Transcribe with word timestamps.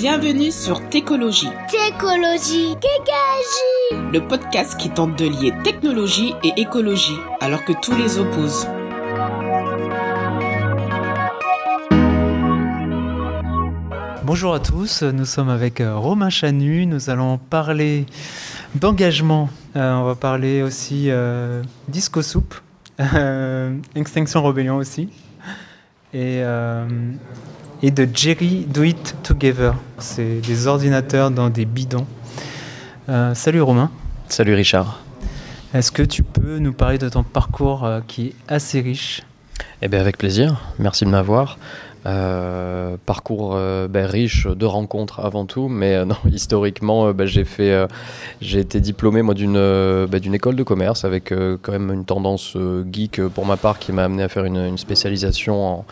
Bienvenue 0.00 0.52
sur 0.52 0.88
Técologie. 0.90 1.48
Técologie, 1.68 2.76
Kékagie. 2.80 4.12
Le 4.12 4.20
podcast 4.20 4.78
qui 4.78 4.90
tente 4.90 5.18
de 5.18 5.24
lier 5.24 5.52
technologie 5.64 6.34
et 6.44 6.52
écologie, 6.56 7.18
alors 7.40 7.64
que 7.64 7.72
tous 7.72 7.96
les 7.96 8.16
opposent. 8.16 8.68
Bonjour 14.22 14.54
à 14.54 14.60
tous, 14.60 15.02
nous 15.02 15.24
sommes 15.24 15.48
avec 15.48 15.80
euh, 15.80 15.96
Romain 15.96 16.30
Chanu, 16.30 16.86
nous 16.86 17.10
allons 17.10 17.38
parler 17.38 18.06
d'engagement, 18.76 19.50
euh, 19.74 19.94
on 19.94 20.04
va 20.04 20.14
parler 20.14 20.62
aussi 20.62 21.10
euh, 21.10 21.64
Disco 21.88 22.22
Soup, 22.22 22.54
euh, 23.00 23.76
Extinction 23.96 24.44
Rebellion 24.44 24.76
aussi, 24.76 25.08
et, 26.14 26.44
euh, 26.44 26.86
et 27.82 27.90
de 27.90 28.08
Jerry 28.12 28.66
Do 28.68 28.82
It 28.82 29.16
Together, 29.22 29.74
c'est 29.98 30.40
des 30.40 30.66
ordinateurs 30.66 31.30
dans 31.30 31.48
des 31.48 31.64
bidons. 31.64 32.06
Euh, 33.08 33.34
salut 33.34 33.62
Romain, 33.62 33.90
Salut 34.28 34.54
Richard. 34.54 35.00
est-ce 35.72 35.92
que 35.92 36.02
tu 36.02 36.22
peux 36.22 36.58
nous 36.58 36.72
parler 36.72 36.98
de 36.98 37.08
ton 37.08 37.22
parcours 37.22 37.84
euh, 37.84 38.00
qui 38.06 38.28
est 38.28 38.34
assez 38.48 38.80
riche? 38.80 39.22
Eh 39.80 39.88
bien 39.88 40.00
avec 40.00 40.18
plaisir, 40.18 40.60
merci 40.78 41.04
de 41.04 41.10
m'avoir. 41.10 41.58
Euh, 42.06 42.96
parcours 43.06 43.52
euh, 43.54 43.88
ben, 43.88 44.06
riche 44.06 44.46
de 44.46 44.64
rencontres 44.64 45.20
avant 45.20 45.46
tout, 45.46 45.68
mais 45.68 45.94
euh, 45.94 46.04
non, 46.06 46.16
historiquement, 46.30 47.12
ben, 47.12 47.26
j'ai 47.26 47.44
fait, 47.44 47.86
j'ai 48.40 48.60
été 48.60 48.80
diplômé 48.80 49.22
moi 49.22 49.34
d'une 49.34 49.54
ben, 49.54 50.18
d'une 50.20 50.34
école 50.34 50.56
de 50.56 50.62
commerce 50.62 51.04
avec 51.04 51.32
quand 51.62 51.72
même 51.72 51.92
une 51.92 52.04
tendance 52.04 52.56
geek 52.90 53.20
pour 53.28 53.46
ma 53.46 53.56
part 53.56 53.78
qui 53.78 53.92
m'a 53.92 54.04
amené 54.04 54.22
à 54.22 54.28
faire 54.28 54.44
une, 54.44 54.56
une 54.58 54.78
spécialisation 54.78 55.66
en 55.66 55.84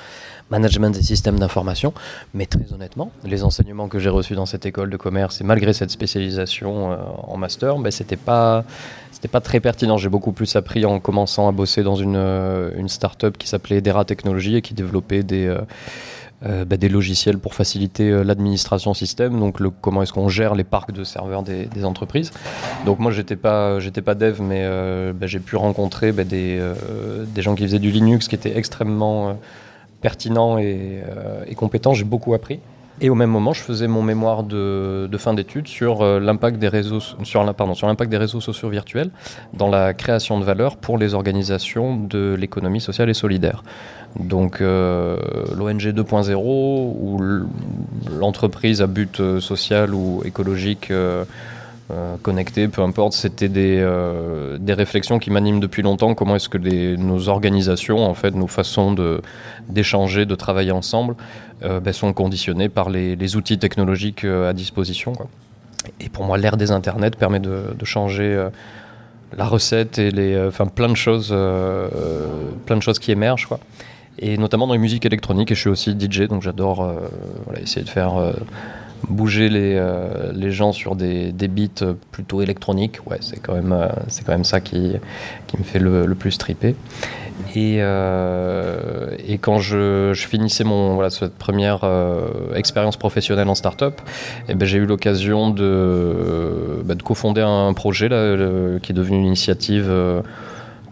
management 0.50 0.91
des 0.91 1.02
systèmes 1.02 1.38
d'information. 1.38 1.92
Mais 2.34 2.46
très 2.46 2.73
honnêtement, 2.73 3.10
les 3.24 3.45
enseignements 3.45 3.88
que 3.88 3.98
j'ai 3.98 4.09
reçus 4.09 4.34
dans 4.34 4.46
cette 4.46 4.66
école 4.66 4.91
de 4.91 4.96
commerce 4.96 5.41
et 5.41 5.45
malgré 5.45 5.72
cette 5.72 5.91
spécialisation 5.91 6.92
euh, 6.92 6.96
en 7.24 7.36
master, 7.36 7.78
ben, 7.78 7.91
c'était 7.91 8.16
pas 8.16 8.64
pas 9.33 9.41
très 9.41 9.58
pertinent. 9.58 9.97
J'ai 9.97 10.08
beaucoup 10.08 10.30
plus 10.30 10.55
appris 10.55 10.84
en 10.86 11.00
commençant 11.00 11.48
à 11.48 11.52
bosser 11.52 11.83
dans 11.83 11.97
une, 11.97 12.14
euh, 12.14 12.70
une 12.77 12.89
start-up 12.89 13.36
qui 13.36 13.48
s'appelait 13.48 13.80
Dera 13.80 14.05
Technologies 14.05 14.55
et 14.55 14.62
qui 14.62 14.72
développait 14.72 15.24
des, 15.24 15.52
euh, 16.44 16.64
bah, 16.64 16.77
des 16.77 16.89
logiciels 16.89 17.39
pour 17.39 17.52
faciliter 17.52 18.22
l'administration 18.22 18.94
système. 18.94 19.41
Donc, 19.41 19.58
comment 19.80 20.05
est-ce 20.05 20.12
qu'on 20.12 20.28
gère 20.28 20.55
les 20.55 20.62
parcs 20.62 20.92
de 20.92 21.02
serveurs 21.02 21.42
des, 21.42 21.84
entreprises. 21.84 22.30
Donc, 22.84 23.00
moi, 23.00 23.11
j'étais 23.11 23.34
pas, 23.34 23.78
pas 24.05 24.14
dev, 24.14 24.41
mais 24.41 24.64
bah, 25.12 25.27
j'ai 25.27 25.41
pu 25.41 25.56
rencontrer 25.56 26.12
bah, 26.12 26.22
des, 26.22 26.61
des 27.27 27.42
gens 27.42 27.56
qui 27.56 27.64
faisaient 27.64 27.80
du 27.80 27.91
Linux 27.91 28.28
qui 28.28 28.36
étaient 28.36 28.56
extrêmement 28.56 29.36
pertinents 30.00 30.58
et, 30.58 31.02
euh, 31.06 31.44
et 31.47 31.55
compétents. 31.55 31.94
J'ai 31.94 32.05
beaucoup 32.05 32.34
appris. 32.34 32.61
Et 33.00 33.11
au 33.11 33.14
même 33.14 33.30
moment, 33.30 33.52
je 33.52 33.61
faisais 33.61 33.89
mon 33.89 34.02
mémoire 34.02 34.42
de, 34.42 35.08
fin 35.19 35.34
d'études 35.34 35.69
sur 35.69 36.00
euh, 36.00 36.19
l'impact 36.19 36.58
des 36.58 36.69
réseaux 36.69 37.00
l'impact 37.86 38.11
des 38.11 38.17
réseaux 38.17 38.41
sociaux 38.41 38.70
virtuels 38.70 39.11
dans 39.52 39.69
la 39.69 39.92
création 39.92 40.41
de 40.41 40.44
valeur 40.44 40.77
pour 40.78 40.97
les 40.97 41.12
organisations 41.12 41.97
de 41.97 42.34
l'économie 42.39 42.80
sociale 42.80 43.11
et 43.11 43.14
solidaire. 43.14 43.62
Donc 44.19 44.62
euh, 44.62 45.19
l'ONG 45.55 45.92
2.0 45.92 46.36
ou 46.36 47.20
l'entreprise 48.19 48.80
à 48.80 48.86
but 48.86 49.20
euh, 49.20 49.41
social 49.41 49.94
ou 49.94 50.22
écologique 50.24 50.91
euh, 51.92 52.17
connecté, 52.20 52.67
peu 52.67 52.83
importe, 52.83 53.12
c'était 53.12 53.48
des, 53.48 53.79
euh, 53.79 54.59
des 54.59 54.73
réflexions 54.73 55.20
qui 55.20 55.31
m'animent 55.31 55.61
depuis 55.61 55.83
longtemps. 55.83 56.15
Comment 56.15 56.34
est-ce 56.34 56.48
que 56.48 56.59
nos 56.97 57.29
organisations, 57.29 58.05
en 58.05 58.15
fait, 58.15 58.33
nos 58.33 58.48
façons 58.48 58.97
d'échanger, 59.69 60.27
de, 60.27 60.34
travailler 60.34 60.73
ensemble, 60.73 61.14
euh, 61.62 61.79
ben, 61.79 61.92
sont 61.92 62.12
conditionnées 62.12 62.69
par 62.69 62.91
les, 62.91 63.14
les 63.14 63.37
outils 63.37 63.59
technologiques 63.59 64.25
à 64.25 64.53
disposition. 64.53 65.12
Et 66.01 66.09
pour 66.09 66.25
moi, 66.25 66.39
l'ère 66.39 66.57
des 66.57 66.73
internets 66.73 67.17
permet 67.17 67.39
de, 67.39 67.75
de 67.79 67.84
changer 67.84 68.48
la 69.37 69.45
recette 69.45 70.01
et 70.01 70.11
les, 70.11 70.37
enfin 70.48 70.67
plein 70.67 70.89
de 70.89 70.97
choses, 70.97 71.29
plein 72.67 72.77
de 72.77 72.83
choses 72.83 72.98
qui 72.98 73.13
émergent. 73.13 73.48
Et 74.19 74.39
notamment 74.39 74.67
dans 74.67 74.73
les 74.73 74.80
musiques 74.80 75.07
électroniques. 75.07 75.52
Et 75.52 75.55
je 75.55 75.61
suis 75.61 75.70
aussi 75.70 75.96
DJ, 75.96 76.23
donc 76.23 76.42
j'adore 76.42 76.92
essayer 77.63 77.85
de 77.85 77.91
faire 77.91 78.33
bouger 79.08 79.48
les, 79.48 79.74
euh, 79.77 80.33
les 80.34 80.51
gens 80.51 80.73
sur 80.73 80.96
des, 80.96 81.33
des 81.33 81.48
beats 81.48 81.83
euh, 81.83 81.95
plutôt 82.12 82.42
électroniques. 82.42 82.98
Ouais, 83.07 83.18
c'est 83.20 83.40
quand 83.40 83.55
même, 83.55 83.73
euh, 83.73 83.89
quand 84.24 84.33
même 84.33 84.45
ça 84.45 84.61
qui, 84.61 84.92
qui 85.46 85.58
me 85.58 85.64
fait 85.64 85.79
le, 85.79 86.07
le 86.07 86.14
plus 86.14 86.39
triper. 86.39 86.74
Et, 87.55 87.77
et 87.79 89.39
quand 89.39 89.58
je, 89.58 90.12
finissais 90.14 90.64
mon, 90.64 90.95
voilà, 90.95 91.11
cette 91.11 91.34
première 91.34 91.89
expérience 92.55 92.96
professionnelle 92.96 93.48
en 93.48 93.55
start-up, 93.55 94.01
eh 94.48 94.55
ben, 94.55 94.67
j'ai 94.67 94.79
eu 94.79 94.86
l'occasion 94.86 95.51
de, 95.51 96.83
bah, 96.84 96.95
de 96.95 97.02
cofonder 97.02 97.42
un 97.42 97.73
projet 97.74 98.08
là, 98.08 98.36
qui 98.83 98.92
est 98.92 98.95
devenu 98.95 99.18
une 99.18 99.27
initiative 99.27 99.90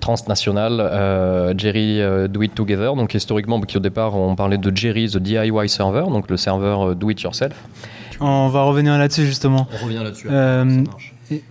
euh, 0.04 0.14
transnationale, 0.14 0.80
euh, 0.80 1.54
Jerry 1.56 2.00
euh, 2.00 2.28
Do 2.28 2.42
It 2.42 2.54
Together. 2.54 2.94
Donc 2.94 3.14
historiquement, 3.14 3.60
qui 3.60 3.76
au 3.76 3.80
départ, 3.80 4.14
on 4.14 4.36
parlait 4.36 4.58
de 4.58 4.76
Jerry, 4.76 5.08
the 5.08 5.18
DIY 5.18 5.68
server, 5.68 6.04
donc 6.10 6.30
le 6.30 6.36
serveur 6.36 6.90
euh, 6.90 6.94
Do 6.94 7.10
It 7.10 7.20
Yourself. 7.22 7.54
On 8.20 8.48
va 8.48 8.62
revenir 8.62 8.96
là-dessus 8.96 9.26
justement. 9.26 9.66
On 9.80 9.84
revient 9.84 10.02
là-dessus. 10.02 10.28
Euh, 10.30 10.84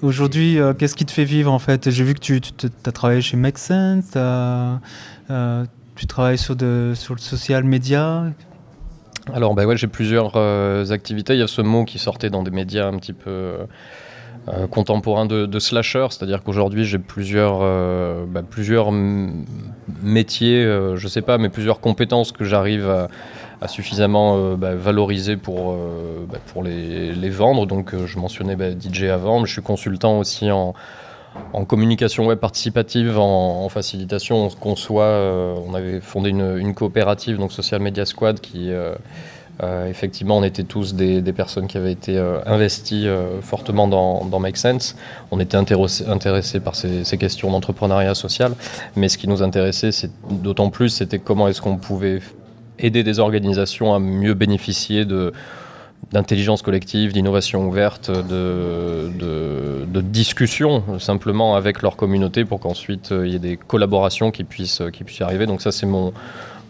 Aujourd'hui, 0.02 0.59
euh, 0.59 0.74
qu'est-ce 0.74 0.96
qui 0.96 1.06
te 1.06 1.12
fait 1.12 1.24
vivre 1.24 1.52
en 1.52 1.59
fait? 1.59 1.90
J'ai 1.90 2.03
vu 2.03 2.14
que 2.14 2.19
tu, 2.19 2.40
as 2.86 2.91
travaillé 2.91 3.22
chez 3.22 3.38
Make 3.38 3.58
Sense, 3.58 4.12
euh, 4.16 5.66
tu 5.96 6.08
travailles 6.08 6.38
sur, 6.38 6.56
de, 6.56 6.94
sur 6.96 7.16
le 7.16 7.20
social 7.20 7.64
media. 7.64 8.25
Alors, 9.34 9.56
bah 9.56 9.66
ouais, 9.66 9.78
j'ai 9.78 9.88
plusieurs 9.88 10.34
euh, 10.35 10.85
activités. 10.91 11.34
Il 11.34 11.40
y 11.40 11.44
a 11.44 11.47
ce 11.47 11.62
mot 11.62 11.85
qui 11.85 11.97
sortait 11.97 12.30
dans 12.30 12.44
des 12.44 12.52
médias 12.52 12.88
un 12.88 12.97
petit 12.97 13.14
peu 13.14 13.56
euh, 14.50 14.68
contemporains 14.68 15.26
de, 15.26 15.46
de 15.46 15.59
slasher, 15.59 16.08
c'est-à-dire 16.09 16.44
qu'aujourd'hui 16.44 16.84
j'ai 16.84 17.00
plusieurs, 17.00 17.59
euh, 17.62 18.26
bah, 18.28 18.42
plusieurs 18.48 18.92
métiers, 18.92 20.66
euh, 20.66 20.98
je 20.98 21.08
sais 21.08 21.22
pas, 21.22 21.38
mais 21.38 21.48
plusieurs 21.48 21.80
compétences 21.80 22.34
que 22.34 22.44
j'arrive 22.44 22.90
à, 22.90 23.68
suffisamment 23.70 24.36
euh, 24.36 24.56
bah, 24.58 24.76
valoriser 24.76 25.38
pour, 25.38 25.74
bah, 26.30 26.40
pour 26.48 26.62
les, 26.62 27.30
vendre. 27.30 27.66
Donc, 27.66 27.96
je 27.96 28.20
mentionnais 28.20 28.58
DJ 28.78 29.03
avant, 29.03 29.40
mais 29.40 29.46
je 29.46 29.53
suis 29.53 29.62
consultant 29.62 30.20
aussi 30.20 30.52
en 30.52 30.74
communication 31.66 32.26
web 32.26 32.40
participative, 32.40 33.18
en, 33.18 33.70
facilitation, 33.70 34.48
on 34.48 34.50
conçoit, 34.50 35.56
on 35.66 35.74
avait 35.74 36.02
fondé 36.02 36.32
une, 36.32 36.58
une 36.58 36.74
coopérative, 36.74 37.38
donc 37.38 37.53
Social 37.53 37.82
Media 37.82 38.06
Squad, 38.06 38.42
qui 38.42 38.72
euh, 39.62 39.88
effectivement, 39.88 40.38
on 40.38 40.44
était 40.44 40.64
tous 40.64 40.96
des, 40.96 41.22
personnes 41.34 41.68
qui 41.68 41.78
avaient 41.78 41.91
été 41.91 42.18
euh, 42.18 42.40
investies 42.46 43.08
euh, 43.08 43.40
fortement 43.41 43.88
dans, 43.88 44.40
Make 44.40 44.58
Sense. 44.58 44.96
On 45.31 45.40
était 45.40 45.58
intéressés 45.58 46.59
par 46.59 46.75
ces, 46.75 47.18
questions 47.18 47.52
d'entrepreneuriat 47.52 48.16
social, 48.16 48.53
mais 48.96 49.09
ce 49.09 49.18
qui 49.18 49.28
nous 49.28 49.44
intéressait, 49.44 49.91
d'autant 50.30 50.69
plus, 50.69 50.90
c'était 50.90 51.19
comment 51.19 51.47
est-ce 51.47 51.62
qu'on 51.62 51.78
pouvait 51.78 52.19
aider 52.80 53.03
des 53.03 53.19
organisations 53.19 53.94
à 53.94 54.00
mieux 54.00 54.34
bénéficier 54.34 55.06
de 55.06 55.34
d'intelligence 56.12 56.62
collective, 56.62 57.14
d'innovation 57.14 57.66
ouverte, 57.66 58.12
de, 58.12 59.09
de, 59.18 60.02
discussion 60.02 61.00
simplement 61.00 61.56
avec 61.56 61.81
leur 61.81 61.96
communauté 61.96 62.46
pour 62.46 62.59
qu'ensuite 62.59 63.12
euh, 63.12 63.25
il 63.25 63.34
y 63.34 63.35
ait 63.35 63.40
des 63.40 63.58
collaborations 63.58 64.30
qui 64.30 64.44
puissent, 64.44 64.84
qui 64.91 65.06
puissent 65.06 65.22
arriver. 65.22 65.46
Donc 65.46 65.62
ça 65.62 65.72
c'est 65.72 65.85
mon, 65.85 66.14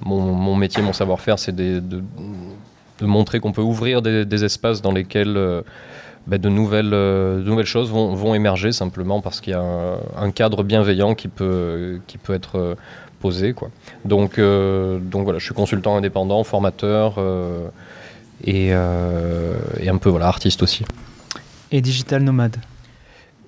mon, 0.05 0.21
mon 0.21 0.55
métier, 0.55 0.81
mon 0.83 0.93
savoir-faire, 0.93 1.39
c'est 1.39 1.55
de, 1.55 1.81
de 2.99 3.05
montrer 3.05 3.39
qu'on 3.39 3.51
peut 3.51 3.61
ouvrir 3.61 4.01
des, 4.01 4.25
des 4.25 4.45
espaces 4.45 4.81
dans 4.81 4.91
lesquels 4.91 5.37
euh, 5.37 5.61
bah, 6.27 6.37
de, 6.37 6.49
nouvelles, 6.49 6.93
euh, 6.93 7.39
de 7.39 7.49
nouvelles 7.49 7.65
choses 7.65 7.89
vont, 7.89 8.13
vont 8.13 8.33
émerger 8.35 8.71
simplement 8.71 9.21
parce 9.21 9.41
qu'il 9.41 9.51
y 9.51 9.55
a 9.55 9.61
un, 9.61 9.97
un 10.17 10.31
cadre 10.31 10.63
bienveillant 10.63 11.15
qui 11.15 11.27
peut, 11.27 11.99
qui 12.07 12.17
peut 12.17 12.33
être 12.33 12.57
euh, 12.57 12.75
posé. 13.19 13.53
Quoi. 13.53 13.69
Donc, 14.05 14.37
donc 14.37 15.23
voilà, 15.23 15.39
je 15.39 15.45
suis 15.45 15.53
consultant 15.53 15.95
indépendant, 15.95 16.43
formateur 16.43 17.15
et, 18.43 18.67
et 18.67 18.73
un 18.73 19.97
peu 19.97 20.09
voilà, 20.09 20.27
artiste 20.27 20.61
aussi. 20.61 20.83
Et 21.71 21.79
digital 21.79 22.21
nomade? 22.21 22.57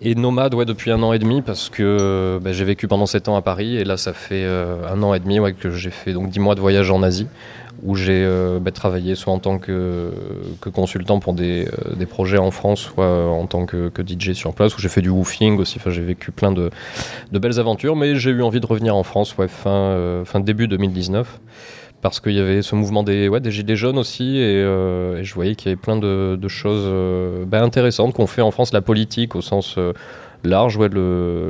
Et 0.02 0.14
nomade, 0.14 0.54
ouais, 0.54 0.66
depuis 0.66 0.92
un 0.92 1.02
an 1.04 1.14
et 1.14 1.20
demi, 1.20 1.42
parce 1.42 1.70
que 1.70 2.38
bah, 2.42 2.52
j'ai 2.52 2.66
vécu 2.66 2.88
pendant 2.88 3.06
7 3.06 3.30
ans 3.30 3.38
à 3.38 3.42
Paris, 3.42 3.78
et 3.78 3.86
là, 3.86 3.96
ça 3.96 4.12
fait 4.12 4.44
euh, 4.44 4.92
un 4.92 5.02
an 5.04 5.14
et 5.14 5.20
demi 5.20 5.40
ouais, 5.40 5.54
que 5.54 5.72
j'ai 5.72 5.90
fait 5.90 6.12
donc 6.12 6.30
10 6.30 6.40
mois 6.40 6.56
de 6.56 6.60
voyage 6.60 6.92
en 6.92 7.02
Asie, 7.02 7.28
où 7.84 7.96
j'ai 7.96 8.24
euh, 8.24 8.60
bah, 8.60 8.72
travaillé 8.72 9.16
soit 9.16 9.34
en 9.34 9.40
tant 9.40 9.60
que, 9.60 10.12
consultant 10.74 11.20
pour 11.20 11.34
des, 11.34 11.68
euh, 11.68 11.96
des 11.96 12.06
projets 12.06 12.38
en 12.38 12.52
France, 12.52 12.82
soit 12.82 13.06
euh, 13.06 13.28
en 13.28 13.48
tant 13.48 13.66
que, 13.66 13.92
DJ 14.06 14.34
sur 14.34 14.54
place, 14.54 14.76
où 14.78 14.82
j'ai 14.82 14.90
fait 14.90 15.02
du 15.02 15.10
woofing 15.10 15.58
aussi, 15.58 15.78
enfin, 15.80 15.92
j'ai 15.92 16.02
vécu 16.02 16.32
plein 16.32 16.52
de, 16.52 16.70
belles 17.32 17.60
aventures, 17.60 17.96
mais 17.96 18.16
j'ai 18.16 18.32
eu 18.32 18.42
envie 18.42 18.60
de 18.60 18.66
revenir 18.66 18.96
en 18.96 19.04
France 19.04 19.36
ouais, 19.38 19.48
fin, 19.48 20.24
début 20.40 20.68
2019 20.68 21.40
parce 22.02 22.20
qu'il 22.20 22.34
y 22.34 22.40
avait 22.40 22.62
ce 22.62 22.76
mouvement 22.76 23.02
des, 23.02 23.28
ouais, 23.30 23.40
gilets 23.50 23.76
jaunes 23.76 23.98
aussi, 23.98 24.38
et, 24.38 24.62
je 24.62 25.34
voyais 25.34 25.56
qu'il 25.56 25.72
y 25.72 25.74
avait 25.74 25.82
plein 25.82 25.98
de, 25.98 26.48
choses 26.48 26.88
ben, 27.48 27.64
intéressantes 27.64 28.14
qu'on 28.14 28.28
fait 28.28 28.42
en 28.42 28.52
France, 28.52 28.74
la 28.74 28.82
politique 28.82 29.36
au 29.36 29.42
sens 29.42 29.78
large, 30.44 30.78
ouais, 30.78 30.90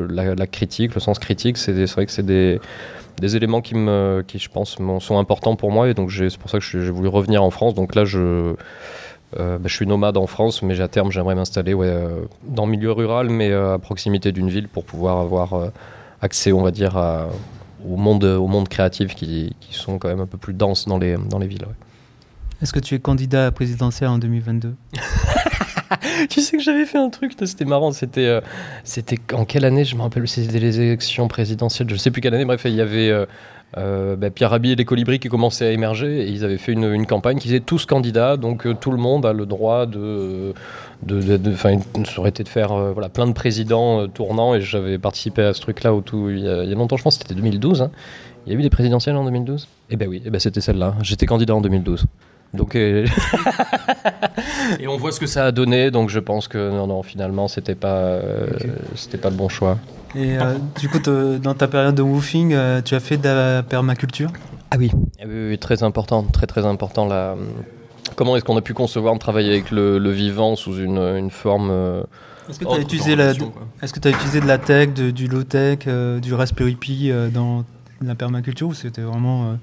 la, 0.09 0.47
critique, 0.47 0.95
le 0.95 1.01
sens 1.01 1.19
critique, 1.19 1.57
c'est 1.57 1.73
vrai 1.91 2.05
que 2.05 2.11
c'est 2.11 2.25
des, 2.25 2.61
des 3.19 3.35
éléments 3.35 3.61
qui, 3.61 3.75
me, 3.75 4.23
qui 4.27 4.39
je 4.39 4.49
pense, 4.49 4.77
sont 4.99 5.17
importants 5.17 5.55
pour 5.55 5.71
moi, 5.71 5.89
et 5.89 5.93
donc 5.93 6.11
c'est 6.11 6.37
pour 6.37 6.49
ça 6.49 6.59
que 6.59 6.63
j'ai 6.63 6.89
voulu 6.89 7.07
revenir 7.07 7.43
en 7.43 7.51
France. 7.51 7.73
Donc 7.73 7.95
là, 7.95 8.05
je, 8.05 8.55
bah, 9.33 9.57
je 9.63 9.73
suis 9.73 9.87
nomade 9.87 10.17
en 10.17 10.27
France, 10.27 10.61
mais 10.61 10.79
à 10.81 10.87
terme, 10.87 11.11
j'aimerais 11.11 11.35
m'installer 11.35 11.73
ouais, 11.73 11.93
dans 12.43 12.65
le 12.65 12.71
milieu 12.71 12.91
rural, 12.91 13.29
mais 13.29 13.51
à 13.53 13.77
proximité 13.79 14.31
d'une 14.31 14.49
ville 14.49 14.67
pour 14.67 14.85
pouvoir 14.85 15.19
avoir 15.19 15.71
accès, 16.21 16.51
on 16.51 16.63
va 16.63 16.71
dire, 16.71 16.97
au, 17.87 17.95
monde, 17.95 18.23
au 18.23 18.47
monde 18.47 18.67
créatif 18.67 19.15
qui, 19.15 19.55
qui, 19.59 19.73
sont 19.73 19.97
quand 19.97 20.07
même 20.07 20.21
un 20.21 20.27
peu 20.27 20.37
plus 20.37 20.53
denses 20.53 20.87
dans 20.87 20.97
les, 20.97 21.15
dans 21.17 21.39
les 21.39 21.47
villes. 21.47 21.65
Est-ce 22.61 22.73
que 22.73 22.79
tu 22.79 22.95
es 22.95 22.99
candidat 22.99 23.47
à 23.47 23.51
présidentiel 23.51 24.09
en 24.09 24.17
2022 24.17 24.75
tu 26.29 26.41
sais 26.41 26.57
que 26.57 26.63
j'avais 26.63 26.85
fait 26.85 26.97
un 26.97 27.09
truc, 27.09 27.33
c'était 27.45 27.65
marrant. 27.65 27.91
C'était, 27.91 28.25
euh, 28.25 28.41
c'était 28.83 29.17
en 29.33 29.45
quelle 29.45 29.65
année 29.65 29.85
Je 29.85 29.95
me 29.95 30.01
rappelle, 30.01 30.27
c'était 30.27 30.59
les 30.59 30.79
élections 30.79 31.27
présidentielles. 31.27 31.89
Je 31.89 31.95
sais 31.95 32.11
plus 32.11 32.21
quelle 32.21 32.33
année. 32.33 32.45
Bref, 32.45 32.61
il 32.65 32.73
y 32.73 32.81
avait 32.81 33.09
euh, 33.09 33.25
euh, 33.77 34.15
bah, 34.15 34.29
Pierre 34.29 34.51
Rabhi 34.51 34.71
et 34.71 34.75
les 34.75 34.85
Colibris 34.85 35.19
qui 35.19 35.29
commençaient 35.29 35.67
à 35.67 35.71
émerger 35.71 36.21
et 36.21 36.29
ils 36.29 36.43
avaient 36.43 36.57
fait 36.57 36.73
une, 36.73 37.05
campagne 37.05 37.37
qui 37.37 37.47
disait 37.47 37.59
tous 37.59 37.85
candidats, 37.85 38.37
donc 38.37 38.67
tout 38.79 38.91
le 38.91 38.97
monde 38.97 39.25
a 39.25 39.33
le 39.33 39.45
droit 39.45 39.85
de. 39.85 40.53
de, 41.03 41.55
ça 41.55 42.19
aurait 42.19 42.29
été 42.29 42.43
de 42.43 42.49
faire 42.49 42.93
voilà, 42.93 43.09
plein 43.09 43.27
de 43.27 43.33
présidents 43.33 44.07
tournants 44.07 44.55
et 44.55 44.61
j'avais 44.61 44.97
participé 44.97 45.41
à 45.43 45.53
ce 45.53 45.61
truc-là 45.61 45.93
il, 46.13 46.39
y 46.39 46.47
a 46.47 46.75
longtemps, 46.75 46.97
je 46.97 47.03
pense 47.03 47.17
c'était 47.17 47.35
2012. 47.35 47.81
Hein. 47.81 47.91
Il 48.45 48.53
y 48.53 48.55
a 48.55 48.59
eu 48.59 48.61
des 48.61 48.69
présidentielles 48.69 49.15
en 49.15 49.25
2012 49.25 49.67
Eh 49.89 49.95
ben 49.95 50.07
oui, 50.07 50.21
eh 50.25 50.29
ben 50.29 50.39
c'était 50.39 50.61
celle-là. 50.61 50.95
J'étais 51.01 51.25
candidat 51.25 51.55
en 51.55 51.61
2012. 51.61 52.05
Donc, 52.55 52.75
et 54.79 54.87
on 54.87 54.97
voit 54.97 55.11
ce 55.11 55.19
que 55.19 55.27
ça 55.27 55.45
a 55.45 55.51
donné, 55.51 55.91
donc 55.91 56.09
je 56.09 56.19
pense 56.19 56.47
que 56.47 56.71
non, 56.71 56.87
non, 56.87 57.03
finalement, 57.03 57.47
c'était 57.47 57.75
pas, 57.75 57.97
euh, 57.97 58.47
c'était 58.95 59.17
pas 59.17 59.29
le 59.29 59.35
bon 59.35 59.49
choix. 59.49 59.77
Et 60.15 60.37
euh, 60.37 60.55
du 60.79 60.89
coup, 60.89 60.99
dans 60.99 61.53
ta 61.53 61.67
période 61.67 61.95
de 61.95 62.01
woofing, 62.01 62.55
tu 62.83 62.95
as 62.95 62.99
fait 62.99 63.17
de 63.17 63.27
la 63.27 63.63
permaculture? 63.63 64.31
Ah 64.71 64.77
oui. 64.79 64.91
oui, 65.25 65.57
très 65.57 65.83
important, 65.83 66.23
très 66.23 66.47
très 66.47 66.65
important. 66.65 67.05
La... 67.05 67.35
Comment 68.15 68.35
est-ce 68.35 68.45
qu'on 68.45 68.57
a 68.57 68.61
pu 68.61 68.73
concevoir 68.73 69.13
de 69.13 69.19
travailler 69.19 69.51
avec 69.51 69.71
le, 69.71 70.11
vivant 70.11 70.55
sous 70.55 70.77
une, 70.77 70.99
une 70.99 71.31
forme 71.31 72.03
est-ce 72.47 72.59
que 72.59 72.65
tu 72.65 72.71
as, 72.71 72.79
utilisé 72.79 73.15
la, 73.15 73.31
est-ce 73.81 73.91
que 73.91 74.07
as 74.07 74.11
utilisé 74.11 74.39
de 74.39 74.45
la 74.45 74.59
tech, 74.59 74.89
du 74.93 75.27
low-tech, 75.27 75.79
du 76.21 76.33
Raspberry 76.33 76.75
Pi 76.75 77.11
dans 77.33 77.65
la 78.01 78.13
permaculture 78.13 78.67
ou 78.67 78.73
c'était 78.73 79.01
vraiment 79.01 79.57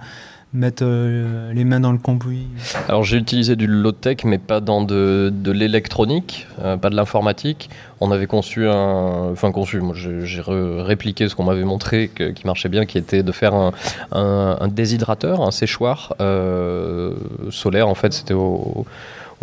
mettre 0.52 0.82
euh, 0.86 1.52
les 1.52 1.64
mains 1.64 1.80
dans 1.80 1.92
le 1.92 1.98
cambouis 1.98 2.46
Alors 2.88 3.04
j'ai 3.04 3.16
utilisé 3.16 3.56
du 3.56 3.66
low-tech 3.66 4.18
mais 4.24 4.38
pas 4.38 4.60
dans 4.60 4.82
de, 4.82 5.32
de 5.34 5.50
l'électronique, 5.50 6.46
euh, 6.60 6.76
pas 6.76 6.90
de 6.90 6.96
l'informatique. 6.96 7.70
On 8.00 8.10
avait 8.10 8.26
conçu 8.26 8.68
un... 8.68 9.30
Enfin 9.32 9.50
conçu, 9.52 9.80
moi 9.80 9.94
j'ai 9.96 10.42
répliqué 10.44 11.28
ce 11.28 11.34
qu'on 11.34 11.44
m'avait 11.44 11.64
montré 11.64 12.10
qui 12.34 12.46
marchait 12.46 12.68
bien, 12.68 12.84
qui 12.84 12.98
était 12.98 13.22
de 13.22 13.32
faire 13.32 13.54
un, 13.54 13.72
un, 14.10 14.68
déshydrateur, 14.68 15.40
un 15.40 15.50
séchoir 15.50 16.14
euh, 16.20 17.14
solaire 17.50 17.88
en 17.88 17.94
fait 17.94 18.12
c'était 18.12 18.34
au 18.34 18.84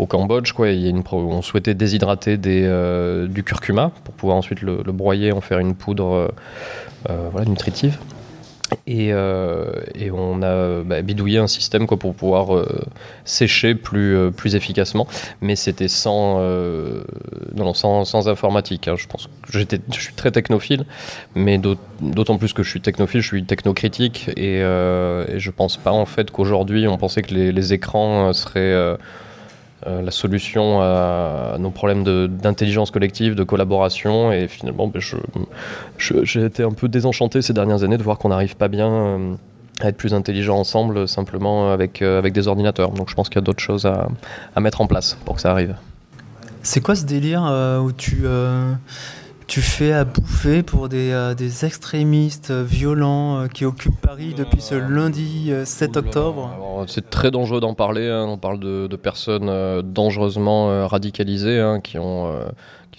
Cambodge. 0.07 0.53
Quoi. 0.53 0.69
Il 0.69 0.81
y 0.81 0.87
a 0.87 0.89
une, 0.89 1.03
on 1.11 1.41
souhaitait 1.41 1.73
déshydrater 1.73 2.37
du 2.37 3.43
curcuma 3.43 3.91
pour 4.03 4.13
pouvoir 4.13 4.37
ensuite 4.37 4.61
le, 4.61 4.83
broyer, 4.91 5.31
en 5.31 5.41
faire 5.41 5.59
une 5.59 5.75
poudre 5.75 6.31
nutritive. 7.45 7.97
Euh, 8.89 9.71
et, 9.95 10.11
on 10.11 10.41
a 10.41 10.81
bah, 10.83 11.01
bidouillé 11.01 11.37
un 11.37 11.47
système 11.47 11.87
quoi, 11.87 11.97
pour 11.97 12.15
pouvoir 12.15 12.55
euh, 12.55 12.67
sécher 13.25 13.75
plus, 13.75 14.15
euh, 14.15 14.31
plus 14.31 14.55
efficacement, 14.55 15.07
mais 15.41 15.55
c'était 15.55 15.87
sans, 15.87 16.39
non, 17.55 17.73
sans, 17.73 18.05
sans, 18.05 18.27
informatique. 18.27 18.87
Hein. 18.87 18.95
Je 18.97 19.07
pense 19.07 19.29
je 19.49 19.59
suis 19.99 20.13
très 20.13 20.31
technophile, 20.31 20.85
mais 21.35 21.59
d'autant 22.01 22.37
plus 22.37 22.53
que 22.53 22.63
je 22.63 22.69
suis 22.69 22.81
technophile, 22.81 23.21
je 23.21 23.27
suis 23.27 23.43
technocritique, 23.43 24.29
et, 24.35 24.59
et 24.59 25.39
je 25.39 25.51
pense 25.51 25.77
pas 25.77 25.91
en 25.91 26.05
fait 26.05 26.31
qu'aujourd'hui 26.31 26.87
on 26.87 26.97
pensait 26.97 27.21
que 27.21 27.33
les 27.33 27.73
écrans 27.73 28.33
seraient 28.33 28.97
euh, 29.87 30.01
la 30.01 30.11
solution 30.11 30.81
à, 30.81 31.55
nos 31.57 31.69
problèmes 31.69 32.03
d'intelligence 32.27 32.91
collective, 32.91 33.35
de 33.35 33.43
collaboration. 33.43 34.31
Et 34.31 34.47
finalement, 34.47 34.87
ben, 34.87 35.01
j'ai 35.97 36.43
été 36.43 36.63
un 36.63 36.71
peu 36.71 36.89
désenchanté 36.89 37.41
ces 37.41 37.53
dernières 37.53 37.83
années 37.83 37.97
de 37.97 38.03
voir 38.03 38.17
qu'on 38.17 38.29
n'arrive 38.29 38.57
pas 38.57 38.67
bien 38.67 38.91
euh, 38.91 39.33
à 39.79 39.87
être 39.87 39.97
plus 39.97 40.13
intelligents 40.13 40.57
ensemble 40.57 41.07
simplement 41.07 41.71
avec, 41.71 42.01
euh, 42.01 42.17
avec 42.17 42.33
des 42.33 42.49
ordinateurs. 42.49 42.91
Donc 42.91 43.09
je 43.09 43.15
pense 43.15 43.29
qu'il 43.29 43.37
y 43.37 43.43
a 43.43 43.45
d'autres 43.45 43.63
choses 43.63 43.85
à, 43.85 44.09
à, 44.55 44.59
mettre 44.59 44.81
en 44.81 44.87
place 44.87 45.17
pour 45.23 45.35
que 45.35 45.41
ça 45.41 45.51
arrive. 45.51 45.75
C'est 46.61 46.81
quoi 46.81 46.95
ce 46.95 47.05
délire 47.05 47.43
où 47.81 47.93
tu 47.93 48.25
tu 49.49 49.61
fais 49.61 49.91
à 49.93 50.05
bouffer 50.05 50.61
pour 50.61 50.89
des, 50.89 51.11
euh, 51.11 51.33
des 51.33 51.65
extrémistes 51.65 52.51
violents 52.51 53.41
euh, 53.41 53.47
qui 53.47 53.65
occupent 53.65 53.99
Paris 53.99 54.35
depuis 54.37 54.61
ce 54.61 54.75
lundi 54.75 55.51
7 55.65 55.97
euh, 55.97 55.99
octobre 56.01 56.85
C'est 56.87 57.09
très 57.09 57.31
dangereux 57.31 57.59
d'en 57.59 57.73
parler. 57.73 58.07
Hein. 58.07 58.25
On 58.27 58.37
parle 58.37 58.59
de, 58.59 58.85
de 58.85 58.95
personnes 58.95 59.81
dangereusement 59.81 60.87
radicalisées 60.87 61.59
hein, 61.59 61.79
qui, 61.81 61.97
ont, 61.97 62.31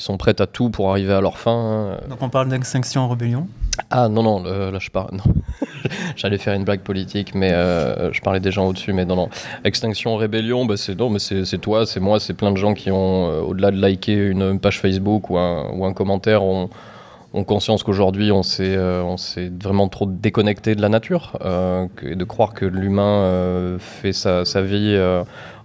qui 0.01 0.07
sont 0.07 0.17
prêtes 0.17 0.41
à 0.41 0.47
tout 0.47 0.71
pour 0.71 0.91
arriver 0.91 1.13
à 1.13 1.21
leur 1.21 1.37
fin. 1.37 1.53
Hein. 1.53 2.09
Donc 2.09 2.23
on 2.23 2.31
parle 2.31 2.49
d'extinction 2.49 3.03
en 3.03 3.09
rébellion? 3.09 3.47
Ah 3.91 4.09
non, 4.09 4.23
non, 4.23 4.43
là 4.43 4.79
je 4.79 4.89
parle. 4.89 5.19
J'allais 6.17 6.39
faire 6.39 6.55
une 6.55 6.65
blague 6.65 6.81
politique, 6.81 7.35
mais 7.35 7.53
euh, 7.53 8.11
je 8.11 8.23
parlais 8.23 8.41
des 8.41 8.51
gens 8.51 8.67
au-dessus. 8.67 8.95
Mais 8.95 9.05
non, 9.05 9.17
non. 9.17 9.29
Extinction, 9.63 10.17
rébellion, 10.17 10.65
bah, 10.65 10.79
c'est 10.79 10.99
non, 10.99 11.11
mais 11.11 11.19
c'est 11.19 11.59
toi, 11.59 11.85
c'est 11.85 12.01
moi, 12.01 12.19
c'est 12.19 12.33
plein 12.33 12.51
de 12.51 12.57
gens 12.57 12.73
qui 12.73 12.91
ont, 12.91 13.29
euh, 13.31 13.41
au-delà 13.43 13.71
de 13.71 13.79
liker 13.79 14.15
une, 14.15 14.59
page 14.59 14.81
Facebook 14.81 15.29
ou 15.29 15.37
un, 15.37 15.71
ou 15.71 15.85
un 15.85 15.93
commentaire, 15.93 16.45
ont, 16.45 16.71
ont 17.33 17.45
conscience 17.45 17.83
qu'aujourd'hui 17.85 18.33
on 18.33 18.43
s'est 18.43 18.75
euh, 18.77 19.03
on 19.03 19.17
s'est 19.17 19.53
vraiment 19.63 19.89
trop 19.89 20.07
déconnecté 20.07 20.75
de 20.75 20.83
la 20.83 20.89
nature 20.89 21.39
et 22.03 22.17
de 22.17 22.25
croire 22.25 22.55
que 22.55 22.65
l'humain 22.65 23.77
fait 23.79 24.13
sa, 24.13 24.45
sa 24.45 24.63
vie 24.63 24.99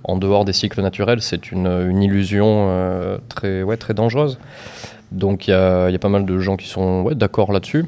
en 0.03 0.17
dehors 0.17 0.45
des 0.45 0.53
cycles 0.53 0.81
naturels, 0.81 1.21
c'est 1.21 1.51
une, 1.51 1.67
une, 1.67 2.03
illusion 2.03 3.19
très, 3.27 3.63
ouais, 3.63 3.77
très 3.77 3.95
dangereuse. 3.95 4.37
Donc 5.11 5.47
il 5.47 5.51
y 5.51 5.53
a, 5.53 5.89
y 5.89 5.95
a, 5.95 5.99
pas 5.99 6.09
mal 6.09 6.25
de 6.25 6.39
gens 6.39 6.57
qui 6.57 6.67
sont 6.67 7.01
ouais, 7.01 7.15
d'accord 7.15 7.51
là-dessus. 7.51 7.85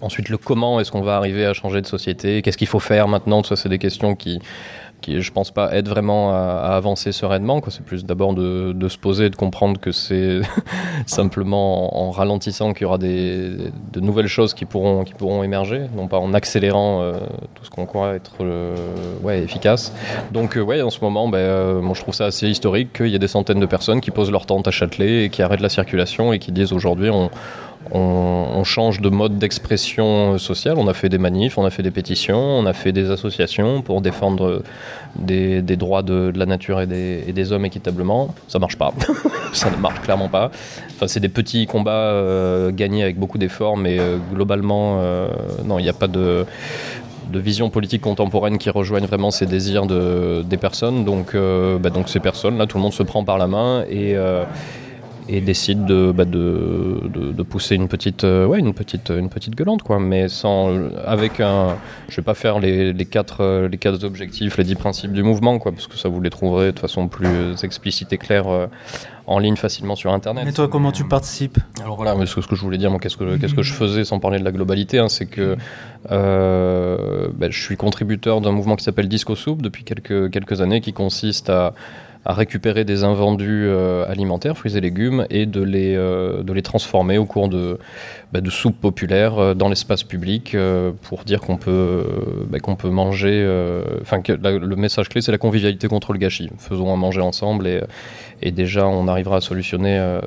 Ensuite, 0.00 0.28
le 0.28 0.38
comment 0.38 0.78
est-ce 0.78 0.92
qu'on 0.92 1.02
va 1.02 1.16
arriver 1.16 1.44
à 1.44 1.52
changer 1.52 1.80
de 1.80 1.86
société? 1.86 2.40
Qu'est-ce 2.40 2.56
qu'il 2.56 2.68
faut 2.68 2.78
faire 2.78 3.08
maintenant? 3.08 3.42
Ça, 3.42 3.56
c'est 3.56 3.68
des 3.68 3.78
questions 3.78 4.14
qui, 4.14 4.38
qui, 5.00 5.20
je 5.20 5.32
pense 5.32 5.50
pas, 5.50 5.74
aident 5.74 5.88
vraiment 5.88 6.32
à, 6.32 6.74
avancer 6.74 7.12
sereinement. 7.12 7.60
C'est 7.68 7.84
plus 7.84 8.04
d'abord 8.04 8.34
de, 8.34 8.88
se 8.88 8.98
poser 8.98 9.26
et 9.26 9.30
de 9.30 9.36
comprendre 9.36 9.78
que 9.80 9.92
c'est 9.92 10.40
simplement 11.06 12.06
en, 12.06 12.10
ralentissant 12.10 12.72
qu'il 12.72 12.82
y 12.82 12.84
aura 12.86 12.98
des, 12.98 13.70
de 13.92 14.00
nouvelles 14.00 14.26
choses 14.28 14.54
qui 14.54 14.64
pourront, 14.64 15.04
qui 15.04 15.14
pourront 15.14 15.42
émerger, 15.42 15.82
non 15.94 16.08
pas 16.08 16.18
en 16.18 16.34
accélérant 16.34 17.02
euh, 17.02 17.12
tout 17.54 17.64
ce 17.64 17.70
qu'on 17.70 17.86
croit 17.86 18.14
être 18.14 18.36
euh, 18.40 18.74
ouais, 19.22 19.40
efficace. 19.40 19.92
Donc, 20.32 20.56
euh, 20.56 20.60
ouais, 20.60 20.82
en 20.82 20.90
ce 20.90 21.00
moment, 21.00 21.28
ben, 21.28 21.80
moi, 21.80 21.94
je 21.94 22.00
trouve 22.00 22.14
ça 22.14 22.26
assez 22.26 22.48
historique 22.48 22.92
qu'il 22.92 23.08
y 23.08 23.14
ait 23.14 23.20
des 23.20 23.28
centaines 23.28 23.60
de 23.60 23.66
personnes 23.66 24.00
qui 24.00 24.10
posent 24.10 24.30
leur 24.30 24.46
tente 24.46 24.66
à 24.66 24.70
Châtelet 24.70 25.24
et 25.24 25.30
qui 25.30 25.42
arrêtent 25.42 25.60
la 25.60 25.68
circulation 25.68 26.32
et 26.32 26.38
qui 26.38 26.52
disent 26.52 26.72
aujourd'hui, 26.72 27.10
on, 27.90 28.64
change 28.64 29.00
de 29.00 29.08
mode 29.08 29.38
d'expression 29.38 30.36
sociale. 30.38 30.74
On 30.78 30.88
a 30.88 30.94
fait 30.94 31.08
des 31.08 31.18
manifs, 31.18 31.56
on 31.58 31.64
a 31.64 31.70
fait 31.70 31.82
des 31.82 31.90
pétitions, 31.90 32.38
on 32.38 32.66
a 32.66 32.72
fait 32.72 32.92
des 32.92 33.10
associations 33.10 33.82
pour 33.82 34.00
défendre 34.00 34.62
des, 35.16 35.62
droits 35.76 36.02
de, 36.02 36.32
la 36.34 36.46
nature 36.46 36.80
et 36.80 36.86
des, 36.86 37.52
hommes 37.52 37.64
équitablement. 37.64 38.34
Ça 38.48 38.58
marche 38.58 38.76
pas. 38.76 38.92
ça 39.52 39.70
ne 39.70 39.76
marche 39.76 40.00
clairement 40.00 40.28
pas. 40.28 40.50
Enfin, 40.94 41.06
c'est 41.06 41.20
des 41.20 41.28
petits 41.28 41.66
combats 41.66 41.90
euh, 41.92 42.70
gagnés 42.72 43.02
avec 43.02 43.18
beaucoup 43.18 43.38
d'efforts, 43.38 43.76
mais 43.76 43.98
euh, 43.98 44.18
globalement, 44.34 44.98
euh, 44.98 45.28
non, 45.64 45.78
il 45.78 45.82
n'y 45.82 45.88
a 45.88 45.94
pas 45.94 46.08
de 46.08 46.44
vision 47.32 47.70
politique 47.70 48.02
contemporaine 48.02 48.58
qui 48.58 48.70
rejoignent 48.70 49.06
vraiment 49.06 49.30
ces 49.30 49.46
désirs 49.46 49.86
des 49.86 50.56
personnes. 50.56 51.04
Donc, 51.04 51.34
bah, 51.34 51.90
ces 52.06 52.20
personnes, 52.20 52.58
là, 52.58 52.66
tout 52.66 52.76
le 52.76 52.82
monde 52.82 52.92
se 52.92 53.02
prend 53.02 53.24
par 53.24 53.38
la 53.38 53.46
main 53.46 53.84
et, 53.88 54.16
et 55.28 55.40
décide 55.40 55.84
de, 55.84 56.10
bah 56.10 56.24
de, 56.24 57.00
de, 57.12 57.42
pousser 57.42 57.74
une 57.74 57.88
petite, 57.88 58.24
euh, 58.24 58.46
ouais, 58.46 58.58
une 58.58 58.72
petite, 58.72 59.10
une 59.10 59.28
petite 59.28 59.54
gueulante, 59.54 59.82
quoi. 59.82 60.00
Mais 60.00 60.28
sans, 60.28 60.90
avec 61.04 61.40
un, 61.40 61.76
je 62.08 62.16
vais 62.16 62.24
pas 62.24 62.34
faire 62.34 62.58
les, 62.58 62.92
les 62.94 63.04
quatre, 63.04 63.42
euh, 63.42 63.68
les 63.68 63.76
quatre 63.76 64.04
objectifs, 64.04 64.56
les 64.56 64.64
dix 64.64 64.74
principes 64.74 65.12
du 65.12 65.22
mouvement, 65.22 65.58
quoi, 65.58 65.72
parce 65.72 65.86
que 65.86 65.96
ça 65.96 66.08
vous 66.08 66.20
les 66.20 66.30
trouverez 66.30 66.72
de 66.72 66.78
façon 66.78 67.08
plus 67.08 67.62
explicite 67.62 68.12
et 68.12 68.18
claire 68.18 68.48
euh, 68.48 68.66
en 69.26 69.38
ligne 69.38 69.56
facilement 69.56 69.96
sur 69.96 70.12
Internet. 70.12 70.46
Mais 70.46 70.52
toi, 70.52 70.66
comment 70.66 70.92
tu 70.92 71.04
participes? 71.04 71.58
Alors 71.82 71.96
voilà, 71.96 72.14
mais 72.14 72.24
ce, 72.24 72.40
que 72.40 72.56
je 72.56 72.62
voulais 72.62 72.78
dire, 72.78 72.90
moi, 72.90 72.98
qu'est-ce 72.98 73.18
que, 73.18 73.36
qu'est-ce 73.36 73.54
que 73.54 73.62
je 73.62 73.74
faisais 73.74 74.04
sans 74.04 74.20
parler 74.20 74.38
de 74.38 74.44
la 74.44 74.52
globalité, 74.52 74.98
hein, 74.98 75.10
c'est 75.10 75.26
que 75.26 75.56
bah, 76.08 77.50
je 77.50 77.62
suis 77.62 77.76
contributeur 77.76 78.40
d'un 78.40 78.52
mouvement 78.52 78.76
qui 78.76 78.84
s'appelle 78.84 79.08
Disco 79.08 79.34
Soup 79.34 79.60
depuis 79.60 79.84
quelques, 79.84 80.30
quelques 80.30 80.62
années, 80.62 80.80
qui 80.80 80.94
consiste 80.94 81.50
à 81.50 81.74
à 82.28 82.34
récupérer 82.34 82.84
des 82.84 83.04
invendus 83.04 83.64
euh, 83.66 84.06
alimentaires, 84.06 84.56
fruits 84.56 84.76
et 84.76 84.80
légumes, 84.82 85.26
et 85.30 85.46
de 85.46 85.62
les, 85.62 85.96
euh, 85.96 86.42
de 86.42 86.52
les 86.52 86.60
transformer 86.60 87.16
au 87.16 87.24
cours 87.24 87.48
de, 87.48 87.78
bah, 88.34 88.42
de 88.42 88.50
soupes 88.50 88.78
populaires 88.78 89.38
euh, 89.38 89.54
dans 89.54 89.70
l'espace 89.70 90.02
public 90.04 90.54
pour 91.02 91.24
dire 91.24 91.40
qu'on 91.40 91.56
peut, 91.56 92.04
bah, 92.50 92.60
qu'on 92.60 92.76
peut 92.76 92.90
manger. 92.90 93.48
Enfin, 94.02 94.20
le 94.28 94.76
message 94.76 95.08
clé, 95.08 95.22
c'est 95.22 95.32
la 95.32 95.38
convivialité 95.38 95.88
contre 95.88 96.12
le 96.12 96.18
gâchis. 96.18 96.50
Faisons 96.58 96.92
à 96.92 96.96
manger 96.96 97.22
ensemble 97.22 97.66
et, 97.66 97.80
et 98.42 98.50
déjà 98.50 98.86
on 98.86 99.08
arrivera 99.08 99.36
à 99.36 99.40
solutionner 99.40 100.18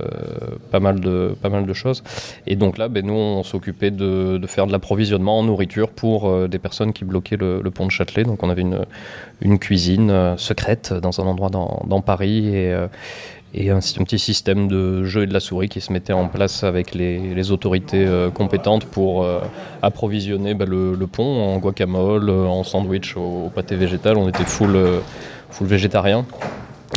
pas, 0.72 0.80
mal 0.80 1.00
de, 1.00 1.36
pas 1.42 1.50
mal 1.50 1.66
de 1.66 1.74
choses. 1.74 2.04
Et 2.48 2.56
donc 2.56 2.78
là, 2.78 2.88
ben, 2.88 3.06
nous 3.06 3.14
on 3.14 3.44
s'occupait 3.44 3.92
de, 3.92 4.40
faire 4.48 4.68
de 4.68 4.72
l'approvisionnement 4.72 5.40
en 5.40 5.44
nourriture 5.44 5.90
pour 5.90 6.48
des 6.48 6.60
personnes 6.60 6.94
qui 6.94 7.06
bloquaient 7.06 7.38
le, 7.38 7.62
pont 7.72 7.86
de 7.86 7.92
Châtelet. 7.92 8.24
Donc 8.24 8.44
on 8.44 8.50
avait 8.50 8.62
une, 8.62 8.86
une 9.42 9.60
cuisine 9.60 10.36
secrète 10.38 10.94
dans 10.94 11.22
un 11.22 11.26
endroit 11.26 11.50
dans, 11.50 11.84
dans 11.88 12.02
Paris 12.02 12.56
et 12.56 12.76
et 13.54 13.70
un, 13.70 13.80
petit 13.80 14.20
système 14.20 14.68
de 14.68 15.04
jeu 15.04 15.24
et 15.24 15.28
de 15.28 15.34
la 15.34 15.40
souris 15.40 15.68
qui 15.68 15.82
se 15.82 15.92
mettait 15.92 16.14
en 16.14 16.28
place 16.28 16.64
avec 16.64 16.94
les, 16.96 17.52
autorités 17.52 18.06
euh, 18.06 18.30
compétentes 18.30 18.86
pour 18.86 19.24
euh, 19.24 19.42
approvisionner 19.82 20.54
bah, 20.54 20.66
le, 20.66 21.08
pont 21.08 21.54
en 21.54 21.58
guacamole, 21.58 22.30
euh, 22.30 22.46
en 22.46 22.64
sandwich 22.64 23.18
au, 23.18 23.52
pâté 23.54 23.76
végétal. 23.76 24.18
On 24.18 24.30
était 24.30 24.46
full, 24.46 24.78
full 25.50 25.68
végétarien, 25.68 26.26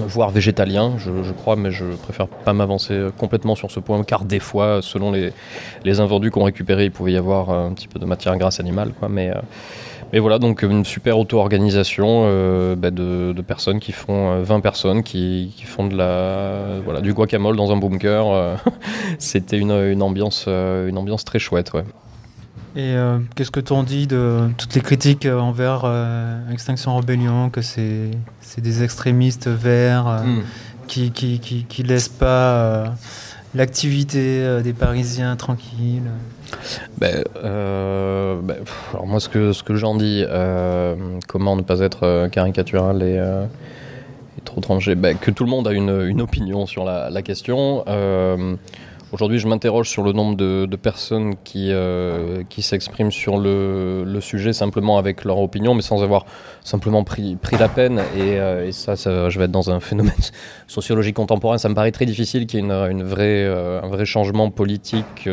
voire 0.02 0.30
végétalien, 0.30 0.94
je, 0.98 1.32
crois, 1.32 1.56
mais 1.56 1.70
je 1.70 1.84
préfère 1.84 2.26
pas 2.28 2.52
m'avancer 2.52 3.08
complètement 3.16 3.54
sur 3.54 3.70
ce 3.70 3.80
point, 3.80 4.02
car 4.04 4.24
des 4.24 4.40
fois, 4.40 4.80
selon 4.82 5.12
les, 5.12 5.32
les 5.84 6.00
invendus 6.00 6.30
qu'on 6.30 6.44
récupérait, 6.44 6.86
il 6.86 6.90
pouvait 6.90 7.12
y 7.12 7.16
avoir 7.16 7.50
un 7.50 7.72
petit 7.72 7.88
peu 7.88 7.98
de 7.98 8.04
matière 8.04 8.36
grasse 8.36 8.60
animale. 8.60 8.92
Quoi, 8.98 9.08
mais, 9.08 9.32
et 10.14 10.20
voilà, 10.20 10.38
donc 10.38 10.62
une 10.62 10.84
super 10.84 11.18
auto-organisation 11.18 12.22
euh, 12.26 12.76
bah, 12.76 12.92
de, 12.92 13.34
personnes 13.42 13.80
qui 13.80 13.90
font 13.90 14.40
20 14.42 14.56
euh, 14.56 14.60
personnes 14.60 15.02
qui, 15.02 15.52
font 15.64 15.88
de 15.88 15.96
la, 15.96 16.78
voilà, 16.84 17.00
du 17.00 17.12
guacamole 17.12 17.56
dans 17.56 17.72
un 17.72 17.76
bunker. 17.76 18.28
Euh. 18.28 18.54
C'était 19.18 19.58
une, 19.58 20.02
ambiance, 20.02 20.46
une 20.46 20.96
ambiance 20.96 21.24
très 21.24 21.40
chouette. 21.40 21.72
Ouais. 21.72 21.82
Et 22.76 22.96
qu'est-ce 23.36 23.52
que 23.52 23.60
t'en 23.60 23.84
dis 23.84 24.06
de 24.06 24.48
toutes 24.58 24.74
les 24.74 24.80
critiques 24.80 25.26
envers 25.26 25.84
Extinction 26.50 26.96
Rebellion, 26.96 27.48
que 27.48 27.62
c'est 27.62 28.10
des 28.58 28.82
extrémistes 28.82 29.48
verts 29.48 30.22
hmm. 30.24 30.42
qui, 30.88 31.12
qui, 31.12 31.38
qui, 31.38 31.64
qui, 31.68 31.82
laissent 31.84 32.08
pas 32.08 32.94
l'activité 33.54 34.60
des 34.62 34.72
Parisiens 34.72 35.36
tranquille 35.36 36.10
ben, 36.98 37.24
euh, 37.42 38.40
ben, 38.42 38.56
alors 38.92 39.06
moi, 39.06 39.20
ce 39.20 39.28
que, 39.28 39.52
ce 39.52 39.62
que 39.62 39.74
j'en 39.74 39.94
dis, 39.94 40.24
euh, 40.26 40.94
comment 41.28 41.56
ne 41.56 41.62
pas 41.62 41.80
être 41.80 42.04
euh, 42.04 42.28
caricatural 42.28 43.02
et, 43.02 43.20
trop 44.44 44.60
tranché? 44.60 44.94
Ben, 44.94 45.16
Que 45.16 45.30
tout 45.30 45.44
le 45.44 45.50
monde 45.50 45.66
a 45.68 45.72
une, 45.72 46.02
une 46.06 46.20
opinion 46.20 46.66
sur 46.66 46.84
la, 46.84 47.10
la 47.10 47.22
question. 47.22 47.84
Aujourd'hui, 49.14 49.38
je 49.38 49.46
m'interroge 49.46 49.88
sur 49.88 50.02
le 50.02 50.10
nombre 50.10 50.34
de, 50.34 50.74
personnes 50.74 51.36
qui, 51.44 51.72
qui 52.48 52.62
s'expriment 52.62 53.12
sur 53.12 53.38
le, 53.38 54.18
sujet 54.20 54.52
simplement 54.52 54.98
avec 54.98 55.24
leur 55.24 55.38
opinion, 55.38 55.72
mais 55.72 55.82
sans 55.82 56.02
avoir 56.02 56.26
simplement 56.64 57.04
pris, 57.04 57.36
pris 57.36 57.56
la 57.56 57.68
peine. 57.68 58.02
Et, 58.18 58.32
et 58.66 58.72
ça, 58.72 58.96
je 58.96 59.38
vais 59.38 59.44
être 59.44 59.52
dans 59.52 59.70
un 59.70 59.78
phénomène 59.78 60.12
sociologique 60.66 61.14
contemporain. 61.14 61.58
Ça 61.58 61.68
me 61.68 61.76
paraît 61.76 61.92
très 61.92 62.06
difficile 62.06 62.48
qu'il 62.48 62.58
y 62.58 62.62
ait 62.64 62.66
une, 62.66 62.72
une 62.72 63.04
vraie, 63.04 63.46
un 63.46 63.86
vrai 63.86 64.04
changement 64.04 64.50
politique 64.50 65.28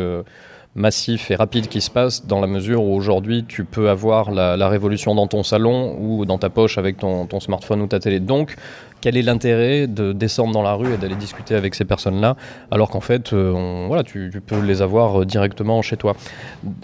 massif 0.74 1.30
et 1.30 1.34
rapide 1.34 1.68
qui 1.68 1.80
se 1.80 1.90
passe 1.90 2.26
dans 2.26 2.40
la 2.40 2.46
mesure 2.46 2.82
où 2.82 2.94
aujourd'hui 2.94 3.44
tu 3.46 3.64
peux 3.64 3.90
avoir 3.90 4.30
la, 4.30 4.68
révolution 4.68 5.14
dans 5.14 5.26
ton 5.26 5.42
salon 5.42 5.96
ou 6.00 6.24
dans 6.24 6.38
ta 6.38 6.50
poche 6.50 6.78
avec 6.78 6.96
ton, 6.96 7.26
ton 7.26 7.40
smartphone 7.40 7.82
ou 7.82 7.86
ta 7.86 7.98
télé. 7.98 8.20
Donc 8.20 8.56
quel 9.02 9.16
est 9.16 9.22
l'intérêt 9.22 9.88
de 9.88 10.12
descendre 10.12 10.52
dans 10.52 10.62
la 10.62 10.74
rue 10.74 10.94
et 10.94 10.96
d'aller 10.96 11.16
discuter 11.16 11.56
avec 11.56 11.74
ces 11.74 11.84
personnes-là, 11.84 12.36
alors 12.70 12.88
qu'en 12.88 13.00
fait, 13.00 13.32
euh, 13.32 13.84
voilà, 13.88 14.04
tu, 14.04 14.30
peux 14.46 14.60
les 14.60 14.80
avoir 14.80 15.20
euh, 15.22 15.26
directement 15.26 15.82
chez 15.82 15.96
toi. 15.96 16.14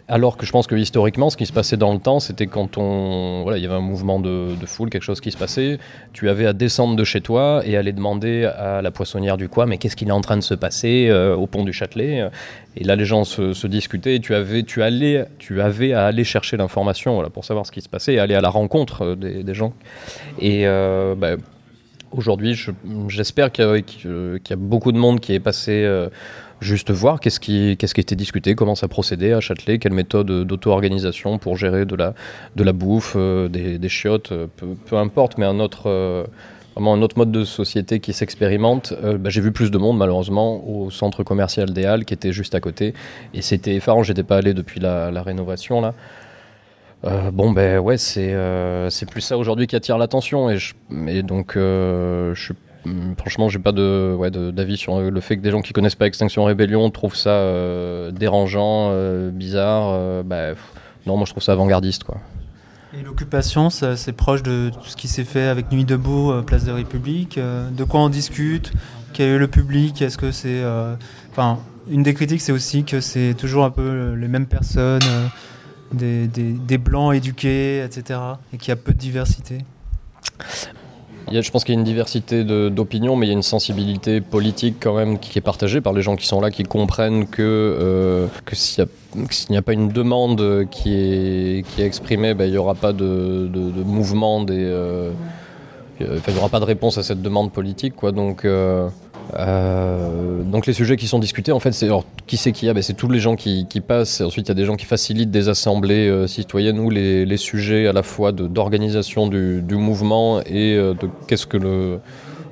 Alors 0.08 0.36
que 0.36 0.44
je 0.44 0.50
pense 0.50 0.66
que 0.66 0.74
historiquement, 0.74 1.30
ce 1.30 1.36
qui 1.36 1.46
se 1.46 1.52
passait 1.52 1.76
dans 1.76 1.92
le 1.92 2.00
temps, 2.00 2.18
c'était 2.18 2.48
quand 2.48 2.76
on, 2.76 3.42
voilà, 3.44 3.56
il 3.56 3.62
y 3.62 3.66
avait 3.66 3.76
un 3.76 3.80
mouvement 3.80 4.18
de, 4.18 4.56
foule, 4.66 4.90
quelque 4.90 5.04
chose 5.04 5.20
qui 5.20 5.30
se 5.30 5.36
passait, 5.36 5.78
tu 6.12 6.28
avais 6.28 6.44
à 6.44 6.52
descendre 6.52 6.96
de 6.96 7.04
chez 7.04 7.20
toi 7.20 7.62
et 7.64 7.76
aller 7.76 7.92
demander 7.92 8.44
à 8.44 8.82
la 8.82 8.90
poissonnière 8.90 9.36
du 9.36 9.48
coin, 9.48 9.66
mais 9.66 9.78
qu'est-ce 9.78 9.94
qu'il 9.94 10.08
est 10.08 10.12
en 10.12 10.20
train 10.20 10.36
de 10.36 10.42
se 10.42 10.54
passer 10.54 11.06
euh, 11.08 11.36
au 11.36 11.46
pont 11.46 11.62
du 11.62 11.72
Châtelet 11.72 12.28
Et 12.76 12.82
là, 12.82 12.96
les 12.96 13.04
gens 13.04 13.22
se, 13.22 13.66
discutaient 13.68 14.16
et 14.16 14.20
tu 14.20 14.34
avais, 14.34 14.64
tu, 14.64 14.82
allais, 14.82 15.24
tu 15.38 15.60
avais 15.60 15.92
à 15.92 16.06
aller 16.06 16.24
chercher 16.24 16.56
l'information 16.56 17.14
voilà, 17.14 17.30
pour 17.30 17.44
savoir 17.44 17.64
ce 17.64 17.70
qui 17.70 17.80
se 17.80 17.88
passait 17.88 18.14
et 18.14 18.18
aller 18.18 18.34
à 18.34 18.40
la 18.40 18.50
rencontre 18.50 19.14
des, 19.14 19.54
gens. 19.54 19.72
Et 20.40 20.64
bah, 20.64 21.36
Aujourd'hui, 22.10 22.58
j'espère 23.08 23.52
qu'il 23.52 23.64
y, 23.64 24.52
a 24.52 24.56
beaucoup 24.56 24.92
de 24.92 24.98
monde 24.98 25.20
qui 25.20 25.34
est 25.34 25.40
passé 25.40 25.84
euh, 25.84 26.08
juste 26.60 26.90
voir 26.90 27.20
qu'est-ce 27.20 27.38
qui, 27.38 27.72
était 27.72 28.16
discuté, 28.16 28.54
comment 28.54 28.74
ça 28.74 28.88
procédait 28.88 29.34
à 29.34 29.40
Châtelet, 29.40 29.78
quelle 29.78 29.92
méthode 29.92 30.26
d'auto-organisation 30.46 31.36
pour 31.36 31.58
gérer 31.58 31.84
de 31.84 31.96
la, 31.96 32.72
bouffe, 32.72 33.12
euh, 33.16 33.48
des, 33.48 33.88
chiottes, 33.90 34.32
euh, 34.32 34.46
peu, 34.86 34.96
importe, 34.96 35.36
mais 35.36 35.44
un 35.44 35.60
autre, 35.60 36.26
un 36.76 37.02
autre 37.02 37.18
mode 37.18 37.30
de 37.30 37.44
société 37.44 38.00
qui 38.00 38.14
s'expérimente. 38.14 38.94
Bah, 39.02 39.28
j'ai 39.28 39.42
vu 39.42 39.52
plus 39.52 39.70
de 39.70 39.76
monde 39.76 39.98
malheureusement 39.98 40.66
au 40.66 40.90
centre 40.90 41.22
commercial 41.24 41.74
des 41.74 41.84
Halles 41.84 42.06
qui 42.06 42.14
était 42.14 42.32
juste 42.32 42.54
à 42.54 42.60
côté 42.60 42.94
et 43.34 43.42
c'était 43.42 43.74
effarant. 43.74 44.02
J'étais 44.02 44.22
pas 44.22 44.38
allé 44.38 44.54
depuis 44.54 44.80
la, 44.80 45.10
la 45.10 45.22
rénovation 45.22 45.82
là. 45.82 45.92
Euh, 47.04 47.30
bon 47.30 47.52
ben 47.52 47.78
ouais 47.78 47.96
c'est 47.96 48.34
euh, 48.34 48.90
c'est 48.90 49.08
plus 49.08 49.20
ça 49.20 49.38
aujourd'hui 49.38 49.68
qui 49.68 49.76
attire 49.76 49.98
l'attention 49.98 50.50
et, 50.50 50.58
je, 50.58 50.74
donc 51.20 51.56
euh, 51.56 52.34
je 52.34 52.52
franchement 53.16 53.48
j'ai 53.48 53.60
pas 53.60 53.70
de 53.70 54.16
ouais, 54.18 54.32
d'avis 54.32 54.76
sur 54.76 55.00
le 55.00 55.20
fait 55.20 55.36
que 55.36 55.42
des 55.42 55.52
gens 55.52 55.60
qui 55.60 55.72
connaissent 55.72 55.94
pas 55.94 56.06
Extinction 56.06 56.44
Rébellion 56.44 56.90
trouvent 56.90 57.14
ça 57.14 58.10
dérangeant 58.10 58.92
bizarre 59.30 60.24
ben, 60.24 60.56
non 61.06 61.16
moi 61.16 61.24
je 61.24 61.30
trouve 61.30 61.42
ça 61.42 61.52
avant-gardiste 61.52 62.02
quoi. 62.02 62.16
Et 62.98 63.02
l'occupation 63.02 63.70
c'est 63.70 64.12
proche 64.12 64.42
de 64.42 64.70
tout 64.70 64.88
ce 64.88 64.96
qui 64.96 65.06
s'est 65.06 65.24
fait 65.24 65.46
avec 65.46 65.70
Nuit 65.70 65.84
debout 65.84 66.32
place 66.46 66.64
de 66.64 66.72
République 66.72 67.38
de 67.38 67.84
quoi 67.84 68.00
on 68.00 68.08
discute 68.08 68.72
quel 69.12 69.28
est 69.28 69.38
le 69.38 69.48
public 69.48 70.02
est-ce 70.02 70.18
que 70.18 70.32
c'est 70.32 70.62
enfin 71.30 71.58
une 71.90 72.02
des 72.02 72.14
critiques 72.14 72.40
c'est 72.40 72.52
aussi 72.52 72.82
que 72.82 73.00
c'est 73.00 73.34
toujours 73.34 73.64
un 73.64 73.70
peu 73.70 74.14
les 74.14 74.28
mêmes 74.28 74.46
personnes 74.46 75.00
des, 75.92 76.26
des, 76.26 76.78
blancs 76.78 77.14
éduqués, 77.14 77.82
etc. 77.84 78.20
Et 78.52 78.58
qu'il 78.58 78.68
y 78.68 78.72
a 78.72 78.76
peu 78.76 78.92
de 78.92 78.98
diversité 78.98 79.58
je 81.32 81.50
pense 81.50 81.64
qu'il 81.64 81.74
y 81.74 81.76
a 81.76 81.80
une 81.80 81.84
diversité 81.84 82.44
d'opinions, 82.44 83.16
mais 83.16 83.26
il 83.26 83.28
y 83.28 83.32
a 83.32 83.36
une 83.36 83.42
sensibilité 83.42 84.20
politique 84.20 84.76
quand 84.80 84.94
même 84.96 85.18
qui 85.18 85.38
est 85.38 85.42
partagée 85.42 85.80
par 85.80 85.92
les 85.92 86.02
gens 86.02 86.16
qui 86.16 86.26
sont 86.26 86.40
là, 86.40 86.50
qui 86.50 86.62
comprennent 86.62 87.26
que, 87.26 87.42
euh, 87.42 88.26
que 88.44 88.56
s'il 88.56 88.86
n'y 89.50 89.56
a, 89.56 89.62
pas 89.62 89.72
une 89.72 89.88
demande 89.88 90.66
qui 90.70 90.94
est, 90.94 91.66
qui 91.66 91.82
est 91.82 91.86
exprimée, 91.86 92.34
ben, 92.34 92.46
il 92.46 92.52
n'y 92.52 92.58
aura 92.58 92.74
pas 92.74 92.92
de, 92.92 93.48
de, 93.52 93.82
mouvement, 93.82 94.42
des, 94.42 94.56
euh, 94.58 95.10
il 96.00 96.06
n'y 96.06 96.38
aura 96.38 96.48
pas 96.48 96.60
de 96.60 96.64
réponse 96.64 96.98
à 96.98 97.02
cette 97.02 97.22
demande 97.22 97.52
politique. 97.52 97.94
Quoi, 97.96 98.12
donc, 98.12 98.44
euh, 98.44 98.88
euh, 99.34 100.42
donc 100.42 100.66
les 100.66 100.72
sujets 100.72 100.96
qui 100.96 101.06
sont 101.06 101.18
discutés, 101.18 101.52
en 101.52 101.60
fait, 101.60 101.72
c'est 101.72 101.88
qui 102.26 102.36
c'est 102.36 102.52
qui 102.52 102.68
a? 102.68 102.74
Ben, 102.74 102.82
C'est 102.82 102.94
tous 102.94 103.08
les 103.08 103.20
gens 103.20 103.36
qui, 103.36 103.66
passent. 103.86 104.20
ensuite, 104.20 104.46
il 104.46 104.50
y 104.50 104.52
a 104.52 104.54
des 104.54 104.64
gens 104.64 104.76
qui 104.76 104.86
facilitent 104.86 105.30
des 105.30 105.48
assemblées 105.48 106.08
euh, 106.08 106.26
citoyennes 106.26 106.78
où 106.78 106.90
les, 106.90 107.36
sujets 107.36 107.86
à 107.86 107.92
la 107.92 108.02
fois 108.02 108.32
d'organisation 108.32 109.28
du, 109.28 109.62
mouvement 109.70 110.40
et 110.40 110.74
euh, 110.74 110.94
de 110.94 111.08
qu'est-ce 111.26 111.46
que 111.46 111.56
le, 111.56 112.00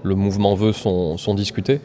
le, 0.03 0.15
mouvement 0.15 0.55
veut 0.55 0.73
sont, 0.73 1.17
sont 1.17 1.35
discutés. 1.35 1.81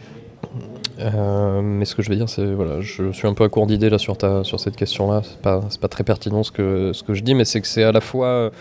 mais 0.99 1.85
ce 1.85 1.95
que 1.95 2.01
je 2.01 2.09
veux 2.09 2.15
dire, 2.15 2.29
c'est 2.29 2.45
voilà, 2.45 2.81
je 2.81 3.11
suis 3.11 3.27
un 3.27 3.33
peu 3.33 3.43
à 3.43 3.49
court 3.49 3.65
d'idées 3.65 3.89
là 3.89 3.97
sur 3.97 4.17
ta 4.17 4.43
sur 4.43 4.59
cette 4.59 4.75
question-là. 4.75 5.21
C'est 5.23 5.41
pas 5.41 5.61
pas 5.79 5.87
très 5.87 6.03
pertinent 6.03 6.43
ce 6.43 6.51
que 6.51 6.91
ce 6.93 7.03
que 7.03 7.13
je 7.13 7.23
dis, 7.23 7.33
mais 7.33 7.45
c'est 7.45 7.61
que 7.61 7.67
c'est 7.67 7.83
à 7.83 7.91
la 7.91 8.01
fois 8.01 8.51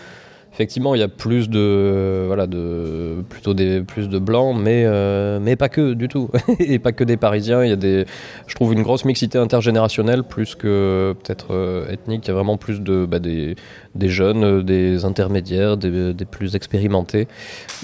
effectivement, 0.53 0.95
il 0.95 0.99
y 0.99 1.03
a 1.03 1.07
plus 1.07 1.49
de, 1.49 2.25
voilà, 2.27 2.45
de, 2.45 3.23
plutôt 3.29 3.53
des, 3.53 3.81
plus 3.81 4.09
de 4.09 4.19
blancs, 4.19 4.55
mais, 4.59 4.83
euh, 4.85 5.39
mais 5.41 5.55
pas 5.55 5.69
que 5.69 5.93
du 5.93 6.07
tout. 6.07 6.29
et 6.59 6.79
pas 6.79 6.91
que 6.91 7.03
des 7.03 7.17
Parisiens. 7.17 7.63
Il 7.63 7.69
y 7.69 7.73
a 7.73 7.77
des, 7.77 8.05
je 8.47 8.55
trouve 8.55 8.73
une 8.73 8.83
grosse 8.83 9.05
mixité 9.05 9.37
intergénérationnelle, 9.37 10.23
plus 10.23 10.55
que 10.55 11.15
peut-être 11.23 11.47
euh, 11.51 11.89
ethnique. 11.89 12.25
Il 12.25 12.27
y 12.27 12.31
a 12.31 12.33
vraiment 12.33 12.57
plus 12.57 12.81
de, 12.81 13.05
bah, 13.05 13.19
des, 13.19 13.55
des 13.95 14.09
jeunes, 14.09 14.61
des 14.61 15.05
intermédiaires, 15.05 15.77
des, 15.77 16.13
plus 16.29 16.55
expérimentés. 16.55 17.27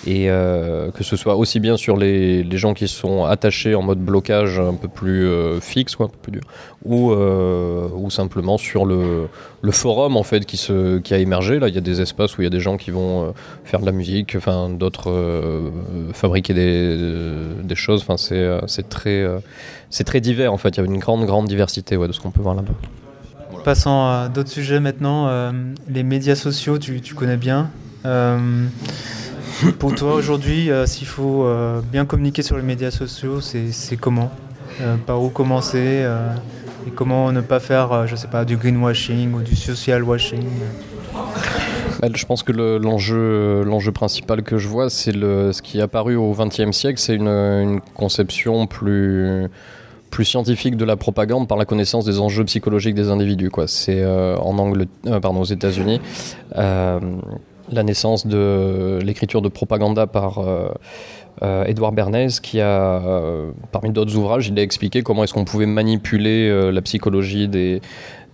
Et 0.05 0.29
euh, 0.29 0.91
que 0.91 1.03
ce 1.03 1.15
soit 1.15 1.35
aussi 1.35 1.59
bien 1.59 1.77
sur 1.77 1.97
les, 1.97 2.43
les, 2.43 2.57
gens 2.57 2.73
qui 2.73 2.87
sont 2.87 3.25
attachés 3.25 3.75
en 3.75 3.81
mode 3.81 3.99
blocage 3.99 4.59
un 4.59 4.73
peu 4.73 4.87
plus 4.87 5.27
fixe, 5.61 5.95
un 5.99 6.07
peu 6.07 6.17
plus 6.21 6.31
dur, 6.33 6.41
ou, 6.85 7.11
ou 7.11 8.09
simplement 8.09 8.57
sur 8.57 8.85
le, 8.85 9.27
le 9.61 9.71
forum 9.71 10.17
en 10.17 10.23
fait 10.23 10.45
qui, 10.45 10.57
se, 10.57 10.99
qui 10.99 11.13
a 11.13 11.17
émergé. 11.17 11.59
Là, 11.59 11.67
il 11.67 11.75
y 11.75 11.77
a 11.77 11.81
des 11.81 12.01
espaces 12.01 12.37
où 12.37 12.41
il 12.41 12.45
y 12.45 12.47
a 12.47 12.51
des 12.51 12.59
gens 12.59 12.77
qui 12.77 12.91
vont 12.91 13.23
euh, 13.23 13.31
faire 13.63 13.79
de 13.79 13.85
la 13.85 13.91
musique, 13.91 14.35
enfin 14.37 14.69
d'autres 14.69 15.09
euh, 15.11 15.69
fabriquer 16.13 16.53
des, 16.53 16.97
des 17.63 17.75
choses. 17.75 18.01
Enfin, 18.01 18.17
c'est, 18.17 18.35
euh, 18.35 18.61
très, 18.89 19.25
c'est 19.89 20.03
très 20.03 20.21
divers 20.21 20.53
en 20.53 20.57
fait. 20.57 20.69
Il 20.69 20.77
y 20.77 20.83
a 20.83 20.85
une 20.85 20.99
grande 20.99 21.25
grande 21.25 21.47
diversité 21.47 21.97
ouais, 21.97 22.07
de 22.07 22.13
ce 22.13 22.19
qu'on 22.19 22.31
peut 22.31 22.41
voir 22.41 22.55
là-bas. 22.55 22.73
Passons 23.63 24.05
à 24.05 24.29
d'autres 24.33 24.49
sujets 24.49 24.79
maintenant. 24.79 25.51
les 25.89 26.03
médias 26.03 26.35
sociaux, 26.35 26.77
tu, 26.77 27.01
tu 27.01 27.15
connais 27.15 27.37
bien. 27.37 27.69
pour 29.79 29.95
toi 29.95 30.13
aujourd'hui, 30.13 30.69
s'il 30.85 31.07
faut 31.07 31.45
bien 31.91 32.05
communiquer 32.05 32.43
sur 32.43 32.55
les 32.55 32.63
médias 32.63 32.91
sociaux, 32.91 33.41
c'est 33.41 33.97
comment? 33.97 34.31
Par 35.05 35.21
où 35.21 35.29
commencer? 35.29 36.05
Comment 36.95 37.31
ne 37.31 37.41
pas 37.41 37.59
faire, 37.59 38.07
je 38.07 38.15
sais 38.15 38.27
pas, 38.27 38.45
du 38.45 38.57
greenwashing 38.57 39.33
ou 39.33 39.41
du 39.41 39.55
social 39.55 40.03
washing? 40.03 40.45
Bah, 42.01 42.07
Je 42.13 42.25
pense 42.25 42.43
que 42.43 42.51
l'enjeu 42.51 43.63
l'enjeu 43.63 43.91
principal 43.91 44.43
que 44.43 44.57
je 44.57 44.67
vois, 44.67 44.89
c'est 44.89 45.13
ce 45.13 45.61
qui 45.61 45.79
est 45.79 45.81
apparu 45.81 46.15
au 46.15 46.33
XXe 46.33 46.71
siècle, 46.71 46.99
c'est 46.99 47.15
une, 47.15 47.81
conception 47.95 48.67
plus 48.67 49.49
scientifique 50.23 50.77
de 50.77 50.85
la 50.85 50.95
propagande 50.95 51.47
par 51.47 51.57
la 51.57 51.65
connaissance 51.65 52.05
des 52.05 52.19
enjeux 52.19 52.45
psychologiques 52.45 52.95
des 52.95 53.09
individus. 53.09 53.51
C'est 53.67 54.01
euh, 54.01 54.35
en 54.37 54.57
Angleterre, 54.57 55.21
pardon, 55.21 55.41
aux 55.41 55.45
États-Unis 55.45 56.01
la 57.69 57.83
naissance 57.83 58.25
de 58.25 58.99
l'écriture 59.03 59.41
de 59.41 59.49
propaganda 59.49 60.07
par 60.07 60.39
euh, 61.43 61.65
Edouard 61.65 61.91
Bernays, 61.91 62.39
qui 62.41 62.59
a, 62.61 63.01
euh, 63.01 63.51
parmi 63.71 63.91
d'autres 63.91 64.15
ouvrages, 64.15 64.47
il 64.47 64.57
a 64.57 64.61
expliqué 64.61 65.03
comment 65.03 65.23
est-ce 65.23 65.33
qu'on 65.33 65.45
pouvait 65.45 65.65
manipuler 65.65 66.49
euh, 66.49 66.71
la 66.71 66.81
psychologie 66.81 67.47
des, 67.47 67.81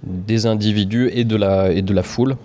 des 0.04 0.46
individus 0.46 1.10
et 1.14 1.26
de 1.26 1.36
la, 1.36 1.72
et 1.72 1.82
de 1.82 1.94
la 1.94 2.04
foule 2.04 2.36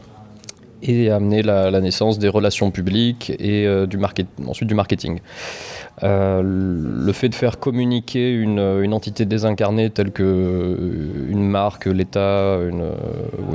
et 0.81 1.11
amener 1.11 1.43
la, 1.43 1.81
naissance 1.81 2.21
des 2.21 2.29
relations 2.29 2.71
publiques 2.71 3.33
et 3.41 3.67
du 3.89 3.99
market, 3.99 4.29
ensuite 4.47 4.69
du 4.69 4.77
marketing. 4.77 5.19
le 6.01 7.13
fait 7.13 7.29
de 7.29 7.35
faire 7.35 7.59
communiquer 7.59 8.33
une, 8.33 8.61
une 8.61 8.95
entité 8.95 9.25
désincarnée 9.25 9.91
telle 9.91 10.13
que 10.13 10.79
une 11.29 11.49
marque, 11.49 11.87
l'État, 11.87 12.59
une, 12.61 12.93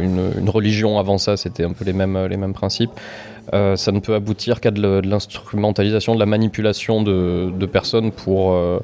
une, 0.01 0.31
une, 0.37 0.49
religion 0.49 0.99
avant 0.99 1.17
ça, 1.17 1.37
c'était 1.37 1.63
un 1.63 1.71
peu 1.71 1.85
les 1.85 1.93
mêmes, 1.93 2.25
les 2.25 2.35
mêmes 2.35 2.51
principes. 2.51 2.91
Euh, 3.53 3.75
ça 3.75 3.91
ne 3.91 3.99
peut 3.99 4.15
aboutir 4.15 4.61
qu'à 4.61 4.71
de 4.71 5.01
l'instrumentalisation, 5.05 6.15
de 6.15 6.19
la 6.19 6.25
manipulation 6.25 7.01
de, 7.01 7.65
personnes 7.65 8.11
pour 8.11 8.53
euh, 8.53 8.79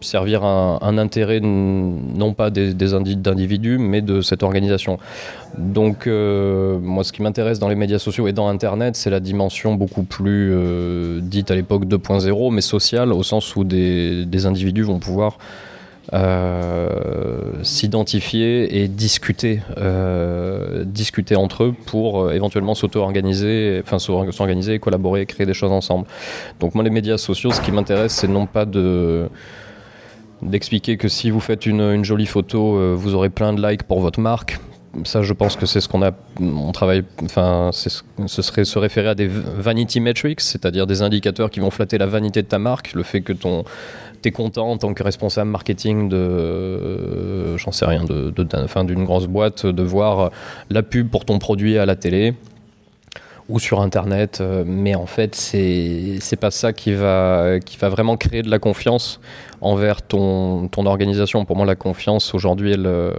servir 0.00 0.44
un, 0.44 0.98
intérêt 0.98 1.40
non 1.40 2.32
pas 2.32 2.50
des, 2.50 2.72
d'individus, 2.74 3.78
mais 3.78 4.00
de 4.00 4.20
cette 4.20 4.42
organisation. 4.42 4.98
Donc, 5.58 6.06
euh, 6.06 6.78
moi, 6.78 7.04
ce 7.04 7.12
qui 7.12 7.22
m'intéresse 7.22 7.58
dans 7.58 7.68
les 7.68 7.74
médias 7.74 7.98
sociaux 7.98 8.26
et 8.28 8.32
dans 8.32 8.48
Internet, 8.48 8.96
c'est 8.96 9.10
la 9.10 9.20
dimension 9.20 9.74
beaucoup 9.74 10.04
plus 10.04 10.54
dite 11.20 11.50
à 11.50 11.54
l'époque 11.54 11.84
2.0, 11.84 12.52
mais 12.52 12.60
sociale, 12.62 13.12
au 13.12 13.22
sens 13.22 13.56
où 13.56 13.64
des 13.64 14.46
individus 14.46 14.82
vont 14.82 14.98
pouvoir 14.98 15.38
euh, 16.12 17.62
s'identifier 17.62 18.82
et 18.82 18.88
discuter, 18.88 19.60
euh, 19.76 20.82
discuter 20.84 21.36
entre 21.36 21.64
eux 21.64 21.74
pour 21.86 22.22
euh, 22.22 22.32
éventuellement 22.32 22.74
s'auto-organiser, 22.74 23.80
enfin 23.84 23.98
s'organiser, 23.98 24.78
collaborer, 24.78 25.26
créer 25.26 25.46
des 25.46 25.54
choses 25.54 25.70
ensemble. 25.70 26.06
Donc 26.58 26.74
moi 26.74 26.82
les 26.82 26.90
médias 26.90 27.18
sociaux, 27.18 27.52
ce 27.52 27.60
qui 27.60 27.70
m'intéresse, 27.70 28.12
c'est 28.12 28.28
non 28.28 28.46
pas 28.46 28.64
de 28.64 29.28
d'expliquer 30.42 30.96
que 30.96 31.06
si 31.06 31.30
vous 31.30 31.40
faites 31.40 31.66
une, 31.66 31.82
une 31.82 32.04
jolie 32.04 32.24
photo, 32.24 32.96
vous 32.96 33.14
aurez 33.14 33.28
plein 33.28 33.52
de 33.52 33.60
likes 33.60 33.82
pour 33.82 34.00
votre 34.00 34.20
marque 34.20 34.58
ça, 35.04 35.22
je 35.22 35.32
pense 35.32 35.56
que 35.56 35.66
c'est 35.66 35.80
ce 35.80 35.88
qu'on 35.88 36.02
a. 36.02 36.10
On 36.40 36.72
travaille. 36.72 37.04
Enfin, 37.22 37.70
ce 37.72 38.42
serait 38.42 38.64
se 38.64 38.78
référer 38.78 39.08
à 39.08 39.14
des 39.14 39.28
vanity 39.28 40.00
metrics, 40.00 40.40
c'est-à-dire 40.40 40.86
des 40.86 41.02
indicateurs 41.02 41.50
qui 41.50 41.60
vont 41.60 41.70
flatter 41.70 41.96
la 41.98 42.06
vanité 42.06 42.42
de 42.42 42.48
ta 42.48 42.58
marque, 42.58 42.94
le 42.94 43.02
fait 43.02 43.20
que 43.20 43.32
ton 43.32 43.64
t'es 44.22 44.32
content 44.32 44.70
en 44.70 44.76
tant 44.76 44.92
que 44.92 45.02
responsable 45.02 45.50
marketing 45.50 46.10
de, 46.10 46.16
euh, 46.16 47.56
j'en 47.56 47.72
sais 47.72 47.86
rien, 47.86 48.04
de, 48.04 48.30
d'une 48.84 49.04
grosse 49.04 49.26
boîte, 49.26 49.64
de 49.64 49.82
voir 49.82 50.30
la 50.68 50.82
pub 50.82 51.08
pour 51.08 51.24
ton 51.24 51.38
produit 51.38 51.78
à 51.78 51.86
la 51.86 51.96
télé 51.96 52.34
ou 53.48 53.58
sur 53.58 53.80
internet, 53.80 54.38
euh, 54.40 54.62
mais 54.64 54.94
en 54.94 55.06
fait 55.06 55.34
c'est 55.34 56.18
c'est 56.20 56.36
pas 56.36 56.52
ça 56.52 56.72
qui 56.72 56.92
va 56.92 57.58
qui 57.64 57.76
va 57.78 57.88
vraiment 57.88 58.16
créer 58.16 58.42
de 58.42 58.50
la 58.50 58.60
confiance 58.60 59.20
envers 59.60 60.02
ton 60.02 60.68
ton 60.68 60.86
organisation. 60.86 61.44
Pour 61.44 61.56
moi, 61.56 61.66
la 61.66 61.74
confiance 61.74 62.32
aujourd'hui, 62.32 62.72
elle 62.72 62.86
euh, 62.86 63.12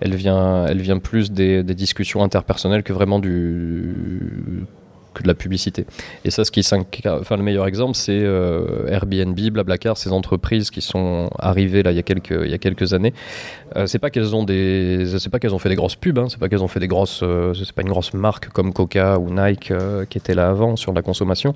elle 0.00 0.14
vient, 0.14 0.66
elle 0.66 0.80
vient 0.80 0.98
plus 0.98 1.30
des, 1.30 1.62
des, 1.62 1.74
discussions 1.74 2.22
interpersonnelles 2.22 2.82
que 2.82 2.92
vraiment 2.92 3.18
du 3.18 3.94
que 5.14 5.22
de 5.22 5.28
la 5.28 5.34
publicité. 5.34 5.86
Et 6.24 6.30
ça, 6.30 6.44
ce 6.44 6.50
qui 6.50 6.60
enfin, 7.06 7.36
le 7.36 7.42
meilleur 7.42 7.66
exemple, 7.66 7.94
c'est 7.94 8.20
euh, 8.20 8.86
Airbnb, 8.88 9.38
Blablacar, 9.50 9.96
ces 9.96 10.12
entreprises 10.12 10.70
qui 10.70 10.80
sont 10.80 11.30
arrivées 11.38 11.82
là 11.82 11.92
il 11.92 11.96
y 11.96 12.00
a 12.00 12.02
quelques, 12.58 12.92
années. 12.92 13.14
Euh, 13.76 13.86
c'est 13.86 13.98
pas 13.98 14.10
qu'elles 14.10 14.34
ont 14.34 14.44
des, 14.44 15.06
c'est 15.18 15.30
pas 15.30 15.38
qu'elles 15.38 15.54
ont 15.54 15.58
fait 15.58 15.68
des 15.68 15.74
grosses 15.74 15.96
pubs, 15.96 16.18
hein, 16.18 16.26
c'est 16.28 16.38
pas 16.38 16.48
qu'elles 16.48 16.62
ont 16.62 16.68
fait 16.68 16.80
des 16.80 16.88
grosses, 16.88 17.20
euh, 17.22 17.54
c'est 17.54 17.72
pas 17.72 17.82
une 17.82 17.88
grosse 17.88 18.12
marque 18.12 18.48
comme 18.50 18.72
Coca 18.72 19.18
ou 19.18 19.30
Nike 19.30 19.72
qui 20.10 20.18
était 20.18 20.34
là 20.34 20.48
avant 20.50 20.76
sur 20.76 20.92
la 20.92 21.02
consommation. 21.02 21.54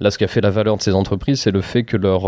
Là, 0.00 0.10
ce 0.10 0.18
qui 0.18 0.24
a 0.24 0.28
fait 0.28 0.40
la 0.40 0.50
valeur 0.50 0.76
de 0.76 0.82
ces 0.82 0.94
entreprises, 0.94 1.40
c'est 1.40 1.50
le 1.50 1.62
fait 1.62 1.84
que 1.84 1.96
leur 1.96 2.22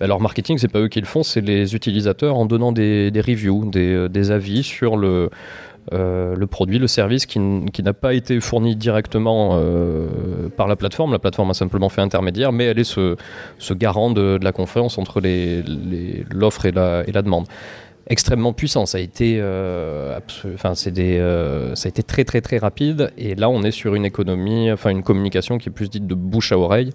bah, 0.00 0.06
leur 0.06 0.20
marketing, 0.20 0.58
c'est 0.58 0.68
pas 0.68 0.80
eux 0.80 0.88
qui 0.88 1.00
le 1.00 1.06
font, 1.06 1.22
c'est 1.22 1.40
les 1.40 1.74
utilisateurs 1.74 2.36
en 2.36 2.44
donnant 2.44 2.72
des, 2.72 3.10
reviews, 3.14 3.70
des 3.70 4.30
avis 4.30 4.62
sur 4.62 4.96
le 4.96 5.30
euh, 5.92 6.34
le 6.34 6.46
produit, 6.46 6.78
le 6.78 6.88
service 6.88 7.26
qui, 7.26 7.38
n'a 7.38 7.92
pas 7.92 8.14
été 8.14 8.40
fourni 8.40 8.74
directement 8.74 9.52
euh, 9.54 10.48
par 10.56 10.66
la 10.66 10.76
plateforme. 10.76 11.12
La 11.12 11.18
plateforme 11.18 11.50
a 11.50 11.54
simplement 11.54 11.88
fait 11.88 12.00
intermédiaire, 12.00 12.52
mais 12.52 12.64
elle 12.64 12.78
est 12.78 12.84
ce, 12.84 13.16
garant 13.72 14.10
de, 14.10 14.38
la 14.42 14.52
confiance 14.52 14.98
entre 14.98 15.20
l'offre 16.30 16.66
et, 16.66 16.72
la, 16.72 17.22
demande 17.22 17.46
extrêmement 18.08 18.52
puissant. 18.52 18.86
Ça 18.86 18.98
a 18.98 19.00
été, 19.00 19.38
euh, 19.40 20.18
enfin, 20.54 20.72
des, 20.90 21.18
ça 21.74 21.86
a 21.86 21.88
été 21.88 22.02
très 22.02 22.24
très 22.24 22.40
très 22.40 22.58
rapide. 22.58 23.12
Et 23.16 23.34
là, 23.34 23.48
on 23.48 23.62
est 23.62 23.70
sur 23.70 23.94
une 23.94 24.04
économie, 24.04 24.72
enfin 24.72 24.90
une 24.90 25.02
communication 25.02 25.58
qui 25.58 25.68
est 25.68 25.72
plus 25.72 25.90
dite 25.90 26.06
de 26.06 26.14
bouche 26.14 26.50
à 26.52 26.58
oreille, 26.58 26.92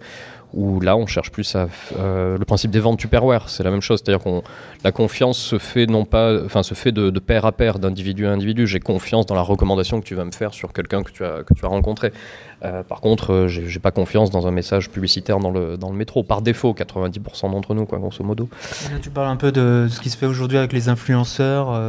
où 0.53 0.81
là 0.81 0.97
on 0.97 1.05
cherche 1.05 1.31
plus 1.31 1.55
à 1.55 1.67
euh, 1.97 2.37
le 2.37 2.45
principe 2.45 2.71
des 2.71 2.79
ventes 2.79 2.99
tupperware 2.99 3.49
c'est 3.49 3.63
la 3.63 3.71
même 3.71 3.81
chose. 3.81 4.01
C'est-à-dire 4.03 4.23
qu'on 4.23 4.43
la 4.83 4.91
confiance 4.91 5.37
se 5.37 5.57
fait 5.57 5.85
non 5.85 6.05
pas 6.05 6.43
enfin 6.43 6.63
se 6.63 6.73
fait 6.73 6.91
de, 6.91 7.09
de 7.09 7.19
pair 7.19 7.45
à 7.45 7.51
pair 7.51 7.79
d'individu 7.79 8.27
à 8.27 8.31
individu. 8.31 8.67
J'ai 8.67 8.79
confiance 8.79 9.25
dans 9.25 9.35
la 9.35 9.41
recommandation 9.41 9.99
que 10.01 10.05
tu 10.05 10.15
vas 10.15 10.25
me 10.25 10.31
faire 10.31 10.53
sur 10.53 10.73
quelqu'un 10.73 11.03
que 11.03 11.11
tu 11.11 11.23
as 11.23 11.43
que 11.43 11.53
tu 11.53 11.65
as 11.65 11.69
rencontré. 11.69 12.11
Euh, 12.63 12.83
par 12.83 13.01
contre 13.01 13.33
euh, 13.33 13.47
j'ai 13.47 13.79
pas 13.79 13.91
confiance 13.91 14.29
dans 14.29 14.45
un 14.45 14.51
message 14.51 14.89
publicitaire 14.89 15.39
dans 15.39 15.51
le 15.51 15.77
dans 15.77 15.89
le 15.89 15.95
métro. 15.95 16.23
Par 16.23 16.41
défaut 16.41 16.73
90% 16.73 17.51
d'entre 17.51 17.73
nous 17.73 17.85
quoi 17.85 17.99
grosso 17.99 18.23
modo. 18.23 18.49
Tu 19.01 19.09
parles 19.09 19.29
un 19.29 19.37
peu 19.37 19.51
de 19.51 19.87
ce 19.89 19.99
qui 20.01 20.09
se 20.09 20.17
fait 20.17 20.25
aujourd'hui 20.25 20.57
avec 20.57 20.73
les 20.73 20.89
influenceurs 20.89 21.79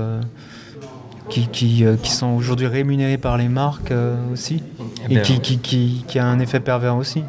qui, 1.28 1.48
qui, 1.48 1.84
qui, 2.02 2.10
sont 2.10 2.28
aujourd'hui 2.28 2.66
rémunérés 2.66 3.16
par 3.16 3.38
les 3.38 3.48
marques 3.48 3.92
aussi 4.32 4.62
eh 5.08 5.16
et 5.16 5.22
qui, 5.22 5.40
qui, 5.40 5.58
qui, 5.58 6.04
qui 6.06 6.18
a 6.18 6.26
un 6.26 6.38
effet 6.40 6.60
pervers 6.60 6.96
aussi 6.96 7.22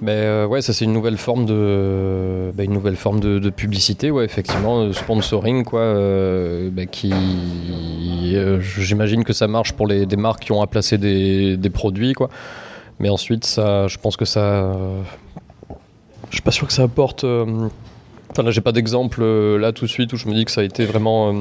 mais 0.00 0.12
euh, 0.12 0.46
ouais, 0.46 0.62
ça 0.62 0.72
c'est 0.72 0.84
une 0.84 0.92
nouvelle 0.92 1.16
forme 1.16 1.44
de, 1.44 2.50
bah, 2.54 2.64
une 2.64 2.72
nouvelle 2.72 2.96
forme 2.96 3.20
de, 3.20 3.50
publicité, 3.50 4.10
ouais, 4.10 4.24
effectivement, 4.24 4.92
sponsoring, 4.92 5.64
quoi, 5.64 5.80
euh, 5.80 6.70
bah, 6.72 6.86
qui, 6.86 7.12
euh, 8.34 8.60
j'imagine 8.60 9.24
que 9.24 9.32
ça 9.32 9.48
marche 9.48 9.72
pour 9.72 9.86
les 9.86 10.06
des 10.06 10.16
marques 10.16 10.44
qui 10.44 10.52
ont 10.52 10.62
à 10.62 10.66
placer 10.66 10.98
des, 10.98 11.56
des, 11.56 11.70
produits, 11.70 12.12
quoi. 12.14 12.30
Mais 12.98 13.08
ensuite, 13.08 13.44
ça, 13.44 13.86
je 13.88 13.98
pense 13.98 14.16
que 14.16 14.24
ça, 14.24 14.72
je 16.28 16.34
suis 16.36 16.42
pas 16.42 16.50
sûr 16.50 16.66
que 16.66 16.72
ça 16.72 16.82
apporte. 16.82 17.24
Enfin 17.24 18.42
là, 18.42 18.50
j'ai 18.50 18.60
pas 18.60 18.72
d'exemple 18.72 19.24
là 19.56 19.72
tout 19.72 19.86
de 19.86 19.90
suite 19.90 20.12
où 20.12 20.16
je 20.16 20.28
me 20.28 20.34
dis 20.34 20.44
que 20.44 20.50
ça 20.50 20.60
a 20.60 20.64
été 20.64 20.84
vraiment, 20.84 21.34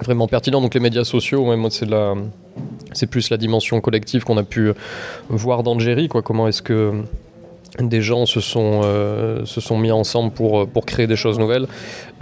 vraiment 0.00 0.28
pertinent. 0.28 0.60
Donc 0.60 0.74
les 0.74 0.80
médias 0.80 1.04
sociaux, 1.04 1.44
moi 1.56 1.70
c'est 1.70 1.88
la, 1.88 2.14
c'est 2.92 3.08
plus 3.08 3.30
la 3.30 3.36
dimension 3.36 3.80
collective 3.80 4.22
qu'on 4.22 4.38
a 4.38 4.44
pu 4.44 4.72
voir 5.28 5.64
dans 5.64 5.78
Jerry, 5.78 6.08
quoi. 6.08 6.22
Comment 6.22 6.46
est-ce 6.46 6.62
que 6.62 7.02
des 7.80 8.02
gens 8.02 8.26
se 8.26 8.40
sont, 8.40 8.82
euh, 8.84 9.44
se 9.44 9.60
sont 9.60 9.78
mis 9.78 9.90
ensemble 9.90 10.30
pour, 10.32 10.60
euh, 10.60 10.66
pour 10.66 10.84
créer 10.84 11.06
des 11.06 11.16
choses 11.16 11.38
nouvelles. 11.38 11.66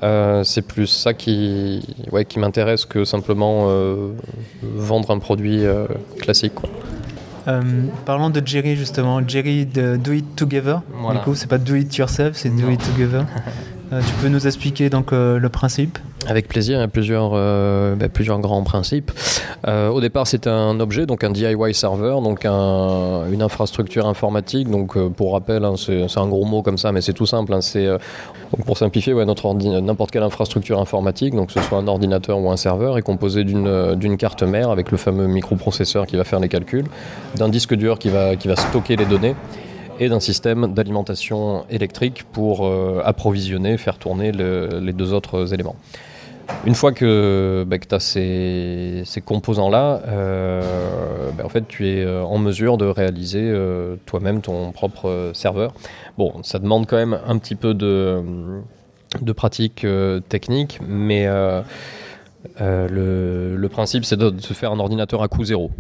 Euh, 0.03 0.45
c'est 0.45 0.63
plus 0.63 0.87
ça 0.87 1.13
qui, 1.13 1.83
ouais, 2.13 2.25
qui 2.25 2.39
m'intéresse 2.39 2.85
que 2.85 3.05
simplement 3.05 3.69
vendre 4.63 5.11
un 5.11 5.19
produit 5.19 5.63
classique. 6.19 6.55
Quoi. 6.55 6.69
parlons 8.05 8.31
de 8.31 8.43
Jerry 8.45 8.77
justement, 8.77 9.27
Jerry 9.27 9.67
de 9.67 9.97
Do 9.97 10.13
It 10.13 10.37
Together. 10.37 10.83
Du 11.13 11.19
coup, 11.19 11.35
c'est 11.35 11.49
pas 11.49 11.59
Do 11.59 11.75
It 11.75 11.95
Yourself, 11.97 12.37
c'est 12.37 12.51
Do 12.51 12.71
It 12.71 12.81
Together. 12.95 13.27
tu 13.91 14.15
peux 14.21 14.29
nous 14.29 14.47
expliquer 14.47 14.91
donc 14.91 15.13
le 15.13 15.49
principe 15.49 15.99
avec 16.27 16.49
plaisir, 16.49 16.79
il 16.79 16.81
y 16.81 16.85
a 16.85 16.89
plusieurs, 16.89 17.33
euh, 17.35 17.95
ben, 17.95 18.09
plusieurs 18.09 18.39
grands 18.41 18.63
principes. 18.63 19.11
Euh, 19.67 19.89
au 19.89 20.01
départ, 20.01 20.27
c'était 20.27 20.51
un 20.51 20.79
objet, 20.81 21.07
donc 21.07 21.25
un 21.25 21.31
DIY 21.31 21.75
server, 21.75 22.17
donc 22.23 22.45
un, 22.45 23.25
une 23.33 23.43
infrastructure 23.43 24.07
informatique. 24.07 24.71
Donc, 24.71 24.97
euh, 24.97 25.09
pour 25.09 25.33
rappel, 25.33 25.65
hein, 25.65 25.75
c'est 25.77 26.19
un 26.19 26.29
gros 26.29 26.45
mot 26.45 26.63
comme 26.63 26.79
ça, 26.79 26.93
mais 26.93 27.01
c'est 27.01 27.13
tout 27.15 27.27
simple. 27.27 27.55
Hein, 27.55 27.61
c'est 27.61 27.89
pour 28.67 28.77
simplifier, 28.77 29.15
ouais, 29.15 29.25
notre 29.25 29.53
n'importe 29.55 30.11
quelle 30.11 30.23
infrastructure 30.23 30.79
informatique, 30.79 31.35
donc 31.35 31.49
que 31.49 31.55
ce 31.55 31.63
soit 31.63 31.79
un 31.79 31.89
ordinateur 31.89 32.39
ou 32.39 32.51
un 32.51 32.57
serveur, 32.57 32.99
est 32.99 33.03
composé 33.03 33.45
d'une 33.45 34.17
carte 34.19 34.43
mère 34.43 34.71
avec 34.71 34.91
le 34.91 34.99
fameux 34.99 35.27
microprocesseur 35.27 36.07
qui 36.07 36.17
va 36.17 36.25
faire 36.25 36.41
les 36.41 36.49
calculs, 36.49 36.87
d'un 37.37 37.49
disque 37.49 37.75
dur 37.75 37.99
qui 37.99 38.11
va, 38.11 38.37
qui 38.37 38.49
va 38.49 38.57
stocker 38.57 38.97
les 38.97 39.07
données 39.07 39.35
et 40.01 40.09
d'un 40.09 40.21
système 40.21 40.75
d'alimentation 40.75 41.65
électrique 41.71 42.25
pour 42.33 42.69
approvisionner, 43.05 43.77
faire 43.77 43.99
tourner 43.99 44.33
les 44.33 44.93
deux 44.93 45.13
autres 45.13 45.55
éléments. 45.55 45.77
Une 46.67 46.75
fois 46.75 46.93
que, 46.93 47.65
bah, 47.67 47.79
tu 47.79 47.95
as 47.95 48.01
ces, 48.01 49.23
composants-là, 49.25 50.03
euh, 50.07 51.31
bah, 51.37 51.45
en 51.47 51.49
fait, 51.49 51.67
tu 51.67 51.89
es 51.89 52.05
euh, 52.05 52.23
en 52.23 52.39
mesure 52.39 52.77
de 52.77 52.85
réaliser 52.85 53.43
euh, 53.43 53.97
toi-même 54.07 54.43
ton 54.43 54.71
propre 54.73 55.31
serveur. 55.33 55.73
Bon, 56.19 56.43
ça 56.43 56.59
demande 56.59 56.87
quand 56.87 56.97
même 56.97 57.19
un 57.27 57.39
petit 57.39 57.55
peu 57.55 57.73
de, 57.73 58.23
de 59.23 59.33
pratique 59.33 59.87
technique, 60.29 60.81
mais 60.87 61.27
le, 62.59 63.69
principe, 63.69 64.05
c'est 64.05 64.19
de, 64.19 64.39
se 64.39 64.53
faire 64.53 64.73
un 64.73 64.79
ordinateur 64.79 65.23
à 65.23 65.29
coût 65.29 65.45
zéro. 65.45 65.71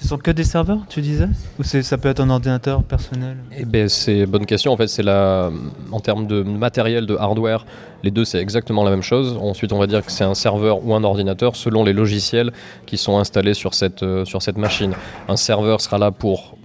Ce 0.00 0.08
sont 0.08 0.18
que 0.18 0.30
des 0.30 0.44
serveurs, 0.44 0.80
tu 0.88 1.00
disais 1.00 1.28
Ou 1.58 1.62
ça 1.64 1.98
peut 1.98 2.08
être 2.08 2.20
un 2.20 2.30
ordinateur 2.30 2.82
personnel 2.82 3.38
Eh 3.56 3.64
ben, 3.64 3.88
c'est 3.88 4.26
bonne 4.26 4.46
question. 4.46 4.72
En 4.72 4.76
fait, 4.76 4.88
c'est 4.88 5.02
la, 5.02 5.50
en 5.90 6.00
termes 6.00 6.26
de 6.26 6.42
matériel, 6.42 7.06
de 7.06 7.16
hardware, 7.16 7.64
les 8.02 8.10
deux 8.10 8.24
c'est 8.24 8.38
exactement 8.38 8.84
la 8.84 8.90
même 8.90 9.02
chose. 9.02 9.38
Ensuite, 9.40 9.72
on 9.72 9.78
va 9.78 9.86
dire 9.86 10.04
que 10.04 10.12
c'est 10.12 10.24
un 10.24 10.34
serveur 10.34 10.86
ou 10.86 10.94
un 10.94 11.02
ordinateur 11.02 11.56
selon 11.56 11.82
les 11.82 11.92
logiciels 11.92 12.52
qui 12.84 12.98
sont 12.98 13.18
installés 13.18 13.54
sur 13.54 13.74
cette, 13.74 14.02
euh, 14.02 14.24
sur 14.24 14.42
cette 14.42 14.58
machine. 14.58 14.92
Un 15.28 15.36
serveur 15.36 15.80
sera 15.80 15.98
là 15.98 16.10
pour 16.10 16.56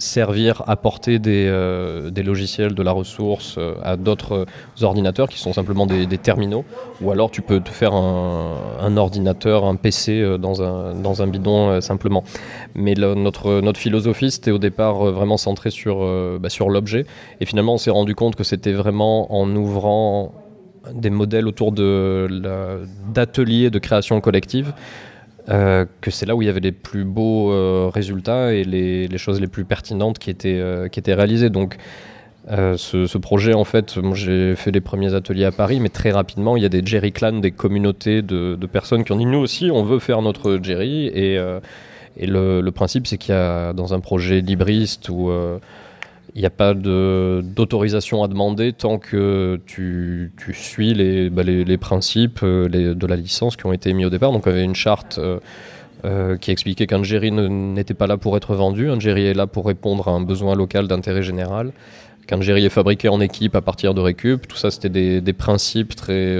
servir, 0.00 0.62
apporter 0.66 1.18
des, 1.18 1.46
euh, 1.46 2.10
des 2.10 2.22
logiciels, 2.22 2.74
de 2.74 2.82
la 2.82 2.92
ressource 2.92 3.56
euh, 3.58 3.74
à 3.82 3.96
d'autres 3.96 4.46
ordinateurs 4.82 5.28
qui 5.28 5.38
sont 5.38 5.52
simplement 5.52 5.86
des, 5.86 6.06
terminaux. 6.18 6.64
Ou 7.00 7.10
alors 7.12 7.30
tu 7.30 7.42
peux 7.42 7.60
te 7.60 7.68
faire 7.68 7.94
un, 7.94 8.96
ordinateur, 8.96 9.64
un 9.64 9.76
PC 9.76 10.20
euh, 10.20 10.38
dans, 10.38 10.62
un, 10.62 11.26
bidon 11.26 11.80
simplement. 11.80 12.24
Mais 12.74 12.94
notre, 12.94 13.60
philosophie, 13.76 14.30
c'était 14.30 14.50
au 14.50 14.58
départ 14.58 15.04
vraiment 15.04 15.36
centré 15.36 15.70
bah, 16.40 16.48
sur 16.48 16.70
l'objet. 16.70 17.04
Et 17.40 17.46
finalement, 17.46 17.74
on 17.74 17.78
s'est 17.78 17.90
rendu 17.90 18.14
compte 18.14 18.36
que 18.36 18.44
c'était 18.44 18.72
vraiment 18.72 19.32
en 19.34 19.54
ouvrant 19.54 20.32
des 20.92 21.10
modèles 21.10 21.46
autour 21.46 21.72
d'ateliers 21.72 22.28
de 23.70 23.78
création 23.78 24.20
collective 24.20 24.72
euh, 25.50 25.84
que 26.00 26.10
c'est 26.12 26.26
là 26.26 26.36
où 26.36 26.42
il 26.42 26.46
y 26.46 26.48
avait 26.48 26.60
les 26.60 26.72
plus 26.72 27.04
beaux 27.04 27.50
euh, 27.50 27.90
résultats 27.92 28.52
et 28.52 28.62
les, 28.62 29.18
choses 29.18 29.40
les 29.40 29.48
plus 29.48 29.64
pertinentes 29.64 30.18
qui 30.18 30.30
étaient, 30.30 30.60
euh, 30.60 30.88
qui 30.88 31.00
étaient 31.00 31.14
réalisées. 31.14 31.50
Donc, 31.50 31.76
ce, 32.48 33.18
projet, 33.18 33.54
en 33.54 33.64
fait, 33.64 33.98
j'ai 34.14 34.54
fait 34.56 34.70
les 34.70 34.80
premiers 34.80 35.14
ateliers 35.14 35.44
à 35.44 35.52
Paris, 35.52 35.78
mais 35.80 35.88
très 35.88 36.10
rapidement, 36.10 36.56
il 36.56 36.62
y 36.62 36.66
a 36.66 36.68
des 36.68 36.84
Jerry 36.84 37.12
Clans, 37.12 37.38
des 37.38 37.52
communautés 37.52 38.22
de, 38.22 38.56
personnes 38.66 39.04
qui 39.04 39.12
ont 39.12 39.16
dit 39.16 39.26
nous 39.26 39.38
aussi, 39.38 39.70
on 39.72 39.84
veut 39.84 39.98
faire 39.98 40.22
notre 40.22 40.58
Jerry. 40.62 41.06
Et, 41.06 41.38
le, 42.20 42.70
principe, 42.70 43.06
c'est 43.06 43.18
qu'il 43.18 43.34
y 43.34 43.38
a 43.38 43.72
dans 43.72 43.94
un 43.94 44.00
projet 44.00 44.40
libriste 44.40 45.08
ou 45.10 45.30
il 46.34 46.40
n'y 46.40 46.46
a 46.46 46.50
pas 46.50 46.74
d'autorisation 46.74 48.22
à 48.22 48.28
demander 48.28 48.72
tant 48.72 48.98
que 48.98 49.60
tu, 49.66 50.32
suis 50.52 50.94
les, 50.94 51.30
bah, 51.30 51.42
principes 51.80 52.40
euh, 52.42 52.68
de 52.68 53.06
la 53.06 53.16
licence 53.16 53.56
qui 53.56 53.66
ont 53.66 53.72
été 53.72 53.92
mis 53.92 54.04
au 54.04 54.10
départ. 54.10 54.32
Donc, 54.32 54.44
il 54.46 54.50
y 54.50 54.52
avait 54.52 54.64
une 54.64 54.74
charte 54.74 55.18
euh, 55.18 55.38
euh, 56.04 56.36
qui 56.36 56.50
expliquait 56.50 56.86
qu'un 56.86 57.02
Jerry 57.02 57.32
n'était 57.32 57.94
pas 57.94 58.06
là 58.06 58.16
pour 58.16 58.36
être 58.36 58.54
vendu. 58.54 58.90
Un 58.90 59.00
Jerry 59.00 59.26
est 59.26 59.34
là 59.34 59.46
pour 59.46 59.66
répondre 59.66 60.08
à 60.08 60.12
un 60.12 60.20
besoin 60.20 60.54
local 60.54 60.86
d'intérêt 60.88 61.22
général. 61.22 61.72
Qu'un 62.26 62.40
Jerry 62.40 62.64
est 62.64 62.70
fabriqué 62.70 63.08
en 63.08 63.20
équipe 63.20 63.56
à 63.56 63.60
partir 63.60 63.92
de 63.94 64.00
récup. 64.00 64.46
Tout 64.46 64.56
ça, 64.56 64.70
c'était 64.70 64.88
des, 64.88 65.20
des, 65.20 65.32
principes 65.32 65.96
très, 65.96 66.36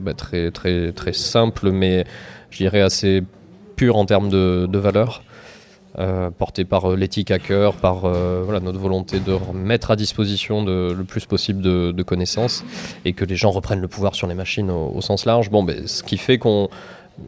bah, 0.00 0.14
très, 0.14 0.50
très, 0.50 0.90
très 0.92 1.12
simples, 1.12 1.70
mais 1.70 2.04
je 2.50 2.58
dirais 2.58 2.80
assez 2.80 3.22
purs 3.76 3.96
en 3.96 4.04
termes 4.04 4.30
de, 4.30 4.66
de 4.66 4.78
valeur. 4.78 5.22
Euh, 5.98 6.30
porté 6.30 6.64
par 6.64 6.92
euh, 6.92 6.96
l'éthique 6.96 7.32
à 7.32 7.40
cœur, 7.40 7.74
par 7.74 8.04
euh, 8.04 8.42
voilà, 8.44 8.60
notre 8.60 8.78
volonté 8.78 9.18
de 9.18 9.36
mettre 9.52 9.90
à 9.90 9.96
disposition 9.96 10.64
le 10.64 11.02
plus 11.02 11.26
possible 11.26 11.60
de, 11.60 11.90
de, 11.90 12.02
connaissances 12.04 12.64
et 13.04 13.14
que 13.14 13.24
les 13.24 13.34
gens 13.34 13.50
reprennent 13.50 13.80
le 13.80 13.88
pouvoir 13.88 14.14
sur 14.14 14.28
les 14.28 14.36
machines 14.36 14.70
au, 14.70 14.92
au 14.94 15.00
sens 15.00 15.24
large. 15.24 15.50
Bon, 15.50 15.64
ben, 15.64 15.88
ce 15.88 16.04
qui 16.04 16.16
fait 16.16 16.38
qu'on 16.38 16.68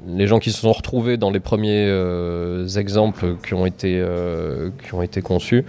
les 0.06 0.26
gens 0.26 0.38
qui 0.38 0.50
se 0.50 0.60
sont 0.60 0.72
retrouvés 0.72 1.16
dans 1.16 1.30
les 1.30 1.40
premiers 1.40 1.86
euh, 1.86 2.66
exemples 2.68 3.36
qui 3.44 3.54
ont 3.54 3.66
été, 3.66 3.98
euh, 4.00 4.70
qui 4.84 4.94
ont 4.94 5.02
été 5.02 5.22
conçus, 5.22 5.64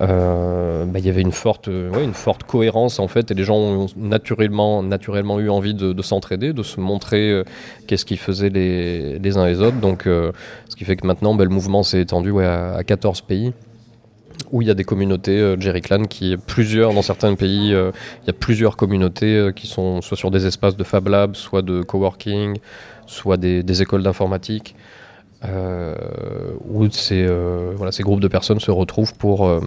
euh, 0.00 0.84
bah, 0.86 0.98
il 0.98 1.06
y 1.06 1.08
avait 1.08 1.22
une 1.22 1.32
forte, 1.32 1.68
une 1.68 2.14
forte 2.14 2.44
cohérence 2.44 2.98
en 2.98 3.08
fait, 3.08 3.30
et 3.30 3.34
les 3.34 3.44
gens 3.44 3.56
ont 3.56 3.86
naturellement, 3.96 4.82
naturellement 4.82 5.40
eu 5.40 5.50
envie 5.50 5.74
de, 5.74 5.92
de 5.92 6.02
s'entraider, 6.02 6.52
de 6.52 6.62
se 6.62 6.80
montrer 6.80 7.42
qu'est-ce 7.86 8.04
qu'ils 8.04 8.18
faisaient 8.18 8.50
les, 8.50 9.18
les, 9.18 9.36
uns 9.36 9.46
les 9.46 9.60
autres. 9.60 9.78
Donc, 9.78 10.02
ce 10.04 10.76
qui 10.76 10.84
fait 10.84 10.96
que 10.96 11.06
maintenant, 11.06 11.34
bah, 11.34 11.44
le 11.44 11.50
mouvement 11.50 11.82
s'est 11.82 12.00
étendu 12.00 12.32
à, 12.40 12.82
14 12.84 13.22
pays 13.22 13.52
où 14.50 14.62
il 14.62 14.68
y 14.68 14.70
a 14.70 14.74
des 14.74 14.84
communautés 14.84 15.38
euh, 15.38 15.58
Jerry 15.58 15.80
Clan 15.80 16.04
qui 16.04 16.36
plusieurs 16.36 16.92
dans 16.92 17.02
certains 17.02 17.34
pays 17.34 17.70
il 17.70 18.26
y 18.26 18.30
a 18.30 18.32
plusieurs 18.32 18.76
communautés 18.76 19.50
qui 19.54 19.66
sont 19.66 20.02
soit 20.02 20.16
sur 20.16 20.30
des 20.30 20.46
espaces 20.46 20.76
de 20.76 20.84
Fab 20.84 21.08
Lab 21.08 21.34
soit 21.34 21.62
de 21.62 21.82
coworking 21.82 22.58
soit 23.06 23.36
des, 23.36 23.82
écoles 23.82 24.02
d'informatique, 24.02 24.74
euh, 25.44 25.94
où 26.70 26.88
ces, 26.90 27.26
euh, 27.26 27.90
ces 27.90 28.02
groupes 28.02 28.20
de 28.20 28.28
personnes 28.28 28.60
se 28.60 28.70
retrouvent 28.70 29.14
pour, 29.14 29.46
euh, 29.46 29.60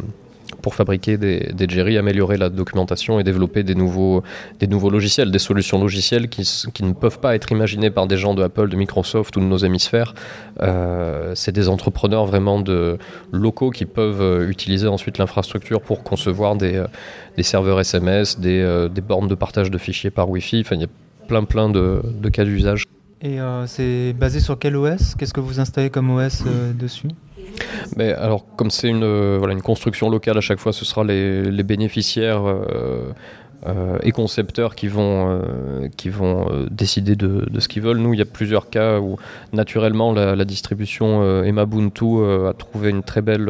fabriquer 0.72 1.18
des, 1.18 1.52
des 1.54 1.70
Jerry, 1.70 1.98
améliorer 1.98 2.36
la 2.36 2.50
documentation 2.50 3.22
et 3.22 3.24
développer 3.24 3.64
des 3.64 3.74
nouveaux, 3.74 4.22
logiciels, 4.90 5.32
des 5.32 5.40
solutions 5.40 5.80
logicielles 5.80 6.28
qui, 6.28 6.44
ne 6.82 6.92
peuvent 6.92 7.20
pas 7.20 7.36
être 7.36 7.54
imaginées 7.54 7.90
par 7.90 8.06
des 8.06 8.18
gens 8.18 8.34
de 8.34 8.44
Apple, 8.44 8.68
de 8.68 8.76
Microsoft 8.76 9.38
ou 9.38 9.40
de 9.40 9.46
nos 9.46 9.60
hémisphères. 9.60 10.14
C'est 11.36 11.54
des 11.54 11.70
entrepreneurs 11.70 12.26
vraiment 12.26 12.60
de 12.60 12.98
locaux 13.32 13.70
qui 13.70 13.86
peuvent 13.86 14.46
utiliser 14.50 14.88
ensuite 14.88 15.20
l'infrastructure 15.20 15.80
pour 15.80 16.04
concevoir 16.04 16.58
des, 16.58 16.84
serveurs 17.44 17.80
SMS, 17.80 18.38
des, 18.38 18.90
bornes 19.08 19.30
de 19.30 19.36
partage 19.36 19.72
de 19.72 19.78
fichiers 19.78 20.12
par 20.12 20.30
Wi-Fi. 20.30 20.64
Enfin, 20.66 20.76
il 20.76 20.82
y 20.82 20.86
a 20.86 20.90
plein 21.30 21.46
plein 21.46 21.70
de 21.70 22.30
cas 22.30 22.44
d'usage. 22.44 22.84
Et 23.22 23.40
euh, 23.42 23.66
c'est 23.66 24.14
basé 24.14 24.40
sur 24.40 24.60
quel 24.60 24.76
OS 24.76 25.16
Qu'est-ce 25.16 25.34
que 25.34 25.40
vous 25.40 25.60
installez 25.60 25.90
comme 25.90 26.12
OS 26.12 26.44
euh, 26.46 26.72
dessus? 26.74 27.08
Mais 27.96 28.14
alors, 28.14 28.46
comme 28.56 28.70
c'est 28.70 28.90
une, 28.90 29.04
euh, 29.04 29.38
voilà, 29.40 29.54
une 29.54 29.64
construction 29.64 30.10
locale, 30.10 30.38
à 30.38 30.42
chaque 30.42 30.60
fois, 30.60 30.72
ce 30.72 30.86
sera 30.86 31.04
les, 31.04 31.64
bénéficiaires 31.64 32.44
et 34.04 34.12
concepteurs 34.12 34.76
qui 34.76 34.88
vont, 34.88 35.42
qui 35.98 36.10
vont 36.10 36.68
décider 36.70 37.16
de, 37.16 37.48
de 37.50 37.60
ce 37.60 37.68
qu'ils 37.68 37.82
veulent. 37.82 37.98
Nous, 37.98 38.14
il 38.14 38.20
y 38.20 38.22
a 38.22 38.26
plusieurs 38.26 38.70
cas 38.70 39.00
où, 39.00 39.18
naturellement, 39.52 40.14
la, 40.14 40.36
la 40.36 40.46
distribution 40.46 41.44
Emabuntu 41.44 42.24
a 42.48 42.54
trouvé 42.54 42.92
une 42.92 43.04
très 43.04 43.22
belle 43.22 43.50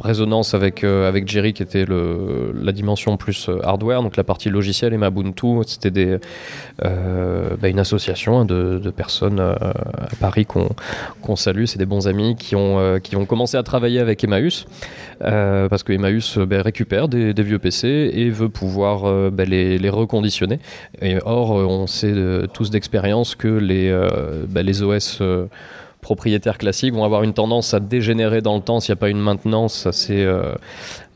résonance 0.00 0.54
avec, 0.54 0.84
euh, 0.84 1.08
avec 1.08 1.28
Jerry 1.28 1.52
qui 1.52 1.62
était 1.62 1.84
le, 1.84 2.52
la 2.54 2.72
dimension 2.72 3.16
plus 3.16 3.48
euh, 3.48 3.58
hardware, 3.64 4.02
donc 4.02 4.16
la 4.16 4.24
partie 4.24 4.50
logicielle 4.50 4.92
et 4.92 4.98
Mabuntu, 4.98 5.62
c'était 5.66 5.90
des, 5.90 6.18
euh, 6.84 7.50
bah, 7.60 7.68
une 7.68 7.78
association 7.78 8.40
hein, 8.40 8.44
de, 8.44 8.90
personnes 8.90 9.40
euh, 9.40 9.54
à 9.54 10.16
Paris 10.20 10.46
qu'on 10.46 10.68
qu 11.22 11.36
salue, 11.36 11.64
c'est 11.64 11.78
des 11.78 11.86
bons 11.86 12.08
amis 12.08 12.36
qui 12.36 12.56
ont, 12.56 12.98
qui 13.00 13.16
ont 13.16 13.26
commencé 13.26 13.56
à 13.56 13.62
travailler 13.62 14.00
avec 14.00 14.22
Emmaüs, 14.24 14.66
parce 15.20 15.82
que 15.82 15.92
Emmaüs 15.92 16.38
bah, 16.38 16.62
récupère 16.62 17.08
des, 17.08 17.32
vieux 17.32 17.58
PC 17.58 18.10
et 18.12 18.30
veut 18.30 18.48
pouvoir 18.48 19.30
bah, 19.30 19.44
les, 19.44 19.78
les, 19.78 19.90
reconditionner. 19.90 20.58
Et 21.02 21.18
or, 21.24 21.50
on 21.50 21.86
sait 21.86 22.14
tous 22.52 22.70
d'expérience 22.70 23.34
que 23.34 23.48
les, 23.48 23.94
les 24.54 24.82
OS 24.82 25.22
propriétaires 26.06 26.56
classiques 26.56 26.94
vont 26.94 27.02
avoir 27.02 27.24
une 27.24 27.32
tendance 27.32 27.74
à 27.74 27.80
dégénérer 27.80 28.40
dans 28.40 28.54
le 28.54 28.62
temps 28.62 28.78
s'il 28.78 28.92
n'y 28.92 28.98
a 28.98 29.00
pas 29.00 29.08
une 29.08 29.20
maintenance 29.20 29.86
assez, 29.86 30.22
euh, 30.22 30.54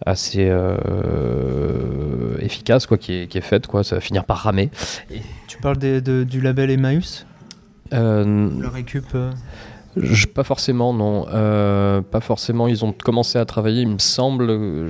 assez 0.05 0.49
euh, 0.51 2.37
efficace 2.41 2.87
quoi, 2.87 2.99
qui, 2.99 3.13
est, 3.15 3.27
qui 3.29 3.39
est 3.39 3.47
faite. 3.53 3.69
Quoi. 3.69 3.85
Ça 3.85 3.95
va 3.95 4.01
finir 4.01 4.25
par 4.25 4.39
ramer. 4.39 4.69
Et... 5.13 5.21
Tu 5.47 5.59
parles 5.59 5.79
des, 5.79 6.01
de, 6.01 6.25
du 6.25 6.41
label 6.41 6.73
Emmaüs? 6.73 7.25
Euh, 7.93 8.51
Le 8.59 8.67
récup. 8.67 9.07
Pas 10.35 10.45
forcément, 10.45 10.95
non. 10.95 11.27
Euh, 11.33 12.01
pas 12.01 12.21
forcément. 12.21 12.69
Ils 12.69 12.85
ont 12.85 12.93
commencé 12.93 13.39
à 13.39 13.45
travailler, 13.45 13.83
il 13.83 13.89
me 13.89 13.99
semble. 13.99 14.47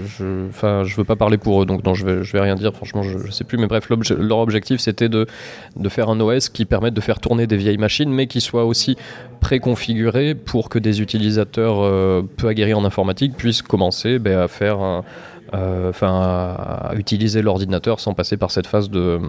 Je, 0.06 0.48
enfin, 0.48 0.84
je 0.84 0.94
veux 0.96 1.04
pas 1.04 1.16
parler 1.16 1.38
pour 1.38 1.62
eux, 1.62 1.66
donc 1.66 1.82
je 1.94 2.04
vais, 2.04 2.20
vais 2.20 2.40
rien 2.40 2.54
dire. 2.54 2.74
Franchement, 2.74 3.02
je, 3.02 3.18
je 3.18 3.30
sais 3.30 3.44
plus. 3.44 3.56
Mais 3.56 3.66
bref, 3.66 3.88
leur 3.88 4.38
objectif, 4.38 4.80
c'était 4.80 5.08
de, 5.08 5.26
de 5.76 5.88
faire 5.88 6.10
un 6.10 6.20
OS 6.20 6.50
qui 6.50 6.66
permette 6.66 6.94
de 6.94 7.00
faire 7.00 7.18
tourner 7.18 7.46
des 7.46 7.56
vieilles 7.56 7.78
machines, 7.78 8.10
mais 8.10 8.26
qui 8.26 8.40
soit 8.40 8.66
aussi 8.66 8.96
préconfiguré 9.40 10.34
pour 10.34 10.68
que 10.68 10.78
des 10.78 11.00
utilisateurs 11.00 11.80
euh, 11.80 12.22
peu 12.36 12.48
aguerris 12.48 12.74
en 12.74 12.84
informatique 12.84 13.36
puissent 13.36 13.62
commencer 13.62 14.18
ben, 14.18 14.38
à 14.38 14.48
faire 14.48 14.80
un, 14.80 15.04
enfin 15.52 16.08
à, 16.12 16.92
utiliser 16.96 17.42
l'ordinateur 17.42 18.00
sans 18.00 18.14
passer 18.14 18.36
par 18.36 18.50
cette 18.50 18.66
phase 18.66 18.90
de, 18.90 19.20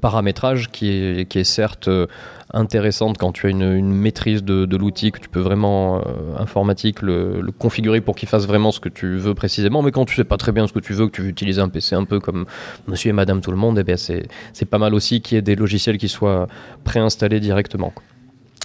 paramétrage 0.00 0.70
qui 0.70 0.88
est, 0.88 1.44
certes 1.44 1.88
euh, 1.88 2.06
intéressante 2.52 3.18
quand 3.18 3.32
tu 3.32 3.46
as 3.46 3.50
une, 3.50 3.92
maîtrise 3.92 4.42
de, 4.42 4.76
l'outil 4.76 5.12
que 5.12 5.20
tu 5.20 5.28
peux 5.28 5.40
vraiment 5.40 5.98
euh, 5.98 6.36
informatique 6.38 7.02
le, 7.02 7.42
configurer 7.58 8.00
pour 8.00 8.16
qu'il 8.16 8.28
fasse 8.28 8.46
vraiment 8.46 8.72
ce 8.72 8.80
que 8.80 8.88
tu 8.88 9.16
veux 9.16 9.34
précisément 9.34 9.82
mais 9.82 9.92
quand 9.92 10.04
tu 10.04 10.16
sais 10.16 10.24
pas 10.24 10.36
très 10.36 10.52
bien 10.52 10.66
ce 10.66 10.72
que 10.72 10.80
tu 10.80 10.92
veux 10.92 11.06
que 11.06 11.12
tu 11.12 11.22
veux 11.22 11.28
utiliser 11.28 11.60
un 11.60 11.68
PC 11.68 11.94
un 11.94 12.04
peu 12.04 12.20
comme 12.20 12.46
monsieur 12.88 13.10
et 13.10 13.12
madame 13.12 13.40
tout 13.40 13.50
le 13.50 13.56
monde 13.56 13.78
eh 13.78 13.84
bien 13.84 13.96
c'est 13.96 14.64
pas 14.68 14.78
mal 14.78 14.94
aussi 14.94 15.20
qu'il 15.20 15.36
y 15.36 15.38
ait 15.38 15.42
des 15.42 15.56
logiciels 15.56 15.98
qui 15.98 16.08
soient 16.08 16.48
préinstallés 16.84 17.40
directement. 17.40 17.92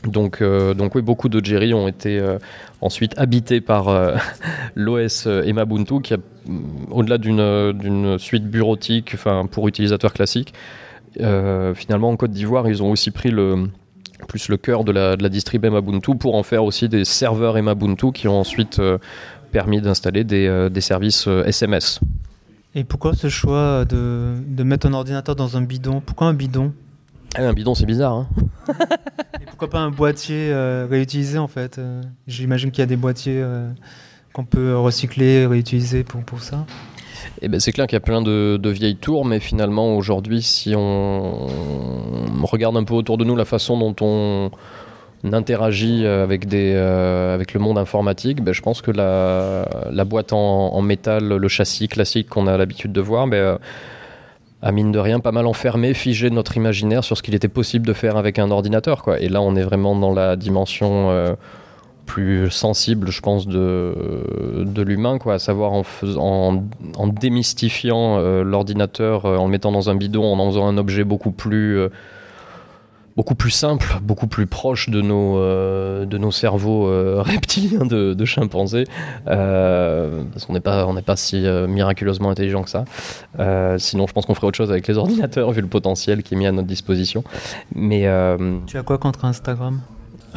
Donc, 0.08 0.42
euh, 0.42 0.74
donc 0.74 0.96
oui, 0.96 1.02
beaucoup 1.02 1.30
de 1.30 1.44
Jerry 1.44 1.74
ont 1.74 1.88
été 1.88 2.20
euh, 2.20 2.40
ensuite 2.82 3.18
habités 3.18 3.62
par 3.62 3.90
euh, 3.90 4.16
l'OS 4.76 5.28
Emabuntu, 5.28 6.02
qui 6.02 6.14
a, 6.14 6.18
au-delà 6.92 7.18
d'une 7.18 8.18
suite 8.18 8.46
bureautique, 8.46 9.16
pour 9.52 9.68
utilisateurs 9.68 10.14
classiques, 10.14 10.54
euh, 11.22 11.74
finalement 11.74 12.10
en 12.10 12.16
Côte 12.16 12.32
d'Ivoire, 12.32 12.68
ils 12.68 12.84
ont 12.84 12.92
aussi 12.92 13.12
pris 13.12 13.32
le 13.32 13.70
plus 14.28 14.50
le 14.50 14.58
cœur 14.58 14.84
de 14.84 14.92
la, 14.92 15.16
de 15.16 15.24
la 15.24 15.30
distrib 15.30 15.64
Emabuntu 15.64 16.16
pour 16.16 16.36
en 16.36 16.44
faire 16.44 16.64
aussi 16.64 16.90
des 16.90 17.06
serveurs 17.06 17.58
Emabuntu 17.58 18.12
qui 18.12 18.28
ont 18.28 18.40
ensuite 18.40 18.80
euh, 18.80 18.98
permis 19.52 19.80
d'installer 19.80 20.24
des, 20.24 20.48
euh, 20.48 20.70
des 20.70 20.82
services 20.82 21.28
SMS. 21.46 22.00
Et 22.76 22.84
pourquoi 22.84 23.14
ce 23.14 23.30
choix 23.30 23.86
de, 23.86 24.36
de 24.46 24.64
mettre 24.64 24.88
un 24.88 24.94
ordinateur 24.94 25.36
dans 25.36 25.56
un 25.56 25.62
bidon? 25.62 26.02
Pourquoi 26.02 26.28
un 26.28 26.34
bidon? 26.34 26.74
Ah, 27.36 27.44
un 27.44 27.54
bidon, 27.54 27.76
c'est 27.76 27.86
bizarre. 27.86 28.14
Hein 28.14 28.28
pourquoi 29.48 29.70
pas 29.70 29.80
un 29.80 29.92
boîtier 29.92 30.54
réutilisé 30.90 31.38
en 31.38 31.48
fait 31.48 31.80
J'imagine 32.28 32.72
qu'il 32.72 32.82
y 32.82 32.84
a 32.84 32.88
des 32.88 32.96
boîtiers 32.96 33.44
qu'on 34.34 34.46
peut 34.46 34.78
recycler, 34.78 35.46
réutiliser 35.46 36.04
pour, 36.04 36.22
pour 36.22 36.42
ça. 36.42 36.66
Eh 37.42 37.48
ben, 37.48 37.60
c'est 37.60 37.72
clair 37.72 37.88
qu'il 37.88 37.96
y 37.96 37.98
a 37.98 38.02
plein 38.02 38.22
de, 38.22 38.70
vieilles 38.70 38.96
tours, 38.96 39.26
mais 39.26 39.40
finalement 39.40 39.96
aujourd'hui, 39.96 40.42
si 40.42 40.74
on, 40.76 41.48
regarde 42.44 42.78
un 42.78 42.84
peu 42.84 42.94
autour 42.94 43.18
de 43.18 43.24
nous 43.24 43.36
la 43.36 43.46
façon 43.46 43.78
dont 43.78 43.96
on 44.02 44.52
interagit 45.32 46.06
avec, 46.06 46.48
des, 46.48 46.74
euh, 46.76 47.34
avec 47.34 47.54
le 47.54 47.60
monde 47.60 47.78
informatique, 47.78 48.44
ben, 48.44 48.54
je 48.54 48.62
pense 48.62 48.82
que 48.82 48.92
la, 48.92 49.68
la 49.92 50.06
boîte 50.06 50.34
en, 50.34 50.82
métal, 50.82 51.28
le 51.28 51.48
châssis 51.48 51.88
classique 51.88 52.30
qu'on 52.30 52.48
a 52.48 52.58
l'habitude 52.58 52.92
de 52.92 53.02
voir, 53.02 53.28
ben, 53.28 53.38
euh, 53.38 53.58
a 54.62 54.72
mine 54.72 54.92
de 54.92 55.00
rien 55.00 55.20
pas 55.20 55.32
mal 55.32 55.46
enfermé, 55.46 55.94
figé 55.94 56.30
notre 56.30 56.58
imaginaire 56.58 57.04
sur 57.04 57.18
ce 57.18 57.24
qu'il 57.24 57.36
était 57.36 57.48
possible 57.48 57.86
de 57.86 57.94
faire 57.94 58.18
avec 58.18 58.40
un 58.40 58.50
ordinateur. 58.52 59.04
Quoi. 59.04 59.20
Et 59.20 59.30
là, 59.30 59.42
on 59.42 59.56
est 59.56 59.64
vraiment 59.64 59.96
dans 59.96 60.14
la 60.14 60.36
dimension... 60.36 61.10
Euh, 61.12 61.36
plus 62.08 62.50
sensible, 62.50 63.12
je 63.12 63.22
pense, 63.22 63.46
de, 63.46 64.82
l'humain, 64.82 65.20
quoi, 65.20 65.36
à 65.36 65.40
savoir 65.40 65.74
en, 65.74 65.84
faisant, 65.84 66.64
en, 66.96 67.08
démystifiant 67.08 68.18
euh, 68.18 68.44
l'ordinateur, 68.44 69.26
euh, 69.26 69.38
en 69.38 69.46
le 69.46 69.52
mettant 69.52 69.72
dans 69.72 69.92
un 69.92 69.96
bidon, 69.96 70.24
en 70.24 70.40
en 70.40 70.50
faisant 70.50 70.68
un 70.68 70.78
objet 70.78 71.04
beaucoup 71.04 71.32
plus, 71.32 71.80
beaucoup 73.18 73.36
plus 73.36 73.52
simple, 73.52 73.98
beaucoup 74.02 74.28
plus 74.28 74.48
proche 74.48 74.90
de 74.90 75.02
nos, 75.02 75.38
de 76.06 76.18
nos 76.18 76.32
cerveaux 76.32 76.86
reptiliens 77.22 77.86
de, 77.86 78.26
chimpanzés, 78.26 78.86
parce 79.26 80.46
qu'on 80.46 80.54
n'est 80.54 80.60
pas, 80.60 80.88
pas 81.06 81.16
si 81.16 81.38
miraculeusement 81.68 82.30
intelligent 82.30 82.64
que 82.64 82.70
ça. 82.70 82.86
sinon, 83.80 84.08
je 84.08 84.14
pense 84.14 84.26
qu'on 84.26 84.36
ferait 84.36 84.48
autre 84.48 84.58
chose 84.58 84.72
avec 84.72 84.88
les 84.88 84.98
ordinateurs, 84.98 85.52
vu 85.52 85.62
le 85.62 85.68
potentiel 85.68 86.24
qui 86.24 86.36
est 86.36 86.38
mis 86.38 86.48
à 86.48 86.52
notre 86.52 86.68
disposition. 86.68 87.24
Mais, 87.76 88.08
tu 88.68 88.78
as 88.78 88.84
quoi 88.84 88.98
contre 89.00 89.26
Instagram? 89.26 89.82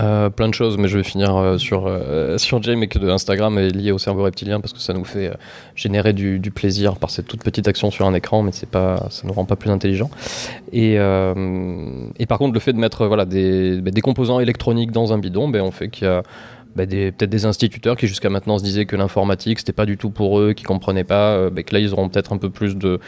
Euh, 0.00 0.30
plein 0.30 0.48
de 0.48 0.54
choses, 0.54 0.78
mais 0.78 0.88
je 0.88 0.96
vais 0.96 1.04
finir 1.04 1.36
euh, 1.36 1.58
sur, 1.58 1.86
euh, 1.86 2.38
sur 2.38 2.62
Jay, 2.62 2.74
mais 2.76 2.86
que 2.86 2.98
Instagram 2.98 3.58
est 3.58 3.70
lié 3.70 3.92
au 3.92 3.98
cerveau 3.98 4.22
reptilien 4.22 4.60
parce 4.60 4.72
que 4.72 4.78
ça 4.78 4.92
nous 4.92 5.04
fait 5.04 5.32
générer 5.74 6.12
du, 6.12 6.40
plaisir 6.54 6.96
par 6.96 7.10
cette 7.10 7.26
toute 7.26 7.42
petite 7.42 7.68
action 7.68 7.90
sur 7.90 8.06
un 8.06 8.14
écran, 8.14 8.42
mais 8.42 8.52
c'est 8.52 8.68
pas, 8.68 9.06
ça 9.10 9.26
nous 9.26 9.32
rend 9.32 9.44
pas 9.44 9.56
plus 9.56 9.70
intelligent. 9.70 10.10
Et, 10.72 10.94
et 10.94 12.26
par 12.26 12.38
contre, 12.38 12.54
le 12.54 12.60
fait 12.60 12.72
de 12.72 12.78
mettre 12.78 13.06
voilà, 13.06 13.24
des, 13.24 13.80
bah, 13.80 13.90
des 13.90 14.00
composants 14.00 14.40
électroniques 14.40 14.92
dans 14.92 15.12
un 15.12 15.18
bidon, 15.18 15.48
ben, 15.48 15.62
on 15.62 15.70
fait 15.70 15.88
qu'il 15.88 16.06
y 16.06 16.10
a 16.10 16.22
bah, 16.74 16.86
peut-être 16.86 17.30
des 17.30 17.44
instituteurs 17.44 17.96
qui 17.96 18.06
jusqu'à 18.06 18.30
maintenant 18.30 18.58
se 18.58 18.64
disaient 18.64 18.86
que 18.86 18.96
l'informatique 18.96 19.58
c'était 19.58 19.72
pas 19.72 19.86
du 19.86 19.96
tout 19.96 20.10
pour 20.10 20.40
eux, 20.40 20.52
qui 20.52 20.64
comprenaient 20.64 21.04
pas, 21.04 21.50
que 21.50 21.74
là 21.74 21.80
ils 21.80 21.92
auront 21.92 22.08
peut-être 22.08 22.32
un 22.32 22.38
peu 22.38 22.50
plus 22.50 22.76
de 22.76 23.00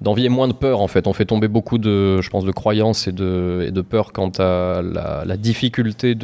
d'envie 0.00 0.26
et 0.26 0.28
moins 0.28 0.48
de 0.48 0.52
peur 0.52 0.80
en 0.80 0.88
fait. 0.88 1.06
On 1.06 1.12
fait 1.12 1.24
tomber 1.24 1.48
beaucoup 1.48 1.78
de, 1.78 2.20
croyances 2.54 3.06
et 3.08 3.12
de, 3.12 3.66
et 3.68 3.82
peur 3.82 4.12
quant 4.12 4.32
à 4.38 4.82
la, 4.82 5.36
difficulté 5.36 6.14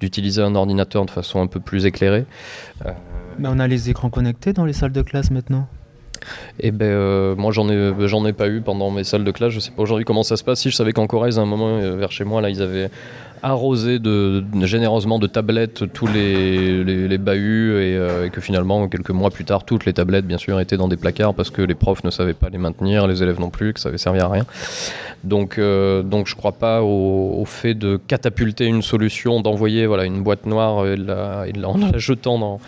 d'utiliser 0.00 0.42
un 0.42 0.54
ordinateur 0.54 1.04
de 1.04 1.10
façon 1.10 1.40
un 1.40 1.46
peu 1.46 1.60
plus 1.60 1.86
éclairée. 1.86 2.26
Euh, 2.84 2.92
Mais 3.38 3.48
on 3.48 3.58
a 3.58 3.66
les 3.66 3.90
écrans 3.90 4.10
connectés 4.10 4.52
dans 4.52 4.64
les 4.64 4.72
salles 4.72 4.92
de 4.92 5.02
classe 5.02 5.30
maintenant 5.30 5.66
et 6.58 6.68
eh 6.68 6.70
ben 6.70 6.86
euh, 6.86 7.34
moi 7.36 7.52
j'en 7.52 7.68
ai 7.68 7.92
j'en 8.06 8.24
ai 8.26 8.32
pas 8.32 8.48
eu 8.48 8.60
pendant 8.60 8.90
mes 8.90 9.04
salles 9.04 9.24
de 9.24 9.30
classe. 9.30 9.52
Je 9.52 9.60
sais 9.60 9.70
pas 9.70 9.82
aujourd'hui 9.82 10.04
comment 10.04 10.22
ça 10.22 10.36
se 10.36 10.44
passe. 10.44 10.60
Si 10.60 10.70
je 10.70 10.76
savais 10.76 10.92
qu'en 10.92 11.06
Corrèze 11.06 11.38
à 11.38 11.42
un 11.42 11.46
moment 11.46 11.78
euh, 11.78 11.96
vers 11.96 12.10
chez 12.10 12.24
moi 12.24 12.40
là 12.40 12.50
ils 12.50 12.62
avaient 12.62 12.90
arrosé 13.42 14.00
généreusement 14.62 15.18
de 15.18 15.26
tablettes 15.26 15.92
tous 15.92 16.06
les, 16.06 16.82
les, 16.82 17.18
bahuts 17.18 17.74
euh, 17.74 18.26
et, 18.26 18.30
que 18.30 18.40
finalement, 18.40 18.88
quelques 18.88 19.10
mois 19.10 19.30
plus 19.30 19.44
tard, 19.44 19.64
toutes 19.64 19.84
les 19.84 19.92
tablettes, 19.92 20.26
bien 20.26 20.38
sûr, 20.38 20.58
étaient 20.58 20.78
dans 20.78 20.88
des 20.88 20.96
placards 20.96 21.34
parce 21.34 21.50
que 21.50 21.60
les 21.60 21.74
profs 21.74 22.02
ne 22.02 22.10
savaient 22.10 22.34
pas 22.34 22.48
les 22.48 22.58
maintenir, 22.58 23.06
les 23.06 23.22
élèves 23.22 23.38
non 23.38 23.50
plus, 23.50 23.74
que 23.74 23.78
ça 23.78 23.90
avait 23.90 23.98
servi 23.98 24.20
à 24.20 24.28
rien. 24.28 24.46
Donc, 25.22 25.60
donc 25.60 26.26
je 26.26 26.34
crois 26.34 26.52
pas 26.52 26.82
au, 26.82 27.44
fait 27.44 27.74
de 27.74 28.00
catapulter 28.08 28.64
une 28.64 28.82
solution, 28.82 29.40
d'envoyer 29.42 29.86
voilà, 29.86 30.06
une 30.06 30.22
boîte 30.22 30.46
noire 30.46 30.86
et, 30.86 30.96
la, 30.96 31.44
en 31.64 31.76
la 31.76 31.98
jetant 31.98 32.38
dans, 32.38 32.60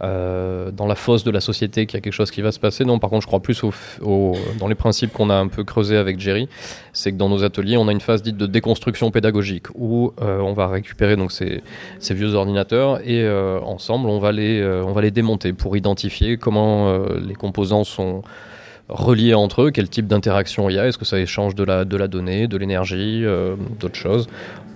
euh, 0.00 0.70
dans 0.70 0.86
la 0.86 0.94
fosse 0.94 1.22
de 1.22 1.30
la 1.30 1.40
société 1.40 1.84
qu'il 1.84 1.96
y 1.96 1.98
a 1.98 2.00
quelque 2.00 2.14
chose 2.14 2.30
qui 2.30 2.40
va 2.40 2.50
se 2.50 2.58
passer. 2.58 2.84
Non, 2.84 2.98
par 2.98 3.10
contre, 3.10 3.22
je 3.22 3.26
crois 3.26 3.40
plus 3.40 3.62
dans 4.00 4.68
les 4.68 4.74
principes 4.74 5.12
qu'on 5.12 5.28
a 5.28 5.34
un 5.34 5.48
peu 5.48 5.64
creusés 5.64 5.98
avec 5.98 6.18
Jerry. 6.18 6.48
C'est 6.94 7.12
que 7.12 7.18
dans 7.18 7.28
nos 7.28 7.44
ateliers, 7.44 7.76
on 7.76 7.88
a 7.88 7.92
une 7.92 8.00
phase 8.00 8.22
dite 8.22 8.38
de 8.38 8.46
déconstruction 8.46 9.10
pédagogique 9.10 9.66
où 9.74 10.12
euh, 10.22 10.40
on 10.40 10.54
va 10.54 10.68
récupérer 10.68 11.16
donc 11.16 11.30
ces, 11.30 11.62
vieux 12.10 12.34
ordinateurs 12.34 13.00
et 13.00 13.22
euh, 13.22 13.60
ensemble, 13.60 14.08
on 14.08 14.18
va, 14.18 14.32
les, 14.32 15.10
démonter 15.10 15.52
pour 15.52 15.76
identifier 15.76 16.38
comment 16.38 16.98
les 17.18 17.34
composants 17.34 17.84
sont 17.84 18.22
reliés 18.88 19.34
entre 19.34 19.62
eux, 19.62 19.70
quel 19.70 19.90
type 19.90 20.06
d'interaction 20.06 20.70
il 20.70 20.76
y 20.76 20.78
a, 20.78 20.86
est-ce 20.86 20.98
que 20.98 21.04
ça 21.04 21.18
échange 21.18 21.54
de 21.54 21.64
la 21.64 21.84
donnée, 21.84 22.46
de 22.46 22.56
l'énergie, 22.56 23.24
d'autres 23.78 23.96
choses. 23.96 24.26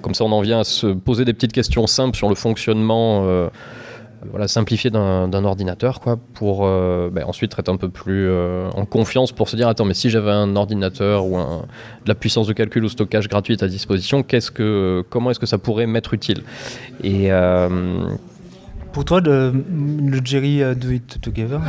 Comme 0.02 0.14
ça, 0.14 0.24
on 0.24 0.32
en 0.32 0.42
vient 0.42 0.60
à 0.60 0.64
se 0.64 0.88
poser 0.88 1.24
des 1.24 1.32
petites 1.32 1.52
questions 1.52 1.86
simples 1.86 2.16
sur 2.16 2.28
le 2.28 2.34
fonctionnement 2.34 3.48
voilà, 4.30 4.48
simplifié 4.48 4.90
d'un 4.90 5.44
ordinateur, 5.44 6.00
quoi, 6.00 6.18
pour 6.34 6.66
euh, 6.66 7.10
ben, 7.12 7.24
ensuite 7.24 7.52
être 7.58 7.68
un 7.68 7.76
peu 7.76 7.88
plus 7.88 8.28
euh, 8.28 8.68
en 8.70 8.84
confiance 8.84 9.32
pour 9.32 9.48
se 9.48 9.56
dire 9.56 9.68
attends, 9.68 9.84
mais 9.84 9.94
si 9.94 10.10
j'avais 10.10 10.30
un 10.30 10.56
ordinateur 10.56 11.26
ou 11.26 11.36
de 11.36 12.08
la 12.08 12.14
puissance 12.14 12.46
de 12.46 12.52
calcul 12.52 12.84
ou 12.84 12.88
stockage 12.88 13.28
gratuite 13.28 13.62
à 13.62 13.68
disposition, 13.68 14.22
qu'est-ce 14.22 14.50
que, 14.50 15.04
comment 15.10 15.30
est-ce 15.30 15.40
que 15.40 15.46
ça 15.46 15.58
pourrait 15.58 15.86
m'être 15.86 16.14
utile? 16.14 16.42
Et 17.02 17.32
euh, 17.32 18.08
pour 18.92 19.04
toi, 19.04 19.20
le, 19.20 19.52
le 19.52 20.20
Jerry 20.24 20.62
Do 20.74 20.90
It 20.90 21.20
Together, 21.20 21.60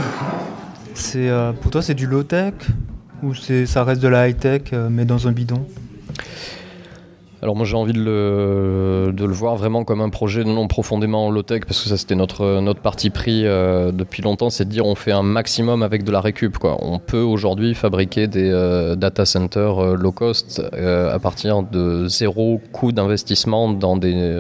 c'est 0.94 1.30
pour 1.62 1.72
toi 1.72 1.82
c'est 1.82 1.96
du 1.96 2.08
low 2.08 2.24
tech 2.24 2.54
ou 3.24 3.34
ça 3.34 3.84
reste 3.84 4.02
de 4.02 4.08
la 4.08 4.30
high 4.30 4.38
tech 4.38 4.62
mais 4.90 5.06
dans 5.06 5.28
un 5.28 5.32
bidon? 5.32 5.66
Alors 7.42 7.56
moi 7.56 7.66
j'ai 7.66 7.76
envie 7.76 7.94
de 7.94 8.00
le, 8.00 9.34
voir 9.34 9.56
vraiment 9.56 9.84
comme 9.84 10.02
un 10.02 10.10
projet 10.10 10.44
non 10.44 10.68
profondément 10.68 11.30
low-tech 11.30 11.62
parce 11.68 11.84
que 11.84 11.90
ça 11.90 11.98
c'était 11.98 12.16
notre, 12.16 12.62
notre 12.62 12.80
parti 12.80 13.12
pris 13.12 13.46
euh, 13.46 13.92
depuis 13.92 14.24
longtemps, 14.24 14.50
c'est 14.50 14.66
de 14.66 14.70
dire 14.70 14.86
on 14.86 14.96
fait 14.96 15.12
un 15.12 15.22
maximum 15.22 15.84
avec 15.84 16.04
de 16.04 16.12
la 16.12 16.20
récup. 16.20 16.58
Quoi. 16.58 16.78
On 16.82 16.98
peut 16.98 17.22
aujourd'hui 17.22 17.76
fabriquer 17.76 18.28
des 18.28 18.50
euh, 18.50 18.96
data 18.96 19.26
centers 19.26 19.78
euh, 19.78 19.96
low 19.96 20.12
cost 20.12 20.62
à 20.74 21.20
partir 21.20 21.62
de 21.62 22.08
zéro 22.08 22.60
coût 22.72 22.92
d'investissement 22.92 23.70
dans 23.70 23.98
des, 23.98 24.36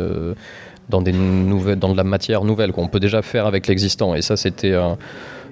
dans, 0.89 1.01
des 1.01 1.11
nouvelles, 1.11 1.77
dans 1.77 1.91
de 1.91 1.97
la 1.97 2.03
matière 2.03 2.43
nouvelle 2.43 2.71
qu'on 2.71 2.87
peut 2.87 2.99
déjà 2.99 3.21
faire 3.21 3.45
avec 3.45 3.67
l'existant. 3.67 4.15
Et 4.15 4.21
ça 4.21 4.37
c'était 4.37 4.75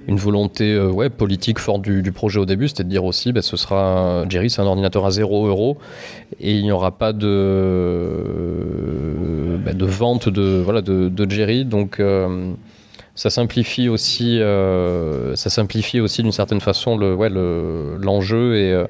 une 0.07 0.17
volonté 0.17 0.73
euh, 0.73 0.89
ouais, 0.89 1.09
politique 1.09 1.59
forte 1.59 1.81
du, 1.81 2.11
projet 2.11 2.39
au 2.39 2.45
début, 2.45 2.67
c'était 2.67 2.83
de 2.83 2.89
dire 2.89 3.03
aussi, 3.03 3.31
bah, 3.33 3.41
ce 3.41 3.57
sera 3.57 4.25
Jerry, 4.29 4.49
c'est 4.49 4.61
un 4.61 4.65
ordinateur 4.65 5.05
à 5.05 5.11
0 5.11 5.47
euros 5.47 5.77
et 6.39 6.53
il 6.53 6.63
n'y 6.63 6.71
aura 6.71 6.91
pas 6.91 7.13
de, 7.13 8.17
bah, 9.63 9.73
de 9.73 9.85
vente 9.85 10.29
de, 10.29 10.61
voilà, 10.63 10.81
de, 10.81 11.29
Jerry. 11.29 11.65
Donc 11.65 11.99
euh, 11.99 12.53
ça 13.15 13.29
simplifie 13.29 13.89
aussi, 13.89 14.37
euh, 14.41 15.33
aussi 15.33 16.23
d'une 16.23 16.31
certaine 16.31 16.61
façon 16.61 16.97
le, 16.97 17.13
ouais, 17.15 17.29
l'enjeu 17.29 18.55
et 18.55 18.85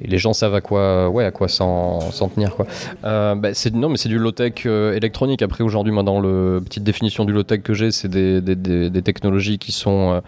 et 0.00 0.06
les 0.06 0.18
gens 0.18 0.32
savent 0.32 0.54
à 0.54 0.60
quoi, 0.60 1.08
ouais, 1.10 1.24
à 1.24 1.30
quoi 1.30 1.48
s'en, 1.48 1.98
tenir. 2.34 2.54
Quoi. 2.56 2.66
Euh, 3.04 3.34
bah, 3.34 3.54
c'est, 3.54 3.74
non, 3.74 3.88
mais 3.88 3.96
c'est 3.96 4.08
du 4.08 4.18
low-tech 4.18 4.66
électronique. 4.66 5.42
Après, 5.42 5.62
aujourd'hui, 5.64 5.92
moi, 5.92 6.02
dans 6.02 6.20
la 6.20 6.60
petite 6.60 6.84
définition 6.84 7.24
du 7.24 7.32
low-tech 7.32 7.62
que 7.62 7.74
j'ai, 7.74 7.90
c'est 7.90 8.08
des, 8.08 8.40
des, 8.40 8.90
des, 8.90 9.02
technologies 9.02 9.58
qui 9.58 9.72
sont 9.72 10.22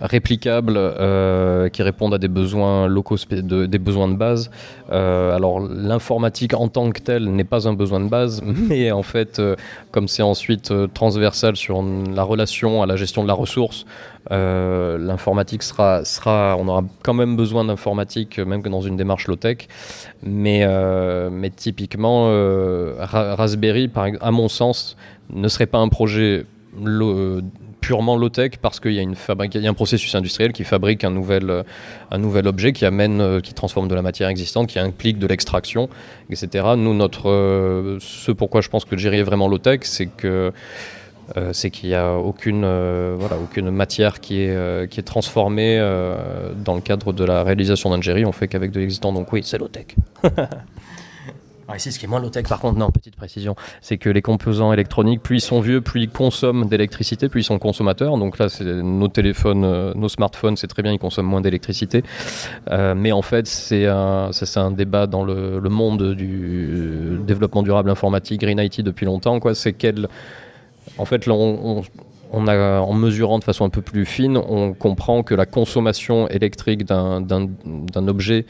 réplicables, 0.00 0.74
euh, 0.76 1.68
qui 1.68 1.82
répondent 1.82 2.14
à 2.14 2.18
des 2.18 2.28
besoins 2.28 2.86
locaux, 2.86 3.16
de, 3.30 3.66
des 3.66 3.78
besoins 3.78 4.08
de 4.08 4.16
base. 4.16 4.50
Euh, 4.90 5.34
alors 5.34 5.60
l'informatique 5.60 6.54
en 6.54 6.68
tant 6.68 6.90
que 6.90 7.00
telle 7.00 7.24
n'est 7.24 7.44
pas 7.44 7.68
un 7.68 7.74
besoin 7.74 8.00
de 8.00 8.08
base, 8.08 8.42
mais 8.44 8.90
en 8.90 9.02
fait, 9.02 9.38
euh, 9.38 9.56
comme 9.90 10.08
c'est 10.08 10.22
ensuite 10.22 10.72
transversal 10.94 11.56
sur 11.56 11.82
la 11.82 12.22
relation 12.22 12.82
à 12.82 12.86
la 12.86 12.96
gestion 12.96 13.22
de 13.22 13.28
la 13.28 13.34
ressource, 13.34 13.84
l'informatique 14.30 15.62
sera, 15.62 16.04
sera, 16.04 16.56
on 16.58 16.68
aura 16.68 16.84
quand 17.02 17.12
même 17.12 17.36
besoin 17.36 17.64
d'informatique, 17.64 18.38
même 18.38 18.62
que 18.62 18.68
dans 18.68 18.80
une 18.80 18.96
démarche 18.96 19.26
low-tech. 19.26 19.68
Mais, 20.22 20.64
mais 21.30 21.50
typiquement, 21.50 22.28
Raspberry, 23.00 23.88
par, 23.88 24.06
à 24.20 24.30
mon 24.30 24.48
sens, 24.48 24.96
ne 25.34 25.48
serait 25.48 25.66
pas 25.66 25.78
un 25.78 25.88
projet 25.88 26.46
purement 27.82 28.16
low-tech 28.16 28.52
parce 28.62 28.80
qu'il 28.80 28.92
y, 28.92 29.00
a 29.00 29.70
un 29.70 29.74
processus 29.74 30.14
industriel 30.14 30.52
qui 30.52 30.64
fabrique 30.64 31.04
un 31.04 31.10
nouvel, 31.10 31.64
un 32.10 32.18
nouvel 32.18 32.46
objet 32.46 32.72
qui 32.72 32.86
amène, 32.86 33.20
euh, 33.20 33.40
qui 33.40 33.52
transforme 33.52 33.88
de 33.88 33.94
la 33.94 34.00
matière 34.00 34.28
existante, 34.28 34.68
qui 34.68 34.78
implique 34.78 35.18
de 35.18 35.26
l'extraction, 35.26 35.90
etc. 36.30 36.64
Nous, 36.78 36.94
notre, 36.94 37.28
euh, 37.28 37.98
ce 38.00 38.32
pourquoi 38.32 38.62
je 38.62 38.68
pense 38.68 38.86
que 38.86 38.96
Jerry 38.96 39.18
est 39.18 39.24
vraiment 39.24 39.48
low-tech, 39.48 39.80
c'est 39.82 40.06
que 40.06 40.52
euh, 41.36 41.52
c'est 41.52 41.70
qu'il 41.70 41.88
n'y 41.88 41.94
a 41.94 42.14
aucune, 42.14 42.62
voilà, 42.62 43.36
aucune 43.36 43.70
matière 43.70 44.20
qui 44.20 44.42
est, 44.42 44.90
qui 44.90 45.00
est 45.00 45.04
transformée 45.04 45.78
dans 46.64 46.74
le 46.74 46.80
cadre 46.80 47.12
de 47.12 47.24
la 47.24 47.42
réalisation 47.42 47.90
d'un 47.90 48.00
Jerry. 48.00 48.24
On 48.24 48.32
fait 48.32 48.48
qu'avec 48.48 48.70
de 48.70 48.80
l'existant. 48.80 49.12
Donc 49.12 49.32
oui, 49.32 49.42
c'est 49.44 49.58
low-tech. 49.58 49.96
Ah, 51.72 51.76
ici, 51.76 51.90
ce 51.90 51.98
qui 51.98 52.04
est 52.04 52.08
moins 52.08 52.20
low-tech, 52.20 52.46
par 52.48 52.60
contre, 52.60 52.78
non, 52.78 52.90
petite 52.90 53.16
précision, 53.16 53.56
c'est 53.80 53.96
que 53.96 54.10
les 54.10 54.20
composants 54.20 54.74
électroniques, 54.74 55.22
plus 55.22 55.38
ils 55.38 55.40
sont 55.40 55.62
vieux, 55.62 55.80
plus 55.80 56.02
ils 56.02 56.10
consomment 56.10 56.68
d'électricité, 56.68 57.30
plus 57.30 57.40
ils 57.40 57.44
sont 57.44 57.58
consommateurs. 57.58 58.18
Donc 58.18 58.38
là, 58.38 58.50
c'est 58.50 58.64
nos 58.64 59.08
téléphones, 59.08 59.64
euh, 59.64 59.94
nos 59.94 60.10
smartphones, 60.10 60.58
c'est 60.58 60.66
très 60.66 60.82
bien, 60.82 60.92
ils 60.92 60.98
consomment 60.98 61.28
moins 61.28 61.40
d'électricité. 61.40 62.02
Euh, 62.70 62.94
mais 62.94 63.10
en 63.10 63.22
fait, 63.22 63.46
c'est 63.46 63.86
un, 63.86 64.30
débat 64.72 65.06
dans 65.06 65.24
le, 65.24 65.60
monde 65.70 66.14
du 66.14 67.18
développement 67.26 67.62
durable 67.62 67.88
informatique, 67.88 68.42
Green 68.42 68.58
IT, 68.58 68.82
depuis 68.82 69.06
longtemps. 69.06 69.40
Quoi. 69.40 69.54
C'est 69.54 69.72
quel. 69.72 70.08
En 70.98 71.06
fait, 71.06 71.26
on, 71.26 71.82
on 72.32 72.48
en 72.48 72.92
mesurant 72.92 73.38
de 73.38 73.44
façon 73.44 73.64
un 73.64 73.70
peu 73.70 73.80
plus 73.80 74.04
fine, 74.04 74.36
on 74.36 74.74
comprend 74.74 75.22
que 75.22 75.34
la 75.34 75.46
consommation 75.46 76.28
électrique 76.28 76.84
d'un 76.84 78.08
objet 78.08 78.44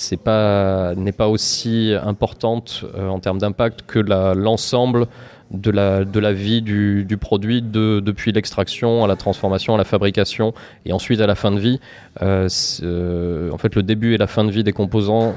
c'est 0.00 0.16
pas 0.16 0.94
n'est 0.96 1.12
pas 1.12 1.28
aussi 1.28 1.92
importante 2.02 2.84
euh, 2.94 3.08
en 3.08 3.20
termes 3.20 3.38
d'impact 3.38 3.82
que 3.86 3.98
l'ensemble 3.98 5.06
de 5.50 5.70
la, 5.70 6.04
de 6.04 6.20
la 6.20 6.32
vie 6.32 6.62
du, 6.62 7.04
du 7.04 7.16
produit 7.16 7.60
de, 7.60 8.00
depuis 8.00 8.32
l'extraction 8.32 9.04
à 9.04 9.08
la 9.08 9.16
transformation, 9.16 9.74
à 9.74 9.78
la 9.78 9.84
fabrication 9.84 10.54
et 10.86 10.92
ensuite 10.92 11.20
à 11.20 11.26
la 11.26 11.34
fin 11.34 11.50
de 11.50 11.58
vie. 11.58 11.80
Euh, 12.22 12.48
euh, 12.82 13.50
en 13.50 13.58
fait, 13.58 13.74
le 13.74 13.82
début 13.82 14.14
et 14.14 14.18
la 14.18 14.28
fin 14.28 14.44
de 14.44 14.50
vie 14.50 14.62
des 14.62 14.72
composants, 14.72 15.34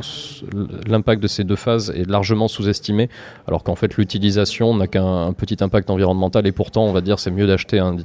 l'impact 0.87 1.21
de 1.21 1.27
ces 1.27 1.43
deux 1.43 1.55
phases 1.55 1.91
est 1.95 2.07
largement 2.07 2.47
sous-estimé, 2.47 3.09
alors 3.47 3.63
qu'en 3.63 3.75
fait 3.75 3.97
l'utilisation 3.97 4.75
n'a 4.75 4.87
qu'un 4.87 5.33
petit 5.33 5.57
impact 5.61 5.89
environnemental 5.89 6.45
et 6.45 6.51
pourtant, 6.51 6.85
on 6.85 6.93
va 6.93 7.01
dire, 7.01 7.17
c'est 7.19 7.31
mieux 7.31 7.47
d'acheter 7.47 7.79
un, 7.79 7.95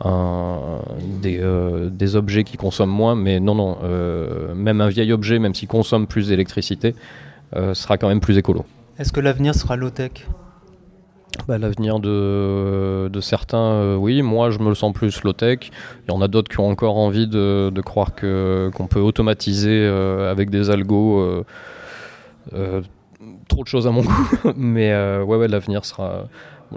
un, 0.00 0.80
des, 1.22 1.38
euh, 1.40 1.88
des, 1.90 2.16
objets 2.16 2.44
qui 2.44 2.56
consomment 2.56 2.90
moins, 2.90 3.14
mais 3.14 3.40
non, 3.40 3.54
non, 3.54 3.78
même 4.54 4.80
un 4.80 4.88
vieil 4.88 5.12
objet, 5.12 5.38
même 5.38 5.54
s'il 5.54 5.68
consomme 5.68 6.06
plus 6.06 6.28
d'électricité, 6.28 6.94
sera 7.72 7.98
quand 7.98 8.08
même 8.08 8.20
plus 8.20 8.38
écolo. 8.38 8.64
Est-ce 8.98 9.12
que 9.12 9.20
l'avenir 9.20 9.54
sera 9.54 9.76
low-tech? 9.76 10.26
Bah, 11.48 11.58
L'avenir 11.58 11.98
de, 11.98 13.08
de, 13.12 13.20
certains, 13.20 13.58
euh, 13.58 13.96
oui. 13.96 14.22
Moi, 14.22 14.50
je 14.50 14.58
me 14.60 14.68
le 14.68 14.74
sens 14.74 14.92
plus 14.92 15.22
low-tech. 15.24 15.70
Il 16.06 16.12
y 16.12 16.14
en 16.14 16.22
a 16.22 16.28
d'autres 16.28 16.50
qui 16.50 16.60
ont 16.60 16.68
encore 16.68 16.96
envie 16.96 17.26
de, 17.26 17.70
de 17.74 17.80
croire 17.80 18.14
que, 18.14 18.70
qu'on 18.74 18.86
peut 18.86 19.00
automatiser 19.00 19.80
euh, 19.84 20.30
avec 20.30 20.50
des 20.50 20.70
algos 20.70 21.44
euh, 22.52 22.82
trop 23.48 23.62
de 23.62 23.68
choses 23.68 23.86
à 23.86 23.90
mon 23.90 24.02
goût. 24.04 24.28
Mais 24.56 24.94
ouais, 24.94 25.36
ouais, 25.36 25.48
l'avenir 25.48 25.84
sera. 25.84 26.28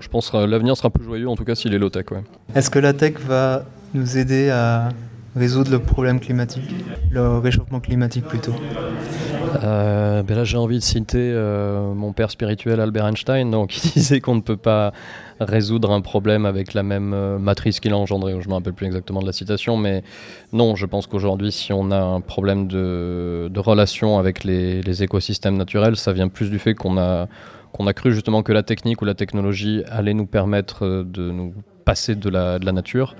Je 0.01 0.09
pense 0.09 0.29
que 0.29 0.37
l'avenir 0.37 0.75
sera 0.77 0.89
plus 0.89 1.03
joyeux, 1.03 1.29
en 1.29 1.35
tout 1.35 1.45
cas 1.45 1.55
s'il 1.55 1.73
est 1.73 1.79
low-tech. 1.79 2.05
Ouais. 2.11 2.23
Est-ce 2.55 2.69
que 2.69 2.79
la 2.79 2.93
tech 2.93 3.19
va 3.19 3.65
nous 3.93 4.17
aider 4.17 4.49
à 4.49 4.89
résoudre 5.35 5.71
le 5.71 5.79
problème 5.79 6.19
climatique, 6.19 6.73
le 7.11 7.37
réchauffement 7.37 7.79
climatique 7.79 8.25
plutôt? 8.25 8.53
Euh, 9.63 10.23
ben 10.23 10.35
Là, 10.35 10.43
j'ai 10.43 10.57
envie 10.57 10.77
de 10.77 10.83
citer 10.83 11.17
euh, 11.17 11.93
mon 11.93 12.11
père 12.11 12.31
spirituel 12.31 12.79
Albert 12.79 13.07
Einstein, 13.07 13.49
donc, 13.49 13.69
qui 13.71 13.89
disait 13.89 14.19
qu'on 14.19 14.35
ne 14.35 14.41
peut 14.41 14.57
pas 14.57 14.93
résoudre 15.39 15.91
un 15.91 16.01
problème 16.01 16.45
avec 16.45 16.73
la 16.73 16.83
même 16.83 17.13
euh, 17.13 17.37
matrice 17.37 17.79
qu'il 17.79 17.93
a 17.93 17.97
engendré. 17.97 18.33
Je 18.39 18.45
ne 18.45 18.49
me 18.49 18.53
rappelle 18.55 18.73
plus 18.73 18.87
exactement 18.87 19.21
de 19.21 19.25
la 19.25 19.33
citation, 19.33 19.77
mais 19.77 20.03
non, 20.53 20.75
je 20.75 20.85
pense 20.85 21.07
qu'aujourd'hui, 21.07 21.51
si 21.51 21.71
on 21.73 21.91
a 21.91 21.99
un 21.99 22.21
problème 22.21 22.67
de, 22.67 23.49
de 23.51 23.59
relation 23.59 24.17
avec 24.17 24.43
les, 24.43 24.81
les, 24.81 25.03
écosystèmes 25.03 25.57
naturels, 25.57 25.95
ça 25.95 26.13
vient 26.13 26.27
plus 26.27 26.49
du 26.49 26.59
fait 26.59 26.73
qu'on 26.73 26.97
a, 26.97 27.27
qu'on 27.77 27.87
a 27.87 27.93
cru 27.93 28.13
justement 28.13 28.43
que 28.43 28.51
la 28.51 28.63
technique 28.63 29.01
ou 29.01 29.05
la 29.05 29.13
technologie 29.13 29.83
allait 29.87 30.13
nous 30.13 30.25
permettre 30.25 31.05
de 31.07 31.31
nous 31.31 31.53
passer 31.85 32.15
de 32.15 32.29
la, 32.29 32.59
de 32.59 32.65
la 32.65 32.71
nature 32.71 33.15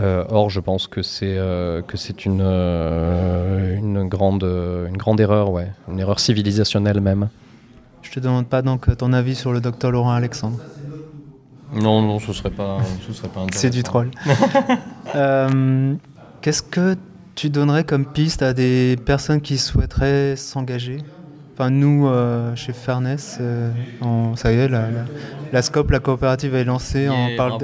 euh, 0.00 0.24
or, 0.28 0.48
je 0.48 0.60
pense 0.60 0.86
que 0.86 1.02
c'est 1.02 1.36
euh, 1.38 1.82
que 1.82 1.96
c'est 1.96 2.24
une, 2.24 2.40
euh, 2.40 3.76
une, 3.76 4.08
grande, 4.08 4.44
une 4.44 4.96
grande 4.96 5.20
erreur, 5.20 5.50
ouais, 5.50 5.72
une 5.88 5.98
erreur 5.98 6.20
civilisationnelle 6.20 7.00
même. 7.00 7.28
Je 8.02 8.12
te 8.12 8.20
demande 8.20 8.46
pas 8.46 8.62
donc 8.62 8.96
ton 8.96 9.12
avis 9.12 9.34
sur 9.34 9.52
le 9.52 9.60
docteur 9.60 9.90
Laurent 9.90 10.12
Alexandre. 10.12 10.60
Non, 11.74 12.00
non, 12.00 12.20
ce 12.20 12.32
serait 12.32 12.50
pas, 12.50 12.78
ce 13.06 13.12
serait 13.12 13.28
pas 13.28 13.44
C'est 13.52 13.70
du 13.70 13.82
troll. 13.82 14.10
Qu'est-ce 16.40 16.62
que 16.62 16.96
tu 17.34 17.50
donnerais 17.50 17.82
comme 17.82 18.06
piste 18.06 18.42
à 18.42 18.54
des 18.54 18.96
personnes 19.04 19.40
qui 19.40 19.58
souhaiteraient 19.58 20.36
s'engager? 20.36 20.98
Enfin, 21.60 21.70
nous, 21.70 22.06
euh, 22.06 22.54
chez 22.54 22.72
Fairness, 22.72 23.38
euh, 23.40 23.72
ça 24.36 24.52
y 24.52 24.58
est, 24.58 24.68
la, 24.68 25.60
SCOP, 25.60 25.90
la 25.90 25.98
coopérative 25.98 26.54
est 26.54 26.62
lancée. 26.62 27.08
on 27.08 27.36
parle 27.36 27.58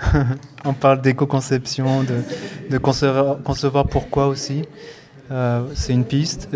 on 0.64 0.72
parle 0.72 1.02
d'éco-conception, 1.02 2.02
de, 2.02 2.22
de 2.70 2.78
concevoir, 2.78 3.36
concevoir, 3.42 3.88
pourquoi 3.88 4.28
aussi. 4.28 4.62
Euh, 5.30 5.62
c'est 5.74 5.92
une 5.92 6.04
piste. 6.04 6.48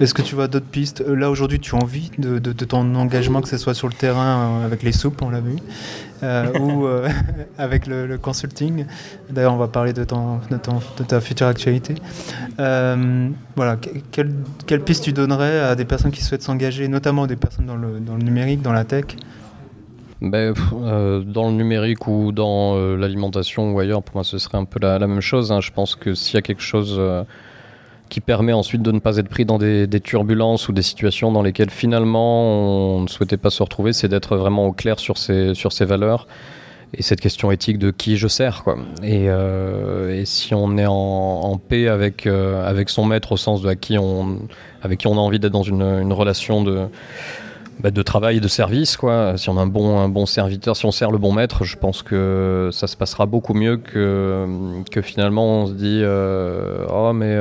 Est-ce 0.00 0.12
que 0.12 0.22
tu 0.22 0.34
vois 0.34 0.48
d'autres 0.48 0.66
pistes 0.66 1.00
Là, 1.06 1.30
aujourd'hui, 1.30 1.60
tu 1.60 1.74
as 1.74 1.78
envie 1.78 2.10
de, 2.18 2.38
de, 2.38 2.64
ton 2.64 2.94
engagement, 2.94 3.40
que 3.40 3.48
ce 3.48 3.56
soit 3.56 3.74
sur 3.74 3.88
le 3.88 3.94
terrain 3.94 4.62
avec 4.64 4.82
les 4.82 4.92
soupes, 4.92 5.22
on 5.22 5.30
l'a 5.30 5.40
vu, 5.40 5.56
ou 6.60 6.86
avec 7.58 7.86
le, 7.86 8.18
consulting. 8.18 8.84
D'ailleurs, 9.30 9.54
on 9.54 9.58
va 9.58 9.68
parler 9.68 9.92
de, 9.92 10.04
ton, 10.04 10.40
de, 10.50 11.04
ta 11.04 11.20
future 11.20 11.46
actualité. 11.46 11.94
voilà, 12.58 13.76
quelle, 14.10 14.32
quelle, 14.66 14.82
piste 14.82 15.04
tu 15.04 15.12
donnerais 15.12 15.60
à 15.60 15.74
des 15.74 15.84
personnes 15.84 16.10
qui 16.10 16.22
souhaitent 16.22 16.42
s'engager, 16.42 16.88
notamment 16.88 17.26
des 17.26 17.36
personnes 17.36 17.66
dans 17.66 17.76
le, 17.76 17.98
dans 18.00 18.16
le 18.16 18.22
numérique, 18.22 18.60
dans 18.60 18.72
la 18.72 18.84
tech? 18.84 19.04
Ben, 20.20 20.52
dans 20.72 21.48
le 21.48 21.54
numérique 21.54 22.08
ou 22.08 22.32
dans 22.32 22.76
l'alimentation 22.96 23.72
ou 23.72 23.78
ailleurs, 23.78 24.02
pour 24.02 24.16
moi, 24.16 24.24
ce 24.24 24.36
serait 24.36 24.58
un 24.58 24.64
peu 24.64 24.80
la, 24.82 24.98
même 24.98 25.20
chose. 25.20 25.50
Hein. 25.50 25.60
Je 25.62 25.70
pense 25.70 25.94
que 25.94 26.14
s'il 26.14 26.34
y 26.34 26.38
a 26.38 26.42
quelque 26.42 26.62
chose 26.62 27.00
qui 28.08 28.20
permet 28.20 28.52
ensuite 28.52 28.82
de 28.82 28.92
ne 28.92 28.98
pas 28.98 29.16
être 29.18 29.28
pris 29.28 29.44
dans 29.44 29.58
des, 29.58 29.88
turbulences 30.02 30.68
ou 30.68 30.72
des 30.72 30.82
situations 30.82 31.32
dans 31.32 31.42
lesquelles 31.42 31.70
finalement 31.70 32.96
on 32.96 33.00
ne 33.02 33.08
souhaitait 33.08 33.36
pas 33.36 33.50
se 33.50 33.62
retrouver, 33.62 33.92
c'est 33.92 34.08
d'être 34.08 34.36
vraiment 34.36 34.66
au 34.66 34.72
clair 34.72 34.98
sur 34.98 35.18
ses, 35.18 35.54
sur 35.54 35.72
ses 35.72 35.84
valeurs 35.84 36.26
et 36.94 37.02
cette 37.02 37.20
question 37.20 37.50
éthique 37.50 37.78
de 37.78 37.90
qui 37.90 38.16
je 38.16 38.28
sers. 38.28 38.64
Quoi. 38.64 38.78
Et, 39.02 39.26
euh, 39.28 40.20
et 40.20 40.24
si 40.24 40.54
on 40.54 40.78
est 40.78 40.86
en, 40.86 41.58
paix 41.58 41.88
avec, 41.88 42.26
euh, 42.26 42.66
avec 42.66 42.88
son 42.88 43.04
maître 43.04 43.32
au 43.32 43.36
sens 43.36 43.60
de 43.60 43.68
à 43.68 43.76
qui 43.76 43.98
on, 43.98 44.38
avec 44.82 45.00
qui 45.00 45.06
on 45.06 45.14
a 45.14 45.20
envie 45.20 45.38
d'être 45.38 45.52
dans 45.52 45.62
une, 45.62 45.82
une 45.82 46.12
relation 46.12 46.62
de, 46.62 46.88
bah, 47.80 47.90
de 47.90 48.02
travail 48.02 48.38
et 48.38 48.40
de 48.40 48.48
service. 48.48 48.96
Quoi. 48.96 49.36
Si 49.36 49.48
on 49.48 49.58
a 49.58 49.62
un 49.62 49.66
bon, 49.66 49.98
un 49.98 50.08
bon 50.08 50.26
serviteur, 50.26 50.76
si 50.76 50.86
on 50.86 50.90
sert 50.90 51.10
le 51.10 51.18
bon 51.18 51.32
maître, 51.32 51.64
je 51.64 51.76
pense 51.76 52.02
que 52.02 52.70
ça 52.72 52.86
se 52.86 52.96
passera 52.96 53.26
beaucoup 53.26 53.54
mieux 53.54 53.76
que, 53.76 54.46
que 54.90 55.00
finalement 55.00 55.62
on 55.62 55.66
se 55.66 55.72
dit 55.72 56.00
euh, 56.02 56.86
Oh, 56.90 57.12
mais 57.12 57.36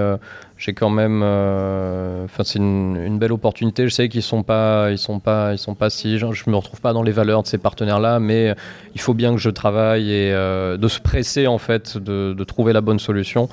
j'ai 0.57 0.73
quand 0.73 0.89
même 0.89 1.21
euh, 1.23 2.25
enfin 2.25 2.43
c'est 2.43 2.57
une, 2.59 3.19
belle 3.19 3.31
opportunité 3.31 3.87
je 3.87 3.93
sais 3.93 4.09
qu'ils 4.09 4.23
sont 4.23 4.43
ils 4.89 4.97
sont 4.97 5.19
pas 5.19 5.53
ils 5.53 5.57
sont 5.57 5.75
pas 5.75 5.89
si 5.89 6.17
je, 6.17 6.25
me 6.25 6.55
retrouve 6.55 6.81
pas 6.81 6.93
dans 6.93 7.03
les 7.03 7.11
valeurs 7.11 7.43
de 7.43 7.47
ces 7.47 7.57
partenaires 7.57 7.99
là 7.99 8.19
mais 8.19 8.55
il 8.95 9.01
faut 9.01 9.13
bien 9.13 9.31
que 9.33 9.39
je 9.39 9.49
travaille 9.49 10.11
et 10.11 10.31
euh, 10.33 10.77
de 10.77 10.87
se 10.87 10.99
presser 10.99 11.47
en 11.47 11.57
fait 11.57 11.97
de, 11.97 12.33
de 12.33 12.43
trouver 12.43 12.73
la 12.73 12.81
bonne 12.81 12.99
solution 12.99 13.49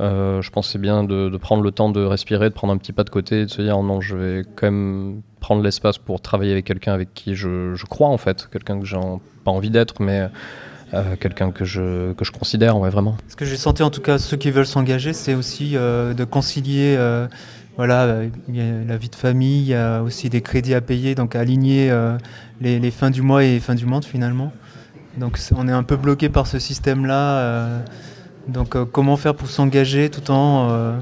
euh, 0.00 0.40
je 0.40 0.50
pense 0.50 0.70
c'est 0.70 0.80
bien 0.80 1.04
de, 1.04 1.36
prendre 1.36 1.62
le 1.62 1.70
temps 1.70 1.90
de 1.90 2.04
respirer 2.04 2.48
de 2.48 2.54
prendre 2.54 2.72
un 2.72 2.78
petit 2.78 2.92
pas 2.92 3.04
de 3.04 3.10
côté 3.10 3.44
de 3.44 3.50
se 3.50 3.60
dire 3.60 3.82
non 3.82 4.00
je 4.00 4.16
vais 4.16 4.42
quand 4.56 4.70
même 4.70 5.20
prendre 5.40 5.62
l'espace 5.62 5.98
pour 5.98 6.20
travailler 6.20 6.52
avec 6.52 6.64
quelqu'un 6.64 6.92
avec 6.92 7.14
qui 7.14 7.34
je, 7.34 7.84
crois 7.86 8.08
en 8.08 8.18
fait 8.18 8.48
quelqu'un 8.50 8.78
que 8.78 8.86
j'ai 8.86 8.98
pas 9.44 9.50
envie 9.50 9.70
d'être 9.70 10.00
mais 10.00 10.28
euh, 10.94 11.16
quelqu'un 11.16 11.50
que 11.50 11.66
je, 11.66 12.14
que 12.14 12.24
je 12.24 12.32
considère, 12.32 12.78
ouais, 12.78 12.88
vraiment. 12.88 13.18
Ce 13.28 13.36
que 13.36 13.44
j'ai 13.44 13.58
senti, 13.58 13.82
en 13.82 13.90
tout 13.90 14.00
cas, 14.00 14.16
ceux 14.16 14.38
qui 14.38 14.50
veulent 14.50 14.66
s'engager, 14.66 15.12
c'est 15.12 15.34
aussi 15.34 15.76
euh, 15.76 16.14
de 16.14 16.24
concilier 16.24 16.96
euh, 16.96 17.28
voilà, 17.76 18.22
la 18.48 18.96
vie 18.96 19.10
de 19.10 19.14
famille, 19.14 19.60
il 19.60 19.68
y 19.68 19.74
a 19.74 20.02
aussi 20.02 20.30
des 20.30 20.40
crédits 20.40 20.72
à 20.72 20.80
payer, 20.80 21.14
donc 21.14 21.36
aligner 21.36 21.92
les, 22.60 22.80
les, 22.80 22.90
fins 22.90 23.10
du 23.10 23.22
mois 23.22 23.44
et 23.44 23.60
fins 23.60 23.76
du 23.76 23.86
monde 23.86 24.04
finalement. 24.04 24.50
Donc 25.16 25.38
on 25.54 25.68
est 25.68 25.72
un 25.72 25.84
peu 25.84 25.96
bloqué 25.96 26.28
par 26.28 26.48
ce 26.48 26.58
système-là. 26.58 27.82
Donc 28.48 28.76
comment 28.92 29.16
faire 29.16 29.34
pour 29.34 29.48
s'engager 29.48 30.10
tout 30.10 30.30
en 30.30 30.98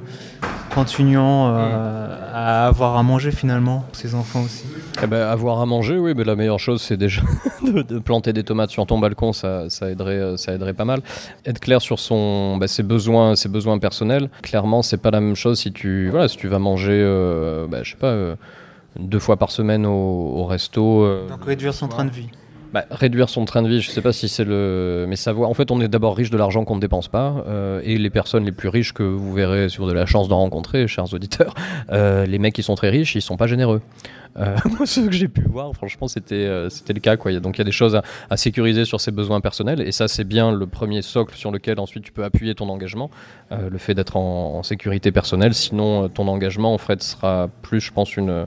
continuant 0.75 1.49
à 1.49 2.67
avoir 2.67 2.97
à 2.97 3.03
manger 3.03 3.31
finalement 3.31 3.81
pour 3.81 3.97
ses 3.97 4.15
enfants 4.15 4.43
aussi 4.43 4.65
eh 5.03 5.07
ben, 5.07 5.21
avoir 5.21 5.61
à 5.61 5.67
manger, 5.67 5.99
oui, 5.99 6.15
mais 6.17 6.25
la 6.25 6.37
meilleure 6.37 6.59
chose, 6.59 6.81
c'est 6.81 6.97
déjà 6.97 7.21
de, 7.63 7.99
planter 7.99 8.33
des 8.33 8.45
tomates 8.45 8.71
sur 8.71 8.87
ton 8.87 8.99
balcon, 8.99 9.33
ça, 9.33 9.69
ça, 9.69 9.91
aiderait, 9.91 10.15
euh, 10.15 10.37
ça 10.37 10.55
aiderait 10.55 10.73
pas 10.73 10.87
mal. 10.87 11.01
Être 11.45 11.61
clair 11.61 11.83
sur 11.83 11.99
son, 11.99 12.57
bah, 12.57 12.67
ses, 12.67 12.83
besoins, 12.83 13.37
ses 13.37 13.49
besoins 13.49 13.79
personnels, 13.79 14.31
clairement, 14.43 14.83
c'est 14.83 14.97
pas 14.97 15.11
la 15.11 15.21
même 15.21 15.37
chose 15.37 15.61
si 15.61 15.73
tu, 15.73 16.09
voilà, 16.11 16.29
si 16.29 16.39
tu 16.39 16.49
vas 16.49 16.59
manger, 16.59 16.99
euh, 16.99 17.67
bah, 17.69 17.83
je 17.83 17.91
sais 17.91 17.97
pas, 17.97 18.07
euh, 18.07 18.37
deux 18.99 19.19
fois 19.19 19.37
par 19.37 19.51
semaine 19.51 19.85
au, 19.85 19.91
au 19.91 20.45
resto. 20.47 21.07
Donc 21.29 21.45
réduire 21.45 21.75
son 21.75 21.89
train 21.89 22.07
de 22.07 22.11
vie. 22.11 22.29
Bah, 22.73 22.85
réduire 22.91 23.29
son 23.29 23.45
train 23.45 23.63
de 23.63 23.69
vie, 23.69 23.81
je 23.81 23.89
ne 23.91 23.95
sais 23.95 24.03
pas 24.03 24.13
si 24.13 24.29
c'est 24.29 24.45
le. 24.45 25.07
Mais 25.09 25.17
savoir. 25.17 25.49
En 25.49 25.55
fait, 25.55 25.71
on 25.71 25.81
est 25.81 25.89
d'abord 25.89 26.17
riche 26.17 26.31
de 26.31 26.37
l'argent 26.37 26.65
qu'on 26.65 26.77
ne 26.77 26.81
dépense 26.81 27.09
pas. 27.09 27.45
Euh, 27.47 27.81
et 27.85 27.97
les 27.97 28.11
personnes 28.11 28.45
les 28.45 28.53
plus 28.53 28.69
riches 28.69 28.93
que 28.93 29.03
vous 29.03 29.33
verrez, 29.33 29.69
si 29.69 29.79
vous 29.79 29.85
avez 29.85 29.99
la 29.99 30.07
chance 30.07 30.29
d'en 30.29 30.39
rencontrer, 30.39 30.89
chers 30.89 31.13
auditeurs, 31.13 31.55
euh, 31.93 32.27
les 32.27 32.39
mecs 32.39 32.55
qui 32.55 32.63
sont 32.63 32.75
très 32.75 32.91
riches, 32.91 33.15
ils 33.15 33.23
sont 33.23 33.37
pas 33.37 33.47
généreux. 33.47 33.83
Euh, 34.37 34.57
moi, 34.77 34.85
ce 34.85 35.01
que 35.01 35.13
j'ai 35.13 35.29
pu 35.29 35.43
voir, 35.43 35.73
franchement, 35.75 36.09
c'était 36.09 36.49
c'était 36.69 36.93
le 36.93 37.01
cas. 37.01 37.17
Quoi. 37.17 37.33
Donc, 37.39 37.57
il 37.57 37.59
y 37.59 37.63
a 37.63 37.65
des 37.65 37.73
choses 37.73 37.99
à, 38.31 38.37
sécuriser 38.37 38.85
sur 38.85 39.01
ses 39.01 39.13
besoins 39.13 39.41
personnels. 39.41 39.81
Et 39.81 39.93
ça, 39.93 40.09
c'est 40.09 40.25
bien 40.25 40.53
le 40.53 40.67
premier 40.67 41.03
socle 41.03 41.37
sur 41.37 41.53
lequel 41.53 41.79
ensuite 41.79 42.05
tu 42.05 42.13
peux 42.13 42.25
appuyer 42.25 42.55
ton 42.55 42.69
engagement. 42.69 43.11
le 43.51 43.79
fait 43.79 43.95
d'être 43.95 44.17
en, 44.17 44.63
sécurité 44.63 45.13
personnelle. 45.13 45.55
Sinon, 45.55 46.09
ton 46.09 46.27
engagement, 46.27 46.75
en 46.75 46.79
fait, 46.79 47.03
sera 47.03 47.49
plus, 47.63 47.81
je 47.81 47.93
pense, 47.93 48.17
une 48.17 48.47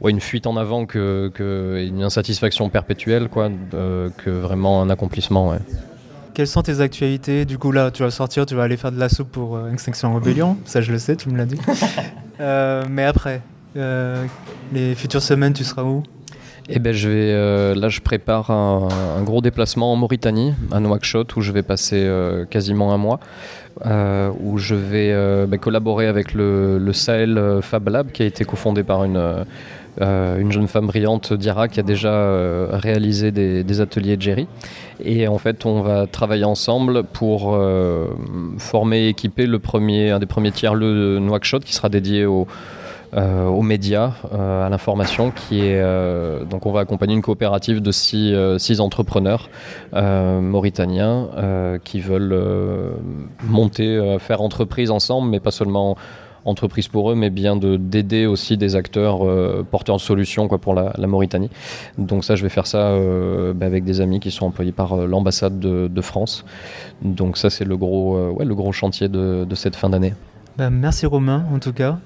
ouais, 0.00 0.10
une 0.10 0.20
fuite 0.20 0.46
en 0.46 0.56
avant 0.56 0.86
que, 0.86 1.30
que 1.34 1.84
une 1.86 2.02
insatisfaction 2.02 2.68
perpétuelle, 2.68 3.28
quoi, 3.28 3.50
que 3.70 4.30
vraiment 4.30 4.82
un 4.82 4.90
accomplissement. 4.90 5.50
Ouais. 5.50 5.58
Quelles 6.38 6.46
sont 6.46 6.62
tes 6.62 6.80
actualités? 6.80 7.44
Du 7.44 7.58
coup, 7.58 7.72
là, 7.72 7.90
tu 7.90 8.04
vas 8.04 8.12
sortir, 8.12 8.46
tu 8.46 8.54
vas 8.54 8.62
aller 8.62 8.76
faire 8.76 8.92
de 8.92 9.00
la 9.00 9.08
soupe 9.08 9.32
pour 9.32 9.56
euh, 9.56 9.72
Extinction 9.72 10.14
Rebellion. 10.14 10.56
Ça, 10.66 10.80
je 10.80 10.92
le 10.92 10.98
sais, 10.98 11.16
tu 11.16 11.28
me 11.30 11.36
l'as 11.36 11.46
dit. 11.46 11.58
Euh, 12.40 12.84
mais 12.88 13.02
après, 13.02 13.42
euh, 13.76 14.24
les 14.72 14.94
futures 14.94 15.22
semaines, 15.22 15.52
tu 15.52 15.64
seras 15.64 15.82
où? 15.82 16.04
Eh 16.68 16.78
ben, 16.78 16.92
je 16.92 17.08
vais, 17.08 17.74
là, 17.74 17.88
je 17.88 18.00
prépare 18.00 18.52
un, 18.52 19.22
gros 19.24 19.40
déplacement 19.40 19.92
en 19.92 19.96
Mauritanie, 19.96 20.54
à 20.70 20.78
Nouakchott, 20.78 21.34
où 21.34 21.40
je 21.40 21.50
vais 21.50 21.64
passer 21.64 22.08
quasiment 22.48 22.94
un 22.94 22.96
mois, 22.96 23.18
où 23.84 24.58
je 24.58 24.76
vais 24.76 25.46
ben, 25.48 25.58
collaborer 25.58 26.06
avec 26.06 26.32
le, 26.32 26.78
le 26.78 26.92
Sahel 26.92 27.58
Fab 27.60 27.88
Lab, 27.88 28.12
qui 28.12 28.22
a 28.22 28.26
été 28.26 28.44
cofondé 28.44 28.84
par 28.84 29.02
une 29.02 29.44
euh, 30.00 30.38
une 30.38 30.52
jeune 30.52 30.68
femme 30.68 30.86
brillante 30.86 31.32
d'Ira 31.32 31.68
qui 31.68 31.80
a 31.80 31.82
déjà 31.82 32.12
euh, 32.12 32.68
réalisé 32.72 33.32
des, 33.32 33.80
ateliers 33.80 34.16
Jerry. 34.18 34.46
Et 35.04 35.28
en 35.28 35.38
fait, 35.38 35.66
on 35.66 35.80
va 35.80 36.06
travailler 36.06 36.44
ensemble 36.44 37.04
pour 37.04 37.54
euh, 37.54 38.08
former 38.58 39.06
et 39.06 39.08
équiper 39.08 39.46
le 39.46 39.58
premier, 39.58 40.10
un 40.10 40.18
des 40.18 40.26
premiers 40.26 40.52
tiers-lieux 40.52 41.14
de 41.14 41.18
Nouakchott 41.18 41.64
qui 41.64 41.74
sera 41.74 41.88
dédié 41.88 42.26
aux 42.26 42.46
médias, 43.62 44.12
à 44.32 44.68
l'information, 44.68 45.32
donc 46.50 46.66
on 46.66 46.72
va 46.72 46.80
accompagner 46.80 47.14
une 47.14 47.22
coopérative 47.22 47.80
de 47.80 47.90
six 47.90 48.80
entrepreneurs 48.80 49.48
mauritaniens 49.94 51.28
qui 51.84 52.00
veulent 52.00 52.38
monter, 53.44 54.16
faire 54.18 54.42
entreprise 54.42 54.90
ensemble, 54.90 55.30
mais 55.30 55.40
pas 55.40 55.52
seulement 55.52 55.96
entreprise 56.44 56.88
pour 56.88 57.10
eux, 57.10 57.14
mais 57.14 57.30
bien 57.30 57.56
de 57.56 57.76
d'aider 57.76 58.26
aussi 58.26 58.56
des 58.56 58.76
acteurs 58.76 59.26
euh, 59.26 59.66
porteurs 59.68 59.96
de 59.96 60.00
solutions 60.00 60.48
quoi, 60.48 60.58
pour 60.58 60.74
la, 60.74 60.92
Mauritanie. 61.06 61.50
Donc 61.96 62.24
ça, 62.24 62.36
je 62.36 62.42
vais 62.42 62.48
faire 62.48 62.66
ça 62.66 62.88
euh, 62.88 63.52
bah, 63.54 63.66
avec 63.66 63.84
des 63.84 64.00
amis 64.00 64.20
qui 64.20 64.30
sont 64.30 64.46
employés 64.46 64.72
par 64.72 64.92
euh, 64.92 65.06
l'ambassade 65.06 65.58
de, 65.58 66.00
France. 66.00 66.44
Donc 67.02 67.36
ça, 67.36 67.50
c'est 67.50 67.64
le 67.64 67.76
gros, 67.76 68.30
ouais, 68.30 68.44
le 68.44 68.54
gros 68.54 68.72
chantier 68.72 69.08
de, 69.08 69.46
cette 69.54 69.74
fin 69.76 69.90
d'année. 69.90 70.14
Bah, 70.56 70.70
merci 70.70 71.06
Romain, 71.06 71.44
en 71.52 71.58
tout 71.58 71.72
cas. 71.72 71.98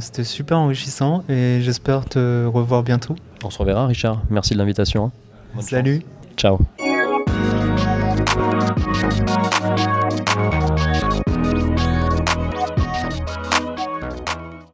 C'était 0.00 0.22
super 0.22 0.58
enrichissant 0.58 1.24
et 1.28 1.58
j'espère 1.60 2.04
te 2.04 2.46
revoir 2.46 2.84
bientôt. 2.84 3.16
On 3.42 3.50
se 3.50 3.58
reverra, 3.58 3.86
Richard. 3.86 4.22
Merci 4.30 4.54
de 4.54 4.58
l'invitation. 4.58 5.10
Hein. 5.56 5.60
Salut. 5.60 6.02
Ciao. 6.36 6.58